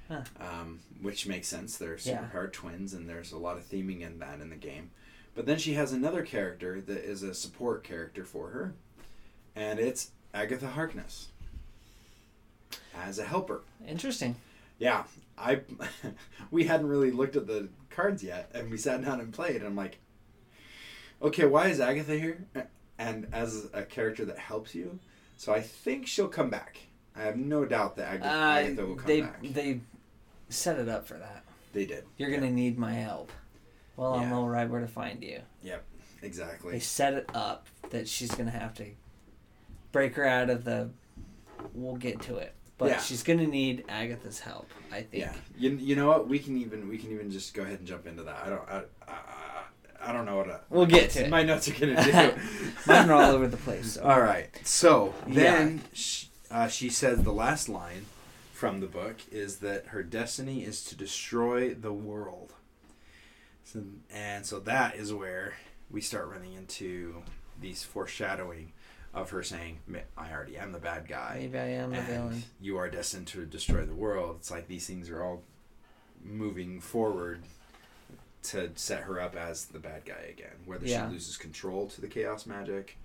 Huh. 0.09 0.23
Um, 0.41 0.81
which 1.03 1.27
makes 1.27 1.47
sense. 1.47 1.77
They're 1.77 1.99
Yeah. 2.03 2.25
superpowered 2.33 2.53
twins, 2.53 2.95
and 2.95 3.07
there's 3.09 3.31
a 3.31 3.39
lot 3.39 3.59
of 3.59 3.69
theming 3.69 4.01
in 4.01 4.19
that 4.21 4.41
in 4.41 4.49
the 4.49 4.57
game. 4.57 4.91
But 5.35 5.45
then 5.47 5.59
she 5.59 5.75
has 5.75 5.93
another 5.93 6.23
character 6.25 6.81
that 6.81 7.05
is 7.05 7.23
a 7.23 7.35
support 7.35 7.85
character 7.85 8.25
for 8.25 8.49
her, 8.51 8.73
and 9.55 9.79
it's 9.79 10.11
Agatha 10.35 10.69
Harkness 10.71 11.29
as 12.97 13.19
a 13.19 13.25
helper. 13.25 13.61
Interesting. 13.87 14.37
Yeah, 14.79 15.05
I 15.37 15.61
we 16.51 16.65
hadn't 16.65 16.89
really 16.89 17.11
looked 17.11 17.37
at 17.37 17.47
the 17.47 17.69
cards 17.91 18.25
yet, 18.25 18.51
and 18.55 18.71
we 18.71 18.79
sat 18.79 19.05
down 19.05 19.21
and 19.21 19.33
played. 19.33 19.57
And 19.57 19.67
I'm 19.67 19.77
like, 19.77 19.99
okay, 21.23 21.45
why 21.45 21.69
is 21.69 21.81
Agatha 21.81 22.19
here? 22.19 22.47
And 22.99 23.29
as 23.33 23.69
a 23.75 23.83
character 23.83 24.25
that 24.25 24.39
helps 24.39 24.75
you, 24.75 24.99
so 25.41 25.55
I 25.55 25.63
think 25.63 26.07
she'll 26.07 26.29
come 26.29 26.51
back. 26.51 26.77
I 27.17 27.23
have 27.23 27.39
no 27.39 27.65
doubt 27.65 27.97
that 27.97 28.13
Agatha, 28.13 28.29
Agatha 28.29 28.85
will 28.85 28.93
Uh, 28.93 28.97
come 28.97 29.07
they 29.07 29.21
back. 29.23 29.43
they 29.43 29.81
set 30.51 30.79
it 30.79 30.87
up 30.87 31.07
for 31.09 31.15
that. 31.15 31.45
They 31.73 31.87
did 31.87 32.05
You're 32.19 32.31
gonna 32.31 32.51
need 32.51 32.77
my 32.79 32.93
help. 32.93 33.33
Well, 33.97 34.17
I'm 34.17 34.29
Yeah. 34.29 34.37
all 34.37 34.49
right 34.51 34.69
where 34.69 34.83
to 34.83 34.87
find 34.87 35.23
you. 35.25 35.41
Yep, 35.63 35.83
exactly. 36.21 36.73
They 36.73 36.81
set 36.81 37.15
it 37.15 37.25
up 37.33 37.69
that 37.89 38.07
she's 38.07 38.31
gonna 38.33 38.51
have 38.51 38.75
to 38.75 38.85
break 39.93 40.15
her 40.17 40.27
out 40.27 40.51
of 40.51 40.65
the. 40.65 40.91
We'll 41.73 41.97
get 41.97 42.21
to 42.23 42.37
it, 42.37 42.55
but 42.77 42.91
Yeah. 42.91 43.01
she's 43.01 43.23
gonna 43.23 43.47
need 43.47 43.85
Agatha's 43.89 44.41
help. 44.41 44.71
I 44.93 45.03
think. 45.05 45.23
Yeah, 45.25 45.35
you, 45.57 45.71
you 45.71 45.97
know 45.97 46.09
what? 46.09 46.29
We 46.29 46.39
can 46.39 46.59
even 46.59 46.87
we 46.87 46.99
can 46.99 47.13
even 47.13 47.31
just 47.31 47.55
go 47.55 47.63
ahead 47.63 47.79
and 47.79 47.89
jump 47.89 48.07
into 48.07 48.25
that. 48.25 48.45
I 48.45 48.51
don't 48.51 48.69
I, 48.69 48.83
I, 49.09 49.19
I 50.03 50.13
don't 50.13 50.25
know 50.25 50.37
what 50.37 50.51
I, 50.51 50.59
We'll 50.71 50.87
get 50.87 51.11
to 51.11 51.25
it. 51.25 51.31
my 51.31 51.43
notes 51.43 51.69
are 51.69 51.73
gonna 51.75 52.03
do. 52.03 52.41
Mine 52.87 53.11
are 53.11 53.15
all 53.15 53.31
over 53.33 53.47
the 53.47 53.57
place. 53.57 53.93
So. 53.95 54.03
All 54.03 54.21
right. 54.21 54.49
So 54.65 55.15
Yeah. 55.27 55.35
then 55.35 55.81
uh, 56.51 56.69
she 56.69 56.89
says 56.91 57.23
the 57.23 57.33
last 57.33 57.69
line 57.69 58.07
from 58.53 58.81
the 58.81 58.87
book 58.87 59.17
is 59.31 59.57
that 59.59 59.87
her 59.89 60.03
destiny 60.03 60.65
is 60.65 60.85
to 60.85 60.97
destroy 60.97 61.75
the 61.75 61.93
world. 61.93 62.53
So, 63.65 63.83
and 64.13 64.45
so 64.45 64.59
that 64.61 64.97
is 64.97 65.13
where 65.13 65.55
we 65.91 66.01
start 66.01 66.29
running 66.29 66.55
into 66.55 67.23
these 67.61 67.85
foreshadowing 67.85 68.73
of 69.13 69.31
her 69.31 69.43
saying, 69.43 69.79
"I 70.17 70.33
already 70.33 70.57
am 70.57 70.73
the 70.73 70.79
bad 70.79 71.09
guy, 71.09 71.37
Maybe 71.41 71.59
I 71.59 71.69
am 71.71 71.91
the 71.91 72.01
villain. 72.03 72.43
you 72.61 72.77
are 72.79 72.89
destined 72.89 73.27
to 73.29 73.45
destroy 73.45 73.85
the 73.85 73.95
world." 73.95 74.37
It's 74.41 74.51
like 74.51 74.67
these 74.69 74.87
things 74.87 75.11
are 75.11 75.23
all 75.23 75.43
moving 76.23 76.81
forward 76.81 77.43
to 78.45 78.71
set 78.75 79.03
her 79.03 79.21
up 79.21 79.37
as 79.37 79.67
the 79.67 79.79
bad 79.79 80.05
guy 80.05 80.27
again. 80.31 80.57
Whether 80.65 80.87
Yeah. 80.87 81.07
she 81.09 81.13
loses 81.15 81.37
control 81.37 81.89
to 81.89 82.01
the 82.01 82.09
chaos 82.09 82.47
magic, 82.47 82.97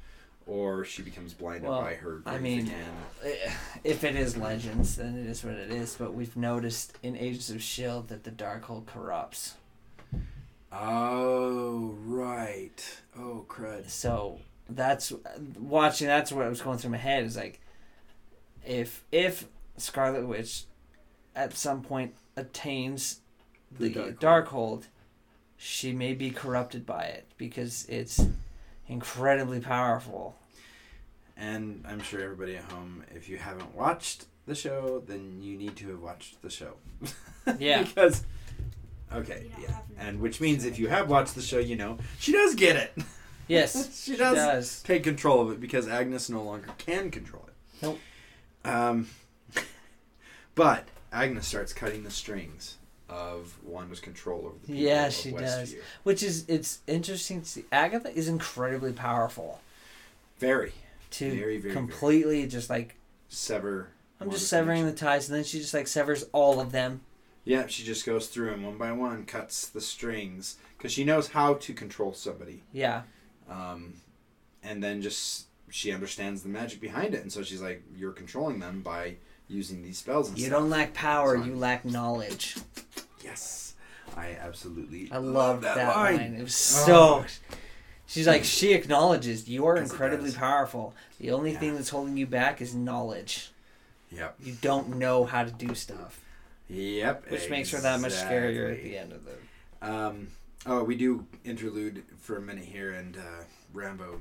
or 0.48 0.86
she 0.86 1.02
becomes 1.02 1.34
blinded 1.34 1.70
Well, 1.70 1.82
by 1.82 1.96
her. 1.96 2.22
I 2.26 2.38
mean, 2.38 2.68
again. 2.68 2.94
Eh, 3.24 3.52
If 3.84 4.04
it 4.04 4.16
is 4.16 4.38
Legends, 4.38 4.96
then 4.96 5.18
it 5.18 5.26
is 5.26 5.44
what 5.44 5.56
it 5.56 5.72
is. 5.72 5.96
But 5.96 6.14
we've 6.14 6.36
noticed 6.38 6.98
in 7.04 7.16
Agents 7.18 7.50
of 7.50 7.62
Shield 7.62 8.08
that 8.10 8.24
the 8.24 8.32
Darkhold 8.32 8.86
corrupts. 8.86 9.56
Oh 10.72 11.96
right. 12.06 13.02
Oh 13.18 13.46
crud. 13.48 13.90
So 13.90 14.40
that's 14.70 15.12
watching. 15.60 16.08
That's 16.08 16.32
what 16.32 16.48
was 16.50 16.62
going 16.62 16.78
through 16.78 16.92
my 16.92 16.98
head. 16.98 17.24
Is 17.24 17.38
like, 17.38 17.62
if 18.66 19.04
if 19.12 19.48
Scarlet 19.78 20.28
Witch, 20.28 20.66
at 21.36 21.54
some 21.54 21.82
point 21.82 22.14
attains 22.36 23.22
The 23.72 23.90
the, 23.90 24.00
Darkhold. 24.00 24.20
Darkhold, 24.20 24.84
she 25.66 25.92
may 25.92 26.14
be 26.14 26.30
corrupted 26.30 26.86
by 26.86 27.06
it 27.06 27.26
because 27.38 27.88
it's 27.90 28.24
incredibly 28.88 29.60
powerful. 29.60 30.36
And 31.36 31.84
I'm 31.88 32.00
sure 32.00 32.22
everybody 32.22 32.56
at 32.56 32.66
home, 32.66 33.04
if 33.16 33.28
you 33.28 33.38
haven't 33.38 33.74
watched 33.74 34.26
the 34.46 34.54
show, 34.54 35.02
then 35.08 35.42
you 35.42 35.58
need 35.58 35.76
to 35.78 35.90
have 35.90 36.02
watched 36.02 36.42
the 36.44 36.52
show. 36.52 36.76
Yeah. 37.60 37.84
because 37.84 38.24
Okay, 39.14 39.52
yeah, 39.62 39.78
and 40.00 40.20
which 40.20 40.42
means 40.42 40.66
if 40.66 40.80
you 40.80 40.88
have 40.88 41.10
watched 41.12 41.36
the 41.36 41.42
show, 41.44 41.60
you 41.60 41.76
know 41.76 42.00
she 42.20 42.32
does 42.32 42.56
get 42.56 42.76
it. 42.76 42.94
Yes, 43.48 44.04
she 44.04 44.14
she 44.14 44.18
does, 44.18 44.36
does. 44.36 44.82
take 44.82 45.04
control 45.04 45.40
of 45.42 45.52
it 45.52 45.62
because 45.62 45.88
Agnes 45.88 46.32
no 46.32 46.42
longer 46.42 46.70
can 46.80 47.12
control 47.12 47.48
it. 47.48 47.54
Nope. 47.84 48.00
Um, 48.66 49.08
but 50.56 50.88
Agnes 51.14 51.46
starts 51.46 51.72
cutting 51.72 52.04
the 52.04 52.10
strings 52.10 52.78
of 53.10 53.56
Wanda's 53.64 54.00
control 54.00 54.40
over 54.46 54.56
the 54.62 54.68
people 54.68 54.76
Yeah, 54.84 55.08
of 55.08 55.14
she 55.14 55.32
Westview. 55.32 55.40
does. 55.40 55.76
Which 56.04 56.24
is 56.24 56.46
it's 56.48 56.80
interesting 56.88 57.42
to 57.42 57.48
see. 57.48 57.66
Agatha 57.72 58.10
is 58.16 58.28
incredibly 58.28 58.94
powerful 58.94 59.62
Very 60.40 60.74
to 61.12 61.30
Very, 61.30 61.58
very, 61.60 61.74
completely 61.74 62.48
just 62.48 62.70
like 62.70 62.96
sever. 63.30 63.90
I'm 64.20 64.28
just 64.32 64.42
Wanda's 64.42 64.48
severing 64.50 64.86
the 64.86 64.94
ties, 64.94 65.30
and 65.30 65.38
then 65.38 65.44
she 65.44 65.60
just 65.60 65.74
like 65.74 65.88
severs 65.88 66.26
all 66.32 66.60
of 66.60 66.72
them. 66.72 67.02
Yeah, 67.44 67.68
she 67.68 67.84
just 67.84 68.06
goes 68.08 68.28
through 68.28 68.50
them 68.52 68.64
one 68.64 68.78
by 68.78 68.92
one, 68.92 69.26
cuts 69.26 69.68
the 69.68 69.82
strings 69.82 70.58
because 70.78 70.92
she 70.92 71.04
knows 71.04 71.28
how 71.30 71.54
to 71.56 71.74
control 71.74 72.12
somebody. 72.14 72.64
Yeah, 72.74 73.04
um, 73.50 73.94
and 74.64 74.84
then 74.84 75.02
just 75.04 75.46
she 75.70 75.92
understands 75.92 76.42
the 76.42 76.50
magic 76.50 76.82
behind 76.82 77.14
it, 77.14 77.22
and 77.22 77.32
so 77.32 77.44
she's 77.44 77.62
like, 77.62 77.84
"You're 77.96 78.14
controlling 78.14 78.60
them 78.60 78.82
by 78.82 79.18
using 79.48 79.84
these 79.84 80.00
spells." 80.00 80.30
And 80.30 80.40
you 80.40 80.48
stuff." 80.48 80.60
don't 80.60 80.70
lack 80.72 80.94
power, 80.96 81.36
you 81.36 81.56
lack 81.56 81.86
knowledge. 81.86 82.56
I 84.26 84.38
absolutely. 84.46 85.10
I 85.12 85.18
love 85.18 85.62
that, 85.62 85.78
line. 85.96 86.18
line. 86.18 86.36
It 86.36 86.44
was 86.44 86.86
Oh. 86.88 87.26
so. 87.26 87.26
She's 88.08 88.28
like 88.28 88.44
she 88.44 88.74
acknowledges 88.74 89.48
you 89.48 89.66
are 89.66 89.78
incredibly 89.78 90.32
powerful. 90.32 90.94
The 91.20 91.32
only 91.32 91.54
Yeah. 91.54 91.60
thing 91.60 91.76
that's 91.76 91.90
holding 91.90 92.18
you 92.18 92.28
back 92.28 92.62
is 92.62 92.76
knowledge. 92.76 93.52
Yep. 94.12 94.36
You 94.44 94.54
don't 94.62 94.98
know 94.98 95.26
how 95.26 95.44
to 95.44 95.52
do 95.52 95.74
stuff, 95.76 96.20
Yep. 96.70 97.30
which 97.32 97.50
makes 97.50 97.72
her 97.72 97.80
that 97.80 98.00
much 98.00 98.14
scarier 98.14 98.72
at 98.72 98.84
the 98.84 98.98
end 98.98 99.12
of 99.12 99.22
the. 99.26 99.88
Um, 99.92 100.28
oh, 100.66 100.84
we 100.84 100.96
do 100.96 101.26
interlude 101.44 102.04
for 102.22 102.38
a 102.38 102.42
minute 102.42 102.66
here, 102.66 102.92
and 102.92 103.18
uh, 103.18 103.44
Rambeau 103.74 104.20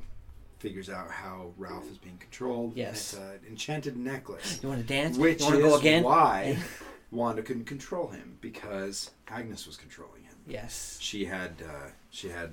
figures 0.59 0.89
out 0.89 1.11
how 1.11 1.53
Ralph 1.59 1.89
is 1.91 1.99
being 1.99 2.17
controlled. 2.17 2.75
Yes. 2.75 3.13
It's 3.13 3.21
an 3.23 3.41
enchanted 3.51 3.97
necklace. 3.99 4.61
You 4.63 4.71
want 4.71 4.81
to 4.81 4.87
dance? 4.87 5.19
Which 5.19 5.41
you 5.41 5.47
want 5.47 5.57
to 5.57 5.63
go 5.63 5.77
again? 5.77 6.03
why 6.05 6.59
Wanda 7.15 7.43
couldn't 7.43 7.65
control 7.65 8.09
him 8.09 8.39
because 8.41 9.11
Agnes 9.29 9.67
was 9.67 9.77
controlling 9.77 10.23
him. 10.25 10.35
Yes. 10.47 10.99
She 11.01 11.25
had 11.27 11.63
uh, 11.67 11.89
she 12.11 12.29
had 12.29 12.51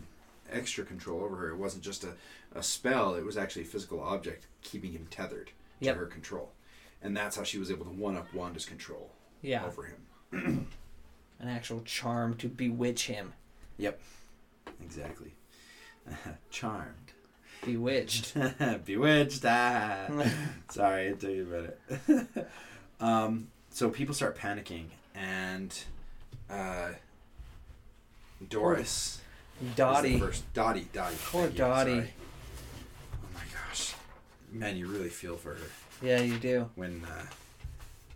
extra 0.52 0.86
control 0.86 1.22
over 1.24 1.36
her. 1.38 1.50
It 1.50 1.58
wasn't 1.58 1.84
just 1.84 2.04
a, 2.04 2.14
a 2.56 2.64
spell; 2.64 3.16
it 3.16 3.26
was 3.26 3.38
actually 3.38 3.64
a 3.64 3.66
physical 3.66 4.00
object 4.02 4.46
keeping 4.62 4.92
him 4.94 5.08
tethered 5.10 5.48
to 5.48 5.86
Yep. 5.86 5.98
her 5.98 6.06
control, 6.06 6.52
and 7.02 7.18
that's 7.18 7.36
how 7.36 7.44
she 7.44 7.58
was 7.58 7.72
able 7.72 7.86
to 7.86 7.92
one 7.92 8.16
up 8.16 8.32
Wanda's 8.34 8.66
control 8.66 9.10
Yeah. 9.42 9.66
over 9.66 9.84
him. 9.86 10.68
An 11.40 11.48
actual 11.48 11.82
charm 11.82 12.36
to 12.38 12.48
bewitch 12.48 13.08
him. 13.08 13.34
Yep. 13.78 14.00
Exactly. 14.84 15.34
Charmed. 16.52 17.14
Bewitched. 17.66 18.36
Bewitched. 18.86 19.44
Ah. 19.46 20.08
Sorry, 20.70 21.10
I 21.10 21.12
took 21.14 21.30
you 21.32 21.48
about 21.52 21.76
it. 21.90 22.48
um, 23.00 23.48
so 23.72 23.90
people 23.90 24.14
start 24.14 24.38
panicking, 24.38 24.86
and 25.16 25.76
uh, 26.50 26.90
Doris. 28.50 29.22
Dottie. 29.76 30.20
First. 30.20 30.52
Dottie. 30.54 30.88
Dottie. 30.92 31.16
Poor 31.26 31.46
you, 31.46 31.50
Dottie. 31.52 31.92
sorry. 31.96 32.14
Oh 33.24 33.28
my 33.36 33.42
gosh. 33.54 33.94
Man, 34.52 34.76
you 34.76 34.88
really 34.88 35.10
feel 35.10 35.36
for 35.38 35.54
her 35.54 35.68
Yeah, 36.02 36.20
you 36.22 36.38
do. 36.40 36.68
when 36.76 37.04
uh, 37.06 37.26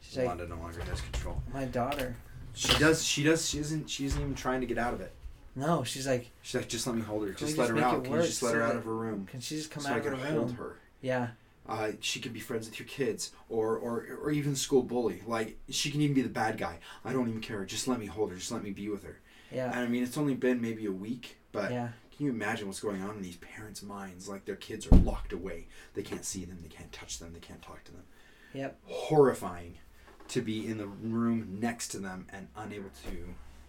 She's 0.02 0.18
like, 0.18 0.28
Wanda 0.28 0.48
no 0.48 0.56
longer 0.58 0.82
has 0.82 1.02
control. 1.02 1.42
my 1.54 1.66
daughter. 1.66 2.16
She 2.56 2.76
does. 2.80 3.04
She 3.04 3.24
does. 3.24 3.48
She 3.48 3.60
isn't. 3.60 3.90
She 3.90 4.06
isn't 4.06 4.20
even 4.20 4.34
trying 4.34 4.62
to 4.62 4.68
get 4.68 4.78
out 4.80 4.94
of 4.94 5.02
it. 5.02 5.12
No, 5.58 5.84
she's 5.84 6.08
like, 6.08 6.32
She's 6.42 6.56
like, 6.56 6.68
just 6.68 6.86
let 6.88 6.96
me 6.96 7.02
hold 7.04 7.24
her. 7.28 7.34
Just 7.34 7.58
let 7.58 7.68
just 7.70 7.80
her 7.80 7.86
out. 7.86 8.04
Can 8.04 8.14
you 8.14 8.22
just 8.22 8.42
let 8.44 8.56
her 8.56 8.64
out 8.64 8.76
of 8.76 8.84
her 8.86 8.94
room? 8.94 9.26
can 9.30 9.40
she 9.40 9.56
just 9.56 9.72
come 9.72 9.84
so 9.84 9.90
out 9.90 9.96
I 9.96 9.98
of 10.00 10.04
can 10.04 10.12
the 10.14 10.18
hold 10.26 10.50
room? 10.50 10.56
her. 10.58 10.76
Yeah. 11.02 11.28
Uh, 11.68 11.92
she 12.00 12.20
can 12.20 12.32
be 12.32 12.40
friends 12.40 12.70
with 12.70 12.78
your 12.80 12.88
kids, 12.88 13.32
or, 13.50 13.76
or 13.78 14.06
or 14.22 14.30
even 14.32 14.56
school 14.56 14.84
bully. 14.84 15.24
Like 15.26 15.58
she 15.70 15.90
can 15.90 16.00
even 16.02 16.14
be 16.14 16.22
the 16.22 16.30
bad 16.30 16.58
guy. 16.58 16.78
I 17.04 17.12
don't 17.12 17.28
even 17.28 17.42
care. 17.42 17.66
Just 17.66 17.88
let 17.88 18.00
me 18.00 18.06
hold 18.06 18.30
her. 18.32 18.36
Just 18.38 18.52
let 18.52 18.64
me 18.64 18.70
be 18.72 18.88
with 18.90 19.04
her. 19.04 19.20
Yeah. 19.52 19.72
And 19.72 19.80
I 19.80 19.88
mean, 19.88 20.04
it's 20.04 20.18
only 20.18 20.36
been 20.36 20.62
maybe 20.62 20.86
a 20.86 20.92
week, 20.92 21.38
but 21.52 21.72
Yeah. 21.72 21.90
can 22.16 22.26
you 22.26 22.32
imagine 22.32 22.68
what's 22.68 22.80
going 22.80 23.02
on 23.02 23.16
in 23.16 23.22
these 23.24 23.38
parents' 23.38 23.82
minds? 23.82 24.28
Like 24.30 24.46
their 24.46 24.56
kids 24.56 24.86
are 24.88 24.96
locked 24.98 25.34
away. 25.34 25.68
They 25.96 26.04
can't 26.04 26.24
see 26.26 26.46
them. 26.46 26.60
They 26.62 26.68
can't 26.70 26.92
touch 26.92 27.18
them. 27.20 27.34
They 27.34 27.40
can't 27.40 27.62
talk 27.64 27.84
to 27.86 27.92
them. 27.92 28.04
Yep. 28.54 28.78
Horrifying 28.86 29.76
to 30.28 30.42
be 30.42 30.66
in 30.68 30.78
the 30.78 30.88
room 30.88 31.58
next 31.60 31.90
to 31.90 32.00
them 32.00 32.26
and 32.32 32.48
unable 32.56 32.90
to 33.06 33.12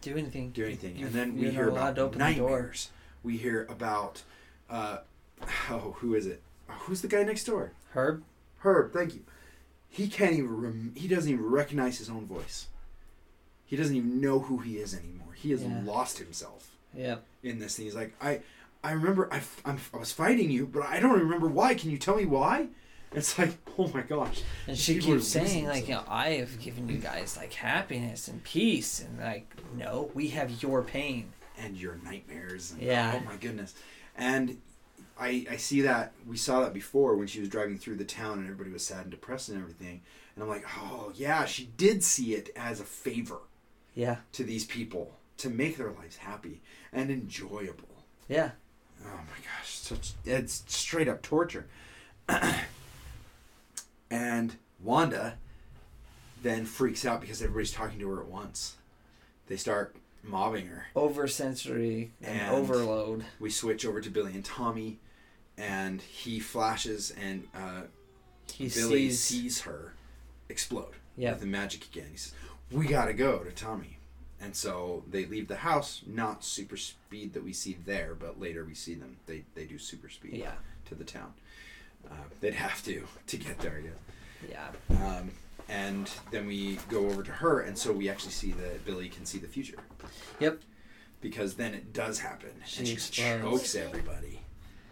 Do 0.01 0.17
anything. 0.19 0.51
do 0.51 0.65
anything. 0.65 0.97
You- 0.97 1.07
and 1.07 1.15
then 1.15 1.37
we 1.37 1.51
hear 1.51 1.69
about 1.69 1.97
to 1.97 2.03
open 2.03 2.19
the 2.19 2.25
door. 2.35 2.49
nightmares. 2.51 2.91
We 3.23 3.37
hear 3.39 3.67
about 3.71 4.23
uh, 4.71 4.99
oh, 5.71 5.97
who 6.01 6.15
is 6.15 6.27
it? 6.27 6.43
Who's 6.87 7.03
the 7.03 7.09
guy 7.09 7.23
next 7.23 7.45
door? 7.45 7.73
Herb. 7.95 8.23
Herb. 8.59 8.93
Thank 8.93 9.15
you. 9.15 9.21
He 9.89 10.09
can't 10.09 10.33
even. 10.33 10.61
Rem- 10.61 10.93
he 10.97 11.09
doesn't 11.09 11.31
even 11.31 11.45
recognize 11.45 11.99
his 11.99 12.09
own 12.11 12.27
voice. 12.27 12.67
He 13.65 13.77
doesn't 13.77 13.97
even 13.97 14.21
know 14.21 14.39
who 14.41 14.59
he 14.59 14.77
is 14.79 14.95
anymore. 14.95 15.33
He 15.35 15.51
has 15.51 15.63
Yeah. 15.63 15.81
lost 15.85 16.19
himself 16.19 16.71
Yeah. 16.95 17.17
in 17.43 17.59
this 17.59 17.77
thing. 17.77 17.87
He's 17.87 17.95
like, 17.95 18.15
I, 18.21 18.41
I 18.85 18.93
remember 18.93 19.29
I, 19.33 19.43
I'm, 19.65 19.79
I 19.93 19.97
was 19.99 20.13
fighting 20.13 20.51
you, 20.51 20.67
but 20.67 20.85
I 20.85 21.01
don't 21.01 21.19
remember 21.19 21.49
why. 21.49 21.75
Can 21.75 21.91
you 21.91 21.99
tell 21.99 22.17
me 22.17 22.25
why? 22.27 22.69
It's 23.13 23.37
like, 23.39 23.57
oh 23.79 23.89
my 23.89 24.03
gosh. 24.03 24.43
And 24.69 24.77
she 24.79 24.99
keeps 24.99 25.27
saying 25.27 25.67
like, 25.67 25.89
you 25.89 25.95
know, 25.95 26.05
I 26.09 26.31
have 26.35 26.61
given 26.61 26.89
you 26.89 26.99
guys 26.99 27.37
like 27.37 27.53
happiness 27.55 28.29
and 28.29 28.43
peace, 28.45 29.01
and 29.01 29.19
like, 29.19 29.51
no, 29.77 30.11
we 30.15 30.29
have 30.29 30.63
your 30.63 30.83
pain. 30.83 31.33
and 31.59 31.77
your 31.77 31.99
nightmares. 32.05 32.73
And, 32.73 32.83
Yeah. 32.83 33.19
Oh 33.21 33.25
my 33.25 33.37
goodness. 33.37 33.75
And 34.17 34.59
I 35.19 35.47
I 35.51 35.57
see 35.57 35.81
that 35.83 36.13
we 36.27 36.37
saw 36.37 36.61
that 36.61 36.75
before 36.75 37.17
when 37.17 37.27
she 37.27 37.41
was 37.41 37.49
driving 37.49 37.79
through 37.79 37.97
the 37.97 38.05
town 38.05 38.39
and 38.39 38.45
everybody 38.45 38.71
was 38.71 38.85
sad 38.87 39.03
and 39.03 39.11
depressed 39.11 39.49
and 39.49 39.59
everything. 39.61 40.03
And 40.35 40.43
I'm 40.43 40.49
like, 40.51 40.65
oh 40.79 41.13
yeah, 41.15 41.45
she 41.47 41.71
did 41.77 42.05
see 42.05 42.35
it 42.35 42.51
as 42.57 42.81
a 42.81 42.85
favor 42.85 43.39
Yeah. 43.95 44.17
to 44.33 44.45
these 44.45 44.65
people 44.67 45.13
to 45.39 45.49
make 45.51 45.77
their 45.77 45.91
lives 45.93 46.17
happy 46.17 46.61
and 46.93 47.11
enjoyable. 47.11 47.89
Yeah. 48.29 48.51
Oh 49.05 49.09
my 49.17 49.39
gosh, 49.45 49.69
such 49.79 50.13
it's 50.25 50.65
straight 50.67 51.09
up 51.09 51.23
torture. 51.23 51.67
and 54.11 54.57
Wanda 54.83 55.39
then 56.43 56.65
freaks 56.65 57.05
out 57.05 57.21
because 57.21 57.41
everybody's 57.43 57.73
talking 57.73 57.99
to 57.99 58.09
her 58.09 58.21
at 58.21 58.29
once. 58.29 58.77
They 59.49 59.57
start 59.57 59.97
mobbing 60.23 60.67
her. 60.67 60.87
Oversensory 60.95 62.11
and, 62.23 62.41
And- 62.41 62.55
overload. 62.55 63.25
we 63.41 63.51
switch 63.51 63.85
over 63.87 64.01
to 64.01 64.11
Billy 64.11 64.33
and 64.35 64.45
Tommy, 64.45 64.99
and 65.59 66.01
he 66.03 66.39
flashes, 66.41 67.11
and 67.21 67.47
uh, 67.55 67.83
He 68.53 68.69
Billy 68.69 69.11
sees. 69.11 69.21
sees 69.23 69.61
her 69.63 69.95
explode 70.49 70.95
Yeah. 71.17 71.33
with 71.33 71.41
the 71.41 71.47
magic 71.47 71.85
again. 71.87 72.09
He 72.11 72.17
says, 72.17 72.35
"We 72.71 72.87
gotta 72.87 73.13
go 73.13 73.39
to 73.41 73.51
Tommy," 73.51 73.99
and 74.41 74.55
so 74.55 75.05
they 75.11 75.25
leave 75.27 75.49
the 75.49 75.57
house. 75.57 76.03
Not 76.07 76.45
super 76.45 76.77
speed 76.77 77.33
that 77.35 77.43
we 77.45 77.53
see 77.53 77.77
there, 77.85 78.15
but 78.15 78.39
later 78.41 78.65
we 78.65 78.75
see 78.75 78.95
them. 78.95 79.17
They 79.27 79.45
they 79.55 79.65
do 79.65 79.79
super 79.79 80.09
speed 80.09 80.35
Yeah. 80.35 80.55
to 80.89 80.95
the 80.95 81.05
town. 81.05 81.35
Uh, 82.09 82.15
they'd 82.41 82.55
have 82.55 82.83
to 82.85 83.07
to 83.27 83.37
get 83.37 83.59
there, 83.59 83.81
guess. 83.81 84.49
Yeah. 84.49 84.71
Um, 85.05 85.31
and 85.69 86.09
then 86.31 86.47
we 86.47 86.77
go 86.89 87.07
over 87.09 87.23
to 87.25 87.33
her, 87.33 87.61
and 87.61 87.77
so 87.77 87.93
we 87.93 88.09
actually 88.09 88.31
see 88.33 88.53
that 88.53 88.85
Billy 88.85 89.09
can 89.09 89.27
see 89.27 89.39
the 89.39 89.49
future. 89.49 89.79
Yep. 90.39 90.61
Because 91.21 91.55
then 91.55 91.75
it 91.75 91.93
does 91.93 92.21
happen, 92.21 92.51
She 92.67 92.79
and 92.81 92.87
she 92.89 92.93
explodes. 92.95 93.43
chokes 93.43 93.75
everybody, 93.75 94.43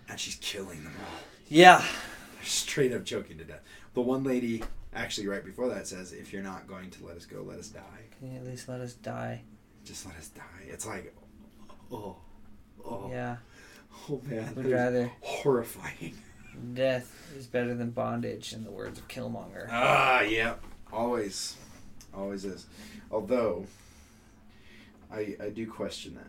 and 0.09 0.19
she's 0.19 0.37
killing 0.37 0.83
them 0.85 0.95
all. 1.01 1.19
Yeah. 1.49 1.79
They're 1.79 2.45
straight 2.45 2.93
up 2.93 3.05
choking 3.05 3.39
to 3.39 3.45
death. 3.45 3.61
The 3.95 4.01
one 4.01 4.25
lady, 4.25 4.63
actually, 4.95 5.27
right 5.29 5.45
before 5.45 5.69
that, 5.69 5.87
says, 5.87 6.13
"If 6.13 6.33
you're 6.33 6.43
not 6.43 6.67
going 6.67 6.91
to 6.91 7.05
let 7.07 7.17
us 7.17 7.27
go, 7.27 7.43
let 7.43 7.59
us 7.59 7.69
die. 7.69 7.81
Can 8.19 8.33
you 8.33 8.39
at 8.39 8.45
least 8.47 8.69
let 8.69 8.81
us 8.81 8.95
die? 8.95 9.43
Just 9.85 10.05
let 10.07 10.17
us 10.17 10.29
die." 10.29 10.43
It's 10.67 10.87
like, 10.87 11.15
oh, 11.93 12.17
oh, 12.85 13.09
Yeah. 13.11 13.37
oh 14.11 14.21
man, 14.25 14.55
Would 14.57 14.67
rather 14.67 15.11
horrifying. 15.21 16.15
death 16.75 17.33
is 17.37 17.47
better 17.47 17.75
than 17.75 17.91
bondage, 17.91 18.53
in 18.53 18.65
the 18.65 18.71
words 18.71 18.99
of 18.99 19.07
Killmonger. 19.09 19.69
Ah, 19.71 20.21
yeah. 20.23 20.55
Always. 20.93 21.57
Always 22.13 22.45
is. 22.45 22.67
Although, 23.11 23.67
I, 25.13 25.37
I 25.43 25.49
do 25.51 25.67
question 25.71 26.15
that. 26.17 26.29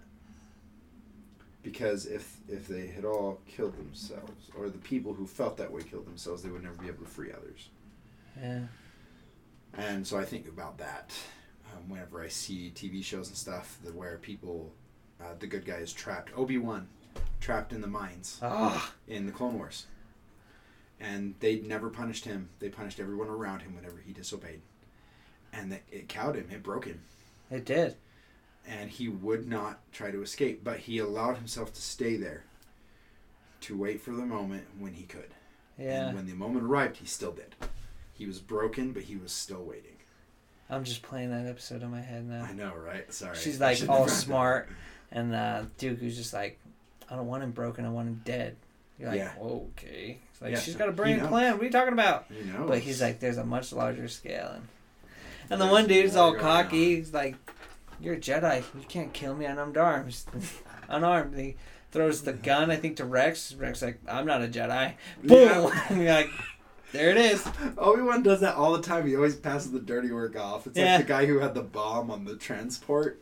Because 1.65 2.05
if 2.05 2.37
if 2.47 2.67
they 2.67 2.85
had 2.87 3.03
all 3.05 3.41
killed 3.47 3.75
themselves, 3.75 4.51
or 4.57 4.69
the 4.69 4.77
people 4.77 5.13
who 5.13 5.25
felt 5.25 5.57
that 5.57 5.71
way 5.71 5.81
killed 5.81 6.05
themselves, 6.05 6.43
they 6.43 6.49
would 6.49 6.63
never 6.63 6.75
be 6.75 6.87
able 6.87 7.03
to 7.03 7.09
free 7.09 7.31
others. 7.31 7.69
Yeah. 8.39 8.59
And 9.73 10.05
so 10.05 10.17
I 10.17 10.23
think 10.25 10.47
about 10.47 10.77
that 10.77 11.11
um, 11.73 11.89
whenever 11.89 12.21
I 12.21 12.27
see 12.27 12.71
TV 12.73 13.03
shows 13.03 13.27
and 13.29 13.35
stuff 13.37 13.79
that 13.83 13.95
where 13.95 14.17
people, 14.19 14.71
uh, 15.19 15.33
the 15.39 15.47
good 15.47 15.65
guy 15.65 15.77
is 15.77 15.91
trapped. 15.91 16.31
Obi 16.37 16.57
Wan, 16.59 16.87
trapped 17.41 17.73
in 17.73 17.81
the 17.81 17.87
mines 17.87 18.39
Ah. 18.43 18.93
in 19.07 19.25
the 19.25 19.31
Clone 19.31 19.55
Wars. 19.57 19.87
And 20.99 21.33
they 21.41 21.59
never 21.59 21.89
punished 21.89 22.23
him. 22.25 22.49
They 22.59 22.69
punished 22.69 22.99
everyone 23.01 23.27
around 23.27 23.61
him 23.61 23.75
whenever 23.75 23.97
he 24.05 24.13
disobeyed. 24.13 24.61
And 25.51 25.71
that 25.71 25.81
it 25.91 26.07
cowed 26.07 26.35
him. 26.35 26.47
It 26.51 26.63
broke 26.63 26.85
him. 26.85 27.01
It 27.51 27.65
did. 27.65 27.95
And 28.67 28.89
he 28.89 29.07
would 29.07 29.47
not 29.47 29.79
try 29.91 30.11
to 30.11 30.21
escape, 30.21 30.63
but 30.63 30.79
he 30.79 30.97
allowed 30.99 31.37
himself 31.37 31.73
to 31.73 31.81
stay 31.81 32.15
there 32.17 32.43
to 33.61 33.77
wait 33.77 34.01
for 34.01 34.11
the 34.11 34.25
moment 34.25 34.65
when 34.77 34.93
he 34.93 35.03
could. 35.03 35.33
Yeah. 35.77 36.07
And 36.07 36.15
when 36.15 36.25
the 36.27 36.33
moment 36.33 36.65
arrived, 36.65 36.97
he 36.97 37.05
still 37.05 37.31
did. 37.31 37.55
He 38.13 38.25
was 38.25 38.39
broken, 38.39 38.91
but 38.91 39.03
he 39.03 39.15
was 39.15 39.31
still 39.31 39.63
waiting. 39.63 39.91
I'm 40.69 40.83
just 40.83 41.01
playing 41.01 41.29
that 41.31 41.45
episode 41.45 41.83
in 41.83 41.91
my 41.91 42.01
head 42.01 42.27
now. 42.27 42.43
I 42.43 42.53
know, 42.53 42.73
right? 42.75 43.11
Sorry. 43.13 43.35
She's 43.37 43.59
like 43.59 43.77
all 43.77 43.79
have 43.79 43.87
brought 43.87 44.07
that 44.07 44.11
smart, 44.13 44.69
and 45.11 45.35
uh, 45.35 45.63
Dooku's 45.77 46.15
just 46.15 46.33
like, 46.33 46.59
I 47.09 47.15
don't 47.15 47.27
want 47.27 47.43
him 47.43 47.51
broken. 47.51 47.85
I 47.85 47.89
want 47.89 48.07
him 48.07 48.21
dead. 48.25 48.55
You're 48.97 49.09
like, 49.09 49.17
Yeah. 49.19 49.33
okay. 49.39 50.17
It's 50.31 50.41
like 50.41 50.51
Yeah, 50.53 50.59
she's 50.59 50.73
so 50.73 50.79
got 50.79 50.87
a 50.87 50.91
he 50.91 50.95
brilliant 50.95 51.27
plan. 51.27 51.53
What 51.53 51.61
are 51.61 51.65
you 51.65 51.71
talking 51.71 51.93
about? 51.93 52.31
know. 52.31 52.65
But 52.67 52.79
he's 52.79 53.01
like, 53.01 53.19
there's 53.19 53.37
a 53.37 53.45
much 53.45 53.73
larger 53.73 54.07
scale, 54.07 54.51
and 54.55 54.67
and 55.49 55.61
the 55.61 55.67
one 55.67 55.87
dude's 55.87 56.15
all 56.15 56.33
cocky. 56.33 56.95
He's 56.95 57.13
like, 57.13 57.35
"You're 57.99 58.15
a 58.15 58.19
Jedi. 58.19 58.63
You 58.73 58.85
can't 58.87 59.13
kill 59.13 59.35
me 59.35 59.45
unarmed 59.45 59.77
arms, 59.77 60.25
unarmed." 60.89 61.37
He 61.37 61.55
throws 61.91 62.21
the 62.23 62.33
gun, 62.33 62.69
I 62.71 62.75
think, 62.75 62.97
to 62.97 63.05
Rex. 63.05 63.53
Rex 63.53 63.81
like, 63.81 63.99
"I'm 64.07 64.25
not 64.25 64.41
a 64.43 64.47
Jedi." 64.47 64.93
Boom! 65.23 65.71
Yeah. 65.91 66.15
like, 66.17 66.29
there 66.91 67.09
it 67.09 67.17
is. 67.17 67.45
Obi 67.77 68.01
Wan 68.01 68.23
does 68.23 68.39
that 68.41 68.55
all 68.55 68.71
the 68.73 68.81
time. 68.81 69.05
He 69.07 69.15
always 69.15 69.35
passes 69.35 69.71
the 69.71 69.79
dirty 69.79 70.11
work 70.11 70.37
off. 70.37 70.65
It's 70.67 70.77
Yeah. 70.77 70.97
like 70.97 71.05
the 71.07 71.13
guy 71.13 71.25
who 71.25 71.39
had 71.39 71.53
the 71.53 71.61
bomb 71.63 72.09
on 72.11 72.23
the 72.25 72.35
transport 72.37 73.21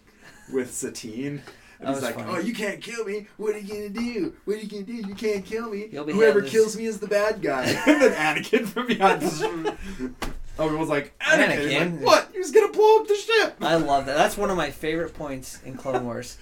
with 0.52 0.74
Satine. 0.74 1.42
And 1.80 1.88
That 1.90 1.94
he's 1.96 2.04
like, 2.04 2.16
funny. 2.16 2.32
"Oh, 2.32 2.40
you 2.40 2.54
can't 2.54 2.82
kill 2.82 3.04
me. 3.04 3.28
What 3.38 3.56
are 3.56 3.60
you 3.60 3.74
gonna 3.74 3.90
do? 3.90 4.34
What 4.46 4.58
are 4.58 4.60
you 4.60 4.68
gonna 4.70 4.84
do? 4.84 4.94
You 5.08 5.16
can't 5.16 5.44
kill 5.44 5.70
me. 5.70 5.88
Whoever 5.92 6.14
headless." 6.40 6.52
kills 6.52 6.78
me 6.78 6.86
is 6.86 7.00
the 7.00 7.08
bad 7.08 7.42
guy." 7.42 7.64
and 7.66 8.02
then 8.02 8.14
Anakin 8.14 8.66
from 8.68 8.88
behind. 8.88 10.18
Wan's 10.58 10.90
like, 10.90 11.18
"Anakin, 11.20 11.62
He's 11.62 11.72
Anakin. 11.74 11.92
like, 11.98 12.06
what? 12.06 12.30
He 12.32 12.40
was 12.40 12.52
gonna 12.52 12.72
blow 12.72 13.00
up 13.02 13.08
the 13.08 13.16
ship." 13.16 13.56
I 13.62 13.76
love 13.76 14.06
that. 14.06 14.16
That's 14.16 14.38
one 14.38 14.50
of 14.50 14.58
my 14.58 14.70
favorite 14.72 15.14
points 15.16 15.60
in 15.66 15.76
Clone 15.76 16.06
Wars, 16.06 16.38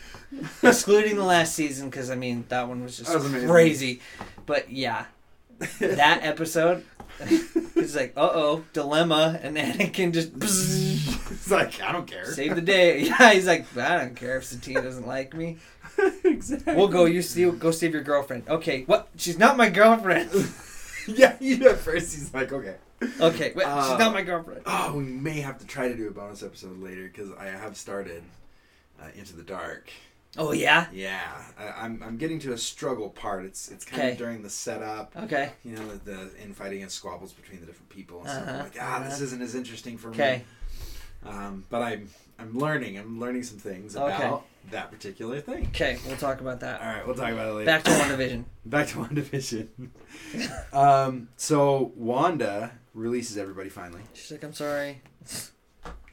excluding 0.62 1.16
the 1.16 1.24
last 1.24 1.56
season 1.56 1.90
because 1.90 2.10
I 2.12 2.16
mean 2.16 2.46
that 2.50 2.68
one 2.68 2.84
was 2.84 2.98
just 2.98 3.14
was 3.14 3.26
crazy. 3.46 4.02
But 4.46 4.70
yeah, 4.72 5.06
that 5.80 6.20
episode, 6.24 6.84
it's 7.20 7.96
like, 7.96 8.14
uh 8.18 8.30
oh, 8.34 8.64
dilemma, 8.74 9.40
and 9.42 9.56
Anakin 9.58 10.12
just 10.14 10.32
It's 11.32 11.50
like, 11.50 11.82
I 11.82 11.92
don't 11.94 12.06
care. 12.08 12.26
save 12.26 12.56
the 12.56 12.62
day. 12.62 13.00
Yeah, 13.04 13.32
he's 13.34 13.48
like, 13.48 13.66
I 13.78 13.98
don't 14.00 14.16
care 14.16 14.38
if 14.38 14.44
Satine 14.44 14.76
doesn't 14.76 15.08
like 15.08 15.34
me. 15.34 15.58
exactly. 16.26 16.76
We'll 16.76 16.88
go. 16.90 17.06
You 17.06 17.22
see, 17.22 17.50
go 17.50 17.72
save 17.72 17.94
your 17.94 18.04
girlfriend. 18.04 18.44
Okay, 18.50 18.84
what? 18.84 19.08
She's 19.16 19.38
not 19.40 19.56
my 19.58 19.70
girlfriend. 19.70 20.30
yeah, 21.08 21.36
you 21.40 21.58
know, 21.58 21.70
at 21.72 21.78
first 21.80 22.14
he's 22.14 22.34
like, 22.34 22.52
okay. 22.52 22.76
Okay, 23.20 23.52
wait, 23.56 23.66
Uh, 23.66 23.90
she's 23.90 24.00
not 24.00 24.14
my 24.14 24.22
girlfriend. 24.22 24.62
Oh, 24.66 24.94
we 24.96 25.04
may 25.04 25.42
have 25.42 25.58
to 25.60 25.66
try 25.66 25.88
to 25.88 25.96
do 25.96 26.08
a 26.08 26.12
bonus 26.12 26.44
episode 26.44 26.80
later 26.82 27.04
because 27.04 27.32
I 27.40 27.46
have 27.46 27.76
started 27.78 28.24
uh, 29.02 29.06
Into 29.16 29.36
the 29.36 29.44
Dark. 29.44 29.90
Oh 30.38 30.54
yeah. 30.54 30.86
Yeah, 30.94 31.20
I, 31.60 31.84
I'm 31.86 32.02
I'm 32.04 32.16
getting 32.18 32.40
to 32.40 32.54
a 32.54 32.58
struggle 32.58 33.10
part. 33.10 33.44
It's 33.44 33.70
it's 33.70 33.84
kind 33.84 34.02
Okay. 34.02 34.12
of 34.14 34.18
during 34.18 34.44
the 34.44 34.50
setup. 34.50 35.14
Okay. 35.24 35.52
You 35.66 35.76
know, 35.76 35.88
the, 35.88 36.12
the 36.12 36.30
infighting 36.42 36.84
and 36.84 36.92
squabbles 36.92 37.34
between 37.34 37.60
the 37.60 37.66
different 37.66 37.90
people 37.90 38.20
and 38.22 38.30
stuff. 38.30 38.44
I'm 38.44 38.50
Uh-huh, 38.56 38.64
like, 38.64 38.78
ah, 38.80 39.00
this 39.04 39.16
uh-huh. 39.16 39.24
isn't 39.26 39.42
as 39.42 39.56
interesting 39.56 39.98
for 39.98 40.10
Okay. 40.12 40.44
me. 41.26 41.30
Um, 41.30 41.66
but 41.70 41.82
I'm 41.82 42.10
I'm 42.40 42.58
learning. 42.58 42.98
I'm 42.98 43.20
learning 43.20 43.44
some 43.44 43.58
things 43.58 43.96
Okay. 43.98 44.16
about 44.16 44.46
that 44.72 44.90
particular 44.90 45.42
thing. 45.42 45.68
Okay. 45.68 45.98
We'll 46.08 46.16
talk 46.18 46.40
about 46.40 46.62
that. 46.62 46.80
All 46.82 46.88
right, 46.88 47.06
we'll 47.06 47.16
talk 47.16 47.32
about 47.32 47.50
it 47.50 47.54
later. 47.54 47.66
Back 47.66 47.84
to 47.84 47.92
One 47.92 48.10
Division. 48.10 48.46
Back 48.66 48.88
to 48.88 48.98
WandaVision. 49.00 49.68
um, 50.74 51.28
so 51.36 51.92
Wanda 51.96 52.72
releases 52.94 53.38
everybody 53.38 53.70
finally. 53.70 54.02
She's 54.14 54.32
like, 54.32 54.44
I'm 54.44 54.54
sorry. 54.54 55.02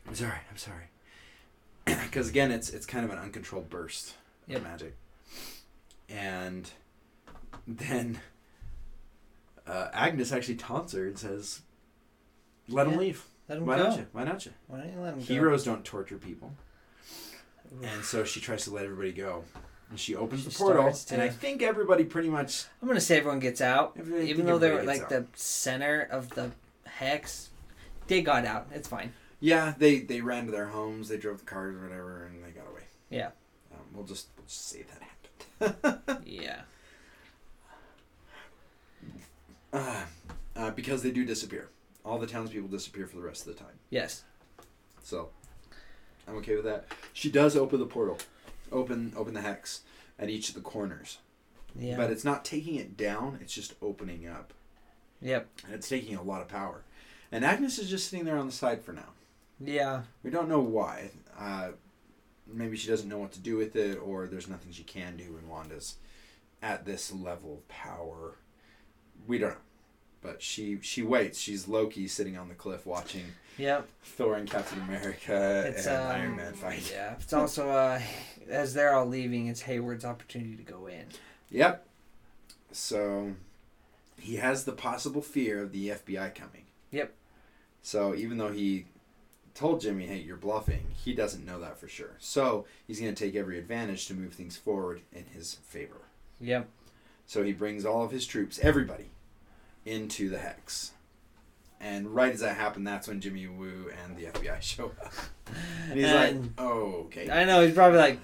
I'm 0.06 0.14
sorry. 0.14 0.38
I'm 0.50 0.56
sorry. 0.56 0.84
Because 2.04 2.28
again, 2.28 2.50
it's 2.50 2.70
it's 2.70 2.84
kind 2.86 3.04
of 3.04 3.10
an 3.10 3.18
uncontrolled 3.18 3.68
burst 3.70 4.14
Yep. 4.46 4.58
of 4.58 4.62
magic, 4.64 4.96
and 6.08 6.70
then 7.66 8.18
uh, 9.66 9.88
Agnes 9.92 10.32
actually 10.32 10.54
taunts 10.56 10.92
her 10.94 11.06
and 11.06 11.18
says, 11.18 11.60
"Let 12.68 12.86
him 12.86 12.96
leave. 12.98 13.24
Let 13.48 13.58
him 13.58 13.66
Why 13.66 13.76
go. 13.76 13.84
don't 13.84 13.98
you? 13.98 14.06
Why 14.12 14.24
don't 14.24 14.44
you? 14.46 14.52
Why 14.66 14.78
don't 14.80 14.92
you 14.92 15.00
let 15.00 15.14
him 15.14 15.20
Heroes 15.20 15.64
don't 15.64 15.84
torture 15.84 16.16
people." 16.18 16.52
go? 17.80 17.86
And 17.86 18.02
so 18.04 18.24
she 18.24 18.40
tries 18.40 18.64
to 18.64 18.70
let 18.72 18.84
everybody 18.84 19.12
go, 19.12 19.44
and 19.90 19.98
she 20.00 20.14
opens 20.16 20.42
She 20.44 20.48
the 20.50 20.54
portal, 20.56 20.90
to- 20.92 21.14
and 21.14 21.22
I 21.22 21.28
think 21.28 21.62
everybody 21.62 22.04
pretty 22.04 22.30
much. 22.30 22.64
I'm 22.80 22.88
gonna 22.88 23.00
say 23.00 23.18
everyone 23.18 23.40
gets 23.40 23.60
out, 23.60 23.96
even 23.98 24.46
though 24.46 24.56
they 24.58 24.68
were 24.70 24.78
everybody 24.80 24.98
like 25.00 25.08
gets 25.10 25.30
the 25.32 25.38
center 25.38 26.00
of 26.10 26.30
the 26.30 26.50
hex. 26.98 27.50
They 28.08 28.22
got 28.22 28.44
out. 28.44 28.68
It's 28.72 28.88
fine. 28.88 29.12
Yeah, 29.40 29.74
they 29.78 30.00
they 30.00 30.20
ran 30.20 30.46
to 30.46 30.52
their 30.52 30.66
homes, 30.66 31.08
they 31.08 31.16
drove 31.16 31.38
the 31.38 31.44
cars 31.44 31.76
or 31.76 31.82
whatever, 31.82 32.26
and 32.26 32.42
they 32.44 32.50
got 32.50 32.68
away. 32.68 32.82
Yeah. 33.10 33.28
Um, 33.72 33.80
we'll 33.94 34.04
just 34.06 34.28
we'll 34.36 34.46
just 34.46 34.68
say 34.68 34.82
that 34.82 35.02
happened. 35.02 36.22
Yeah. 36.26 36.60
Uh, 39.72 40.02
uh, 40.56 40.70
because 40.70 41.02
they 41.02 41.10
do 41.10 41.24
disappear. 41.24 41.68
All 42.04 42.18
the 42.18 42.26
townspeople 42.26 42.68
disappear 42.68 43.06
for 43.06 43.16
the 43.16 43.22
rest 43.22 43.46
of 43.46 43.54
the 43.54 43.62
time. 43.62 43.74
Yes. 43.90 44.24
So 45.02 45.28
I'm 46.26 46.36
okay 46.36 46.56
with 46.56 46.64
that. 46.64 46.86
She 47.12 47.30
does 47.30 47.56
open 47.56 47.78
the 47.80 47.86
portal, 47.86 48.18
open 48.72 49.12
open 49.16 49.34
the 49.34 49.42
hex 49.42 49.82
at 50.18 50.30
each 50.30 50.48
of 50.48 50.54
the 50.54 50.60
corners, 50.62 51.18
Yeah. 51.78 51.96
but 51.96 52.10
it's 52.10 52.24
not 52.24 52.44
taking 52.44 52.76
it 52.76 52.96
down. 52.96 53.38
It's 53.40 53.52
just 53.54 53.74
opening 53.82 54.26
up, 54.26 54.52
yep. 55.20 55.48
and 55.64 55.74
it's 55.74 55.88
taking 55.88 56.16
a 56.16 56.22
lot 56.22 56.40
of 56.40 56.48
power. 56.48 56.82
And 57.30 57.44
Agnes 57.44 57.78
is 57.78 57.90
just 57.90 58.08
sitting 58.08 58.24
there 58.24 58.38
on 58.38 58.46
the 58.46 58.52
side 58.52 58.82
for 58.82 58.92
now. 58.92 59.10
Yeah. 59.60 60.02
We 60.22 60.30
don't 60.30 60.48
know 60.48 60.60
why. 60.60 61.10
Uh, 61.38 61.70
maybe 62.46 62.76
she 62.76 62.88
doesn't 62.88 63.08
know 63.08 63.18
what 63.18 63.32
to 63.32 63.40
do 63.40 63.56
with 63.56 63.76
it, 63.76 63.96
or 63.96 64.26
there's 64.26 64.48
nothing 64.48 64.72
she 64.72 64.82
can 64.84 65.16
do 65.16 65.32
when 65.34 65.48
Wanda's 65.48 65.96
at 66.62 66.84
this 66.84 67.12
level 67.12 67.54
of 67.54 67.68
power. 67.68 68.36
We 69.26 69.38
don't 69.38 69.50
know. 69.50 69.56
But 70.20 70.42
she 70.42 70.80
she 70.82 71.02
waits. 71.02 71.38
She's 71.38 71.68
Loki 71.68 72.08
sitting 72.08 72.36
on 72.36 72.48
the 72.48 72.54
cliff 72.54 72.84
watching 72.84 73.24
Yep. 73.56 73.86
Thor 74.02 74.34
and 74.36 74.50
Captain 74.50 74.80
America 74.82 75.64
It's 75.68 75.86
and 75.86 75.96
um, 75.96 76.10
Iron 76.10 76.36
Man 76.36 76.52
fight. 76.54 76.90
Yeah. 76.92 77.14
It's 77.20 77.32
also 77.32 77.70
uh, 77.70 78.00
as 78.48 78.74
they're 78.74 78.94
all 78.94 79.06
leaving, 79.06 79.46
it's 79.46 79.60
Hayward's 79.62 80.04
opportunity 80.04 80.56
to 80.56 80.62
go 80.64 80.88
in. 80.88 81.04
Yep. 81.50 81.86
So 82.72 83.34
he 84.18 84.36
has 84.36 84.64
the 84.64 84.72
possible 84.72 85.22
fear 85.22 85.62
of 85.62 85.70
the 85.72 85.88
FBI 85.90 86.34
coming. 86.34 86.64
Yep. 86.90 87.12
So 87.82 88.14
even 88.14 88.38
though 88.38 88.52
he 88.52 88.86
told 89.54 89.80
Jimmy, 89.80 90.06
"Hey, 90.06 90.18
you're 90.18 90.36
bluffing," 90.36 90.86
he 91.04 91.14
doesn't 91.14 91.44
know 91.46 91.60
that 91.60 91.78
for 91.78 91.88
sure. 91.88 92.16
So 92.18 92.66
he's 92.86 93.00
going 93.00 93.14
to 93.14 93.24
take 93.24 93.34
every 93.34 93.58
advantage 93.58 94.06
to 94.06 94.14
move 94.14 94.32
things 94.34 94.56
forward 94.56 95.02
in 95.12 95.24
his 95.26 95.54
favor. 95.66 96.00
Yep. 96.40 96.68
So 97.26 97.42
he 97.42 97.52
brings 97.52 97.84
all 97.84 98.04
of 98.04 98.10
his 98.10 98.26
troops, 98.26 98.58
everybody, 98.62 99.10
into 99.84 100.28
the 100.28 100.38
hex. 100.38 100.92
And 101.80 102.08
right 102.14 102.32
as 102.32 102.40
that 102.40 102.56
happened, 102.56 102.86
that's 102.86 103.06
when 103.06 103.20
Jimmy 103.20 103.46
Woo 103.46 103.90
and 104.04 104.16
the 104.16 104.24
FBI 104.24 104.60
show 104.62 104.86
up. 105.04 105.12
And 105.88 105.94
he's 105.94 106.04
And- 106.06 106.42
like, 106.42 106.50
"Oh, 106.58 107.04
okay." 107.06 107.30
I 107.30 107.44
know 107.44 107.64
he's 107.64 107.74
probably 107.74 107.98
like, 107.98 108.18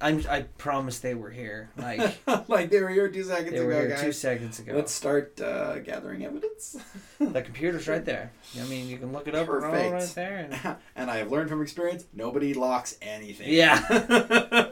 I'm. 0.00 0.24
I 0.28 0.42
promised 0.56 1.02
they 1.02 1.14
were 1.14 1.30
here. 1.30 1.70
Like 1.76 2.18
like 2.48 2.70
they 2.70 2.80
were 2.80 2.88
here 2.88 3.08
two 3.08 3.22
seconds 3.24 3.52
they 3.52 3.60
were 3.60 3.72
ago, 3.72 3.80
here 3.80 3.88
guys. 3.90 4.00
two 4.00 4.12
seconds 4.12 4.58
ago. 4.58 4.72
Let's 4.74 4.92
start 4.92 5.40
uh, 5.40 5.78
gathering 5.80 6.24
evidence. 6.24 6.76
The 7.18 7.42
computer's 7.42 7.86
right 7.86 8.04
there. 8.04 8.32
I 8.58 8.64
mean, 8.64 8.88
you 8.88 8.96
can 8.96 9.12
look 9.12 9.28
it 9.28 9.34
up. 9.34 9.46
Perfect. 9.46 9.92
right 9.92 10.12
there. 10.14 10.36
And, 10.38 10.76
and 10.96 11.10
I 11.10 11.18
have 11.18 11.30
learned 11.30 11.50
from 11.50 11.60
experience, 11.60 12.06
nobody 12.14 12.54
locks 12.54 12.96
anything. 13.02 13.52
Yeah. 13.52 13.80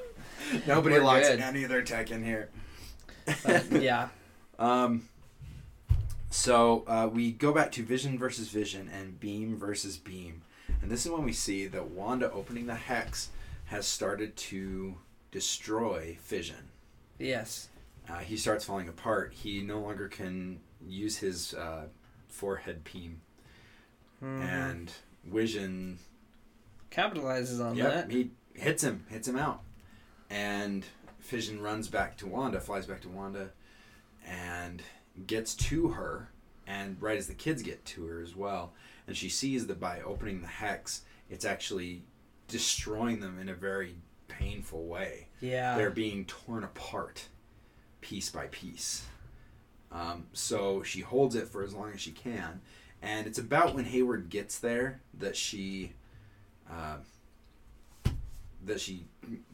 nobody 0.66 0.96
We're 0.96 1.04
locks 1.04 1.28
good. 1.28 1.40
any 1.40 1.62
of 1.62 1.68
their 1.68 1.82
tech 1.82 2.10
in 2.10 2.24
here. 2.24 2.48
but, 3.44 3.70
yeah. 3.82 4.08
Um. 4.58 5.08
So 6.30 6.84
uh, 6.86 7.08
we 7.12 7.32
go 7.32 7.52
back 7.52 7.72
to 7.72 7.82
Vision 7.82 8.18
versus 8.18 8.48
Vision 8.48 8.90
and 8.92 9.18
Beam 9.18 9.58
versus 9.58 9.96
Beam, 9.96 10.42
and 10.82 10.90
this 10.90 11.04
is 11.04 11.12
when 11.12 11.24
we 11.24 11.32
see 11.32 11.66
that 11.66 11.90
Wanda 11.90 12.30
opening 12.30 12.66
the 12.66 12.74
hex 12.74 13.30
has 13.66 13.86
started 13.86 14.36
to 14.36 14.96
destroy 15.30 16.16
Fission. 16.20 16.70
Yes. 17.18 17.68
Uh, 18.08 18.18
he 18.18 18.36
starts 18.36 18.64
falling 18.64 18.88
apart. 18.88 19.34
He 19.34 19.60
no 19.62 19.80
longer 19.80 20.08
can 20.08 20.60
use 20.86 21.18
his 21.18 21.54
uh, 21.54 21.86
forehead 22.28 22.84
beam, 22.84 23.20
Mhm. 24.22 24.40
and 24.42 24.92
Vision 25.24 25.98
capitalizes 26.90 27.64
on 27.64 27.76
Yep, 27.76 27.92
that. 27.92 28.10
he 28.10 28.30
hits 28.54 28.82
him, 28.82 29.04
hits 29.08 29.28
him 29.28 29.36
out, 29.36 29.62
and 30.30 30.84
Fission 31.20 31.60
runs 31.60 31.88
back 31.88 32.16
to 32.18 32.26
Wanda, 32.26 32.60
flies 32.60 32.86
back 32.86 33.02
to 33.02 33.08
Wanda, 33.08 33.52
and 34.24 34.82
gets 35.26 35.54
to 35.54 35.88
her. 35.88 36.30
And 36.66 37.00
right 37.00 37.16
as 37.18 37.26
the 37.28 37.34
kids 37.34 37.62
get 37.62 37.84
to 37.86 38.06
her 38.06 38.20
as 38.22 38.34
well, 38.36 38.74
and 39.06 39.16
she 39.16 39.28
sees 39.30 39.66
that 39.66 39.80
by 39.80 40.00
opening 40.02 40.40
the 40.42 40.46
hex, 40.48 41.02
it's 41.30 41.44
actually 41.44 42.04
destroying 42.46 43.20
them 43.20 43.38
in 43.38 43.48
a 43.48 43.54
very 43.54 43.96
painful 44.38 44.86
way. 44.86 45.28
Yeah. 45.40 45.76
They're 45.76 45.90
being 45.90 46.24
torn 46.26 46.64
apart, 46.64 47.26
piece 48.00 48.30
by 48.30 48.46
piece. 48.46 49.04
Um, 49.90 50.26
so 50.32 50.82
she 50.82 51.00
holds 51.00 51.34
it 51.34 51.48
for 51.48 51.62
as 51.62 51.74
long 51.74 51.92
as 51.94 52.00
she 52.00 52.10
can, 52.10 52.60
and 53.00 53.26
it's 53.26 53.38
about 53.38 53.74
when 53.74 53.84
Hayward 53.84 54.28
gets 54.28 54.58
there 54.58 55.00
that 55.18 55.34
she, 55.34 55.92
uh, 56.70 56.96
that 58.66 58.80
she 58.80 59.06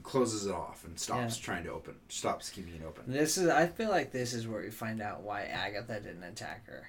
closes 0.02 0.46
it 0.46 0.52
off 0.52 0.84
and 0.84 0.98
stops 0.98 1.36
trying 1.36 1.62
to 1.64 1.70
open, 1.70 1.94
stops 2.08 2.50
keeping 2.50 2.74
it 2.74 2.82
open. 2.84 3.04
This 3.06 3.38
is. 3.38 3.48
I 3.48 3.68
feel 3.68 3.90
like 3.90 4.10
this 4.10 4.32
is 4.32 4.48
where 4.48 4.60
we 4.60 4.70
find 4.70 5.00
out 5.00 5.22
why 5.22 5.42
Agatha 5.42 6.00
didn't 6.00 6.24
attack 6.24 6.66
her. 6.66 6.88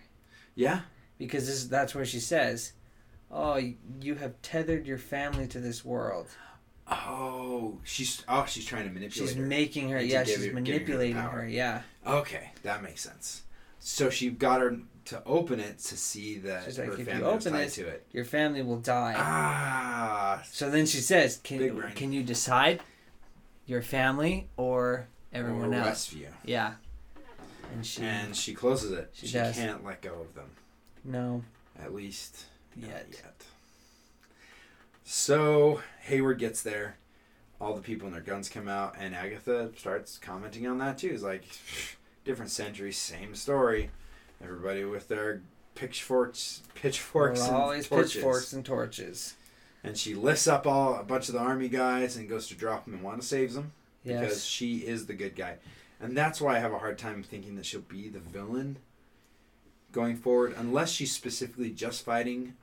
Yeah, 0.55 0.81
because 1.19 1.45
this, 1.45 1.65
that's 1.65 1.93
where 1.93 2.05
she 2.05 2.19
says, 2.19 2.73
"Oh, 3.29 3.61
you 4.01 4.15
have 4.15 4.41
tethered 4.41 4.87
your 4.87 4.97
family 4.97 5.45
to 5.49 5.59
this 5.59 5.85
world." 5.85 6.29
Oh, 6.87 7.79
she's 7.83 8.23
oh 8.27 8.45
she's 8.47 8.65
trying 8.65 8.87
to 8.87 8.93
manipulate. 8.93 9.29
She's 9.29 9.37
her 9.37 9.41
making 9.41 9.89
her. 9.89 10.01
Yeah, 10.01 10.23
she's 10.23 10.51
manipulating 10.51 11.15
her, 11.15 11.29
her. 11.29 11.47
Yeah. 11.47 11.81
Okay, 12.05 12.51
that 12.63 12.83
makes 12.83 13.01
sense. 13.01 13.43
So 13.79 14.09
she 14.09 14.29
got 14.29 14.61
her 14.61 14.77
to 15.05 15.23
open 15.25 15.59
it 15.59 15.79
to 15.79 15.97
see 15.97 16.39
that 16.39 16.65
She's 16.65 16.79
like, 16.79 16.99
if 16.99 17.07
you 17.07 17.23
open 17.23 17.55
it, 17.55 17.69
to 17.73 17.87
it, 17.87 18.05
your 18.11 18.25
family 18.25 18.61
will 18.61 18.79
die. 18.79 19.13
Ah. 19.17 20.41
So 20.51 20.69
then 20.69 20.85
she 20.85 20.97
says, 20.97 21.39
"Can 21.43 21.91
can 21.95 22.11
you 22.11 22.23
decide 22.23 22.81
your 23.65 23.81
family 23.81 24.47
or 24.57 25.07
everyone 25.33 25.73
or 25.73 25.77
else?" 25.77 26.09
Westview. 26.09 26.27
Yeah. 26.43 26.75
And 27.73 27.85
she 27.85 28.03
and 28.03 28.35
she 28.35 28.53
closes 28.53 28.91
it. 28.91 29.09
She, 29.13 29.27
she 29.27 29.33
can't 29.39 29.83
let 29.83 30.01
go 30.01 30.21
of 30.21 30.35
them. 30.35 30.49
No. 31.03 31.43
At 31.79 31.93
least 31.93 32.45
yet. 32.75 33.07
yet. 33.11 33.45
So 35.07 35.81
Hayward 36.01 36.39
gets 36.39 36.63
there. 36.63 36.97
All 37.61 37.75
the 37.75 37.81
people 37.81 38.07
and 38.07 38.15
their 38.15 38.23
guns 38.23 38.49
come 38.49 38.67
out, 38.67 38.95
and 38.99 39.15
Agatha 39.15 39.69
starts 39.77 40.17
commenting 40.17 40.67
on 40.67 40.79
that 40.79 40.97
too. 40.97 41.11
It's 41.13 41.23
like 41.23 41.45
different 42.25 42.51
century, 42.51 42.91
same 42.91 43.33
story. 43.35 43.91
Everybody 44.43 44.83
with 44.83 45.07
their 45.07 45.41
pitchforks, 45.75 46.63
pitchforks, 46.73 47.41
and 47.41 47.55
always 47.55 47.87
torches. 47.87 48.13
pitchforks 48.13 48.53
and 48.53 48.65
torches. 48.65 49.35
And 49.83 49.95
she 49.95 50.15
lifts 50.15 50.47
up 50.47 50.65
all 50.65 50.95
a 50.95 51.03
bunch 51.03 51.29
of 51.29 51.35
the 51.35 51.39
army 51.39 51.69
guys 51.69 52.17
and 52.17 52.27
goes 52.27 52.47
to 52.47 52.55
drop 52.55 52.85
them, 52.85 52.95
and 52.95 53.03
Wanda 53.03 53.23
saves 53.23 53.53
them 53.53 53.71
yes. 54.03 54.19
because 54.19 54.45
she 54.45 54.77
is 54.77 55.05
the 55.05 55.13
good 55.13 55.35
guy, 55.35 55.57
and 56.01 56.17
that's 56.17 56.41
why 56.41 56.55
I 56.55 56.59
have 56.59 56.73
a 56.73 56.79
hard 56.79 56.97
time 56.97 57.21
thinking 57.21 57.55
that 57.55 57.65
she'll 57.67 57.81
be 57.81 58.09
the 58.09 58.19
villain 58.19 58.79
going 59.91 60.17
forward, 60.17 60.55
unless 60.57 60.91
she's 60.91 61.13
specifically 61.13 61.69
just 61.69 62.03
fighting 62.03 62.55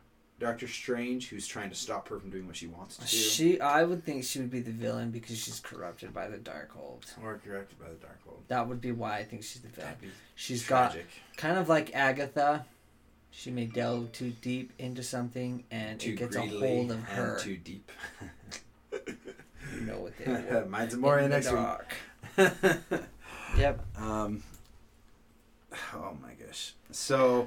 Doctor 0.42 0.66
Strange, 0.66 1.28
who's 1.28 1.46
trying 1.46 1.70
to 1.70 1.76
stop 1.76 2.08
her 2.08 2.18
from 2.18 2.30
doing 2.30 2.48
what 2.48 2.56
she 2.56 2.66
wants 2.66 2.96
to 2.96 3.02
do. 3.02 3.06
She, 3.06 3.60
I 3.60 3.84
would 3.84 4.04
think 4.04 4.24
she 4.24 4.40
would 4.40 4.50
be 4.50 4.58
the 4.58 4.72
villain 4.72 5.12
because 5.12 5.38
she's 5.38 5.60
corrupted 5.60 6.12
by 6.12 6.26
the 6.26 6.36
Darkhold. 6.36 7.04
Or 7.22 7.40
corrupted 7.46 7.78
by 7.78 7.86
the 7.86 7.94
Darkhold. 7.94 8.40
That 8.48 8.66
would 8.66 8.80
be 8.80 8.90
why 8.90 9.18
I 9.18 9.24
think 9.24 9.44
she's 9.44 9.62
the 9.62 9.68
villain. 9.68 9.94
She's 10.34 10.64
tragic. 10.64 11.06
got 11.28 11.36
kind 11.36 11.58
of 11.58 11.68
like 11.68 11.94
Agatha. 11.94 12.66
She 13.30 13.52
may 13.52 13.66
delve 13.66 14.10
too 14.10 14.32
deep 14.42 14.72
into 14.80 15.04
something, 15.04 15.62
and 15.70 16.00
too 16.00 16.10
it 16.10 16.16
gets 16.16 16.34
a 16.34 16.42
hold 16.42 16.90
of 16.90 17.02
her. 17.04 17.38
too 17.38 17.56
deep. 17.56 17.92
you 18.92 19.80
know 19.82 20.00
what 20.00 20.18
they 20.18 20.32
want. 20.52 20.68
Mine's 20.68 20.96
more 20.96 21.18
in, 21.18 21.26
in 21.26 21.30
the 21.30 21.36
next 21.36 21.50
dark. 21.50 21.94
yep. 23.56 23.80
Um. 23.96 24.42
Oh 25.94 26.16
my 26.20 26.34
gosh. 26.34 26.74
So, 26.90 27.44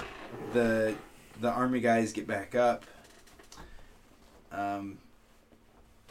the 0.54 0.96
the 1.40 1.50
army 1.50 1.80
guys 1.80 2.14
get 2.14 2.28
back 2.28 2.56
up. 2.56 2.86
Um, 4.52 5.00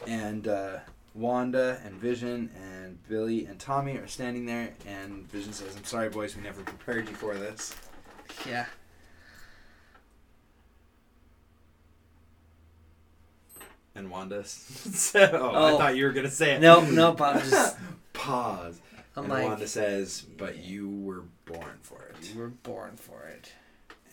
and 0.07 0.47
uh, 0.47 0.77
Wanda 1.13 1.79
and 1.85 1.95
Vision 1.95 2.51
and 2.55 3.01
Billy 3.07 3.45
and 3.45 3.59
Tommy 3.59 3.97
are 3.97 4.07
standing 4.07 4.45
there, 4.45 4.73
and 4.85 5.29
Vision 5.31 5.53
says, 5.53 5.75
"I'm 5.75 5.85
sorry, 5.85 6.09
boys, 6.09 6.35
we 6.35 6.43
never 6.43 6.61
prepared 6.61 7.09
you 7.09 7.15
for 7.15 7.35
this." 7.35 7.75
Yeah. 8.47 8.65
And 13.95 14.11
Wanda 14.11 14.43
said, 14.45 15.33
oh, 15.33 15.51
oh, 15.53 15.75
I 15.75 15.77
thought 15.77 15.95
you 15.95 16.03
were 16.05 16.11
gonna 16.11 16.29
say 16.29 16.53
it." 16.55 16.61
No, 16.61 16.81
no, 16.81 17.15
I'm 17.17 17.39
just 17.49 17.77
pause. 18.13 18.79
I'm 19.15 19.23
and 19.23 19.33
like, 19.33 19.47
Wanda 19.47 19.67
says, 19.67 20.21
"But 20.21 20.57
you 20.57 20.89
were 20.89 21.23
born 21.45 21.79
for 21.81 22.03
it. 22.03 22.33
You 22.33 22.41
were 22.41 22.49
born 22.49 22.97
for 22.97 23.23
it." 23.23 23.53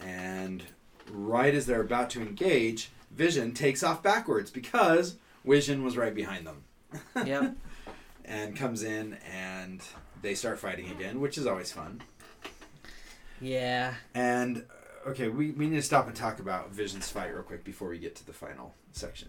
And 0.00 0.62
right 1.10 1.54
as 1.54 1.66
they're 1.66 1.80
about 1.80 2.10
to 2.10 2.20
engage, 2.20 2.90
Vision 3.10 3.52
takes 3.52 3.82
off 3.82 4.02
backwards 4.02 4.50
because 4.50 5.16
Vision 5.44 5.82
was 5.82 5.96
right 5.96 6.14
behind 6.14 6.46
them. 6.46 6.64
Yep. 7.24 7.56
and 8.24 8.56
comes 8.56 8.82
in 8.82 9.18
and 9.30 9.82
they 10.22 10.34
start 10.34 10.58
fighting 10.58 10.90
again, 10.90 11.20
which 11.20 11.36
is 11.36 11.46
always 11.46 11.72
fun. 11.72 12.00
Yeah. 13.40 13.94
And 14.14 14.64
uh, 15.04 15.10
okay, 15.10 15.28
we, 15.28 15.50
we 15.50 15.66
need 15.66 15.76
to 15.76 15.82
stop 15.82 16.06
and 16.06 16.14
talk 16.14 16.38
about 16.38 16.70
Vision's 16.70 17.08
fight 17.08 17.34
real 17.34 17.42
quick 17.42 17.64
before 17.64 17.88
we 17.88 17.98
get 17.98 18.14
to 18.16 18.26
the 18.26 18.32
final 18.32 18.74
section. 18.92 19.28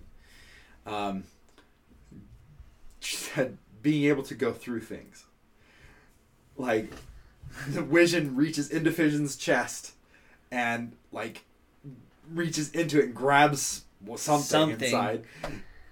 Um, 0.86 1.24
being 3.82 4.05
able 4.05 4.24
to 4.24 4.36
go 4.36 4.51
through 4.51 4.82
things. 4.82 5.26
Like, 6.55 6.93
the 7.67 7.82
Vision 7.82 8.36
reaches 8.36 8.69
into 8.69 8.91
Vision's 8.91 9.36
chest 9.36 9.93
and, 10.51 10.93
like, 11.11 11.43
reaches 12.32 12.71
into 12.71 12.99
it 12.99 13.05
and 13.05 13.15
grabs 13.15 13.86
well, 14.05 14.17
something, 14.17 14.45
something, 14.45 14.86
inside. 14.86 15.24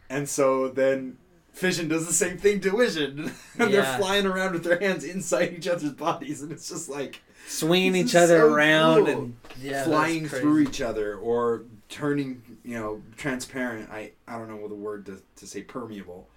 And 0.10 0.28
so 0.28 0.70
then 0.70 1.18
Fission 1.54 1.88
does 1.88 2.08
the 2.08 2.14
same 2.14 2.38
thing 2.38 2.60
to 2.62 2.76
Vision. 2.76 3.20
and 3.58 3.72
yeah. 3.72 3.82
they're 3.82 3.98
flying 3.98 4.26
around 4.26 4.54
with 4.54 4.64
their 4.64 4.80
hands 4.80 5.04
inside 5.04 5.54
each 5.54 5.68
other's 5.68 5.94
bodies. 5.94 6.42
And 6.42 6.52
it's 6.52 6.70
just 6.70 6.90
like. 6.90 7.22
Swinging 7.48 7.96
each 7.96 8.16
other 8.16 8.40
so 8.40 8.54
around 8.54 9.06
cool. 9.06 9.08
and 9.08 9.36
yeah, 9.60 9.84
flying 9.84 10.28
through 10.28 10.60
each 10.60 10.80
other 10.80 11.16
or 11.16 11.64
turning, 11.90 12.42
you 12.64 12.78
know, 12.78 13.02
transparent. 13.18 13.90
I, 13.90 14.12
I 14.28 14.38
don't 14.38 14.48
know 14.48 14.58
what 14.58 14.70
the 14.70 14.76
word 14.76 15.08
to, 15.08 15.22
to 15.38 15.48
say 15.48 15.62
permeable 15.62 16.28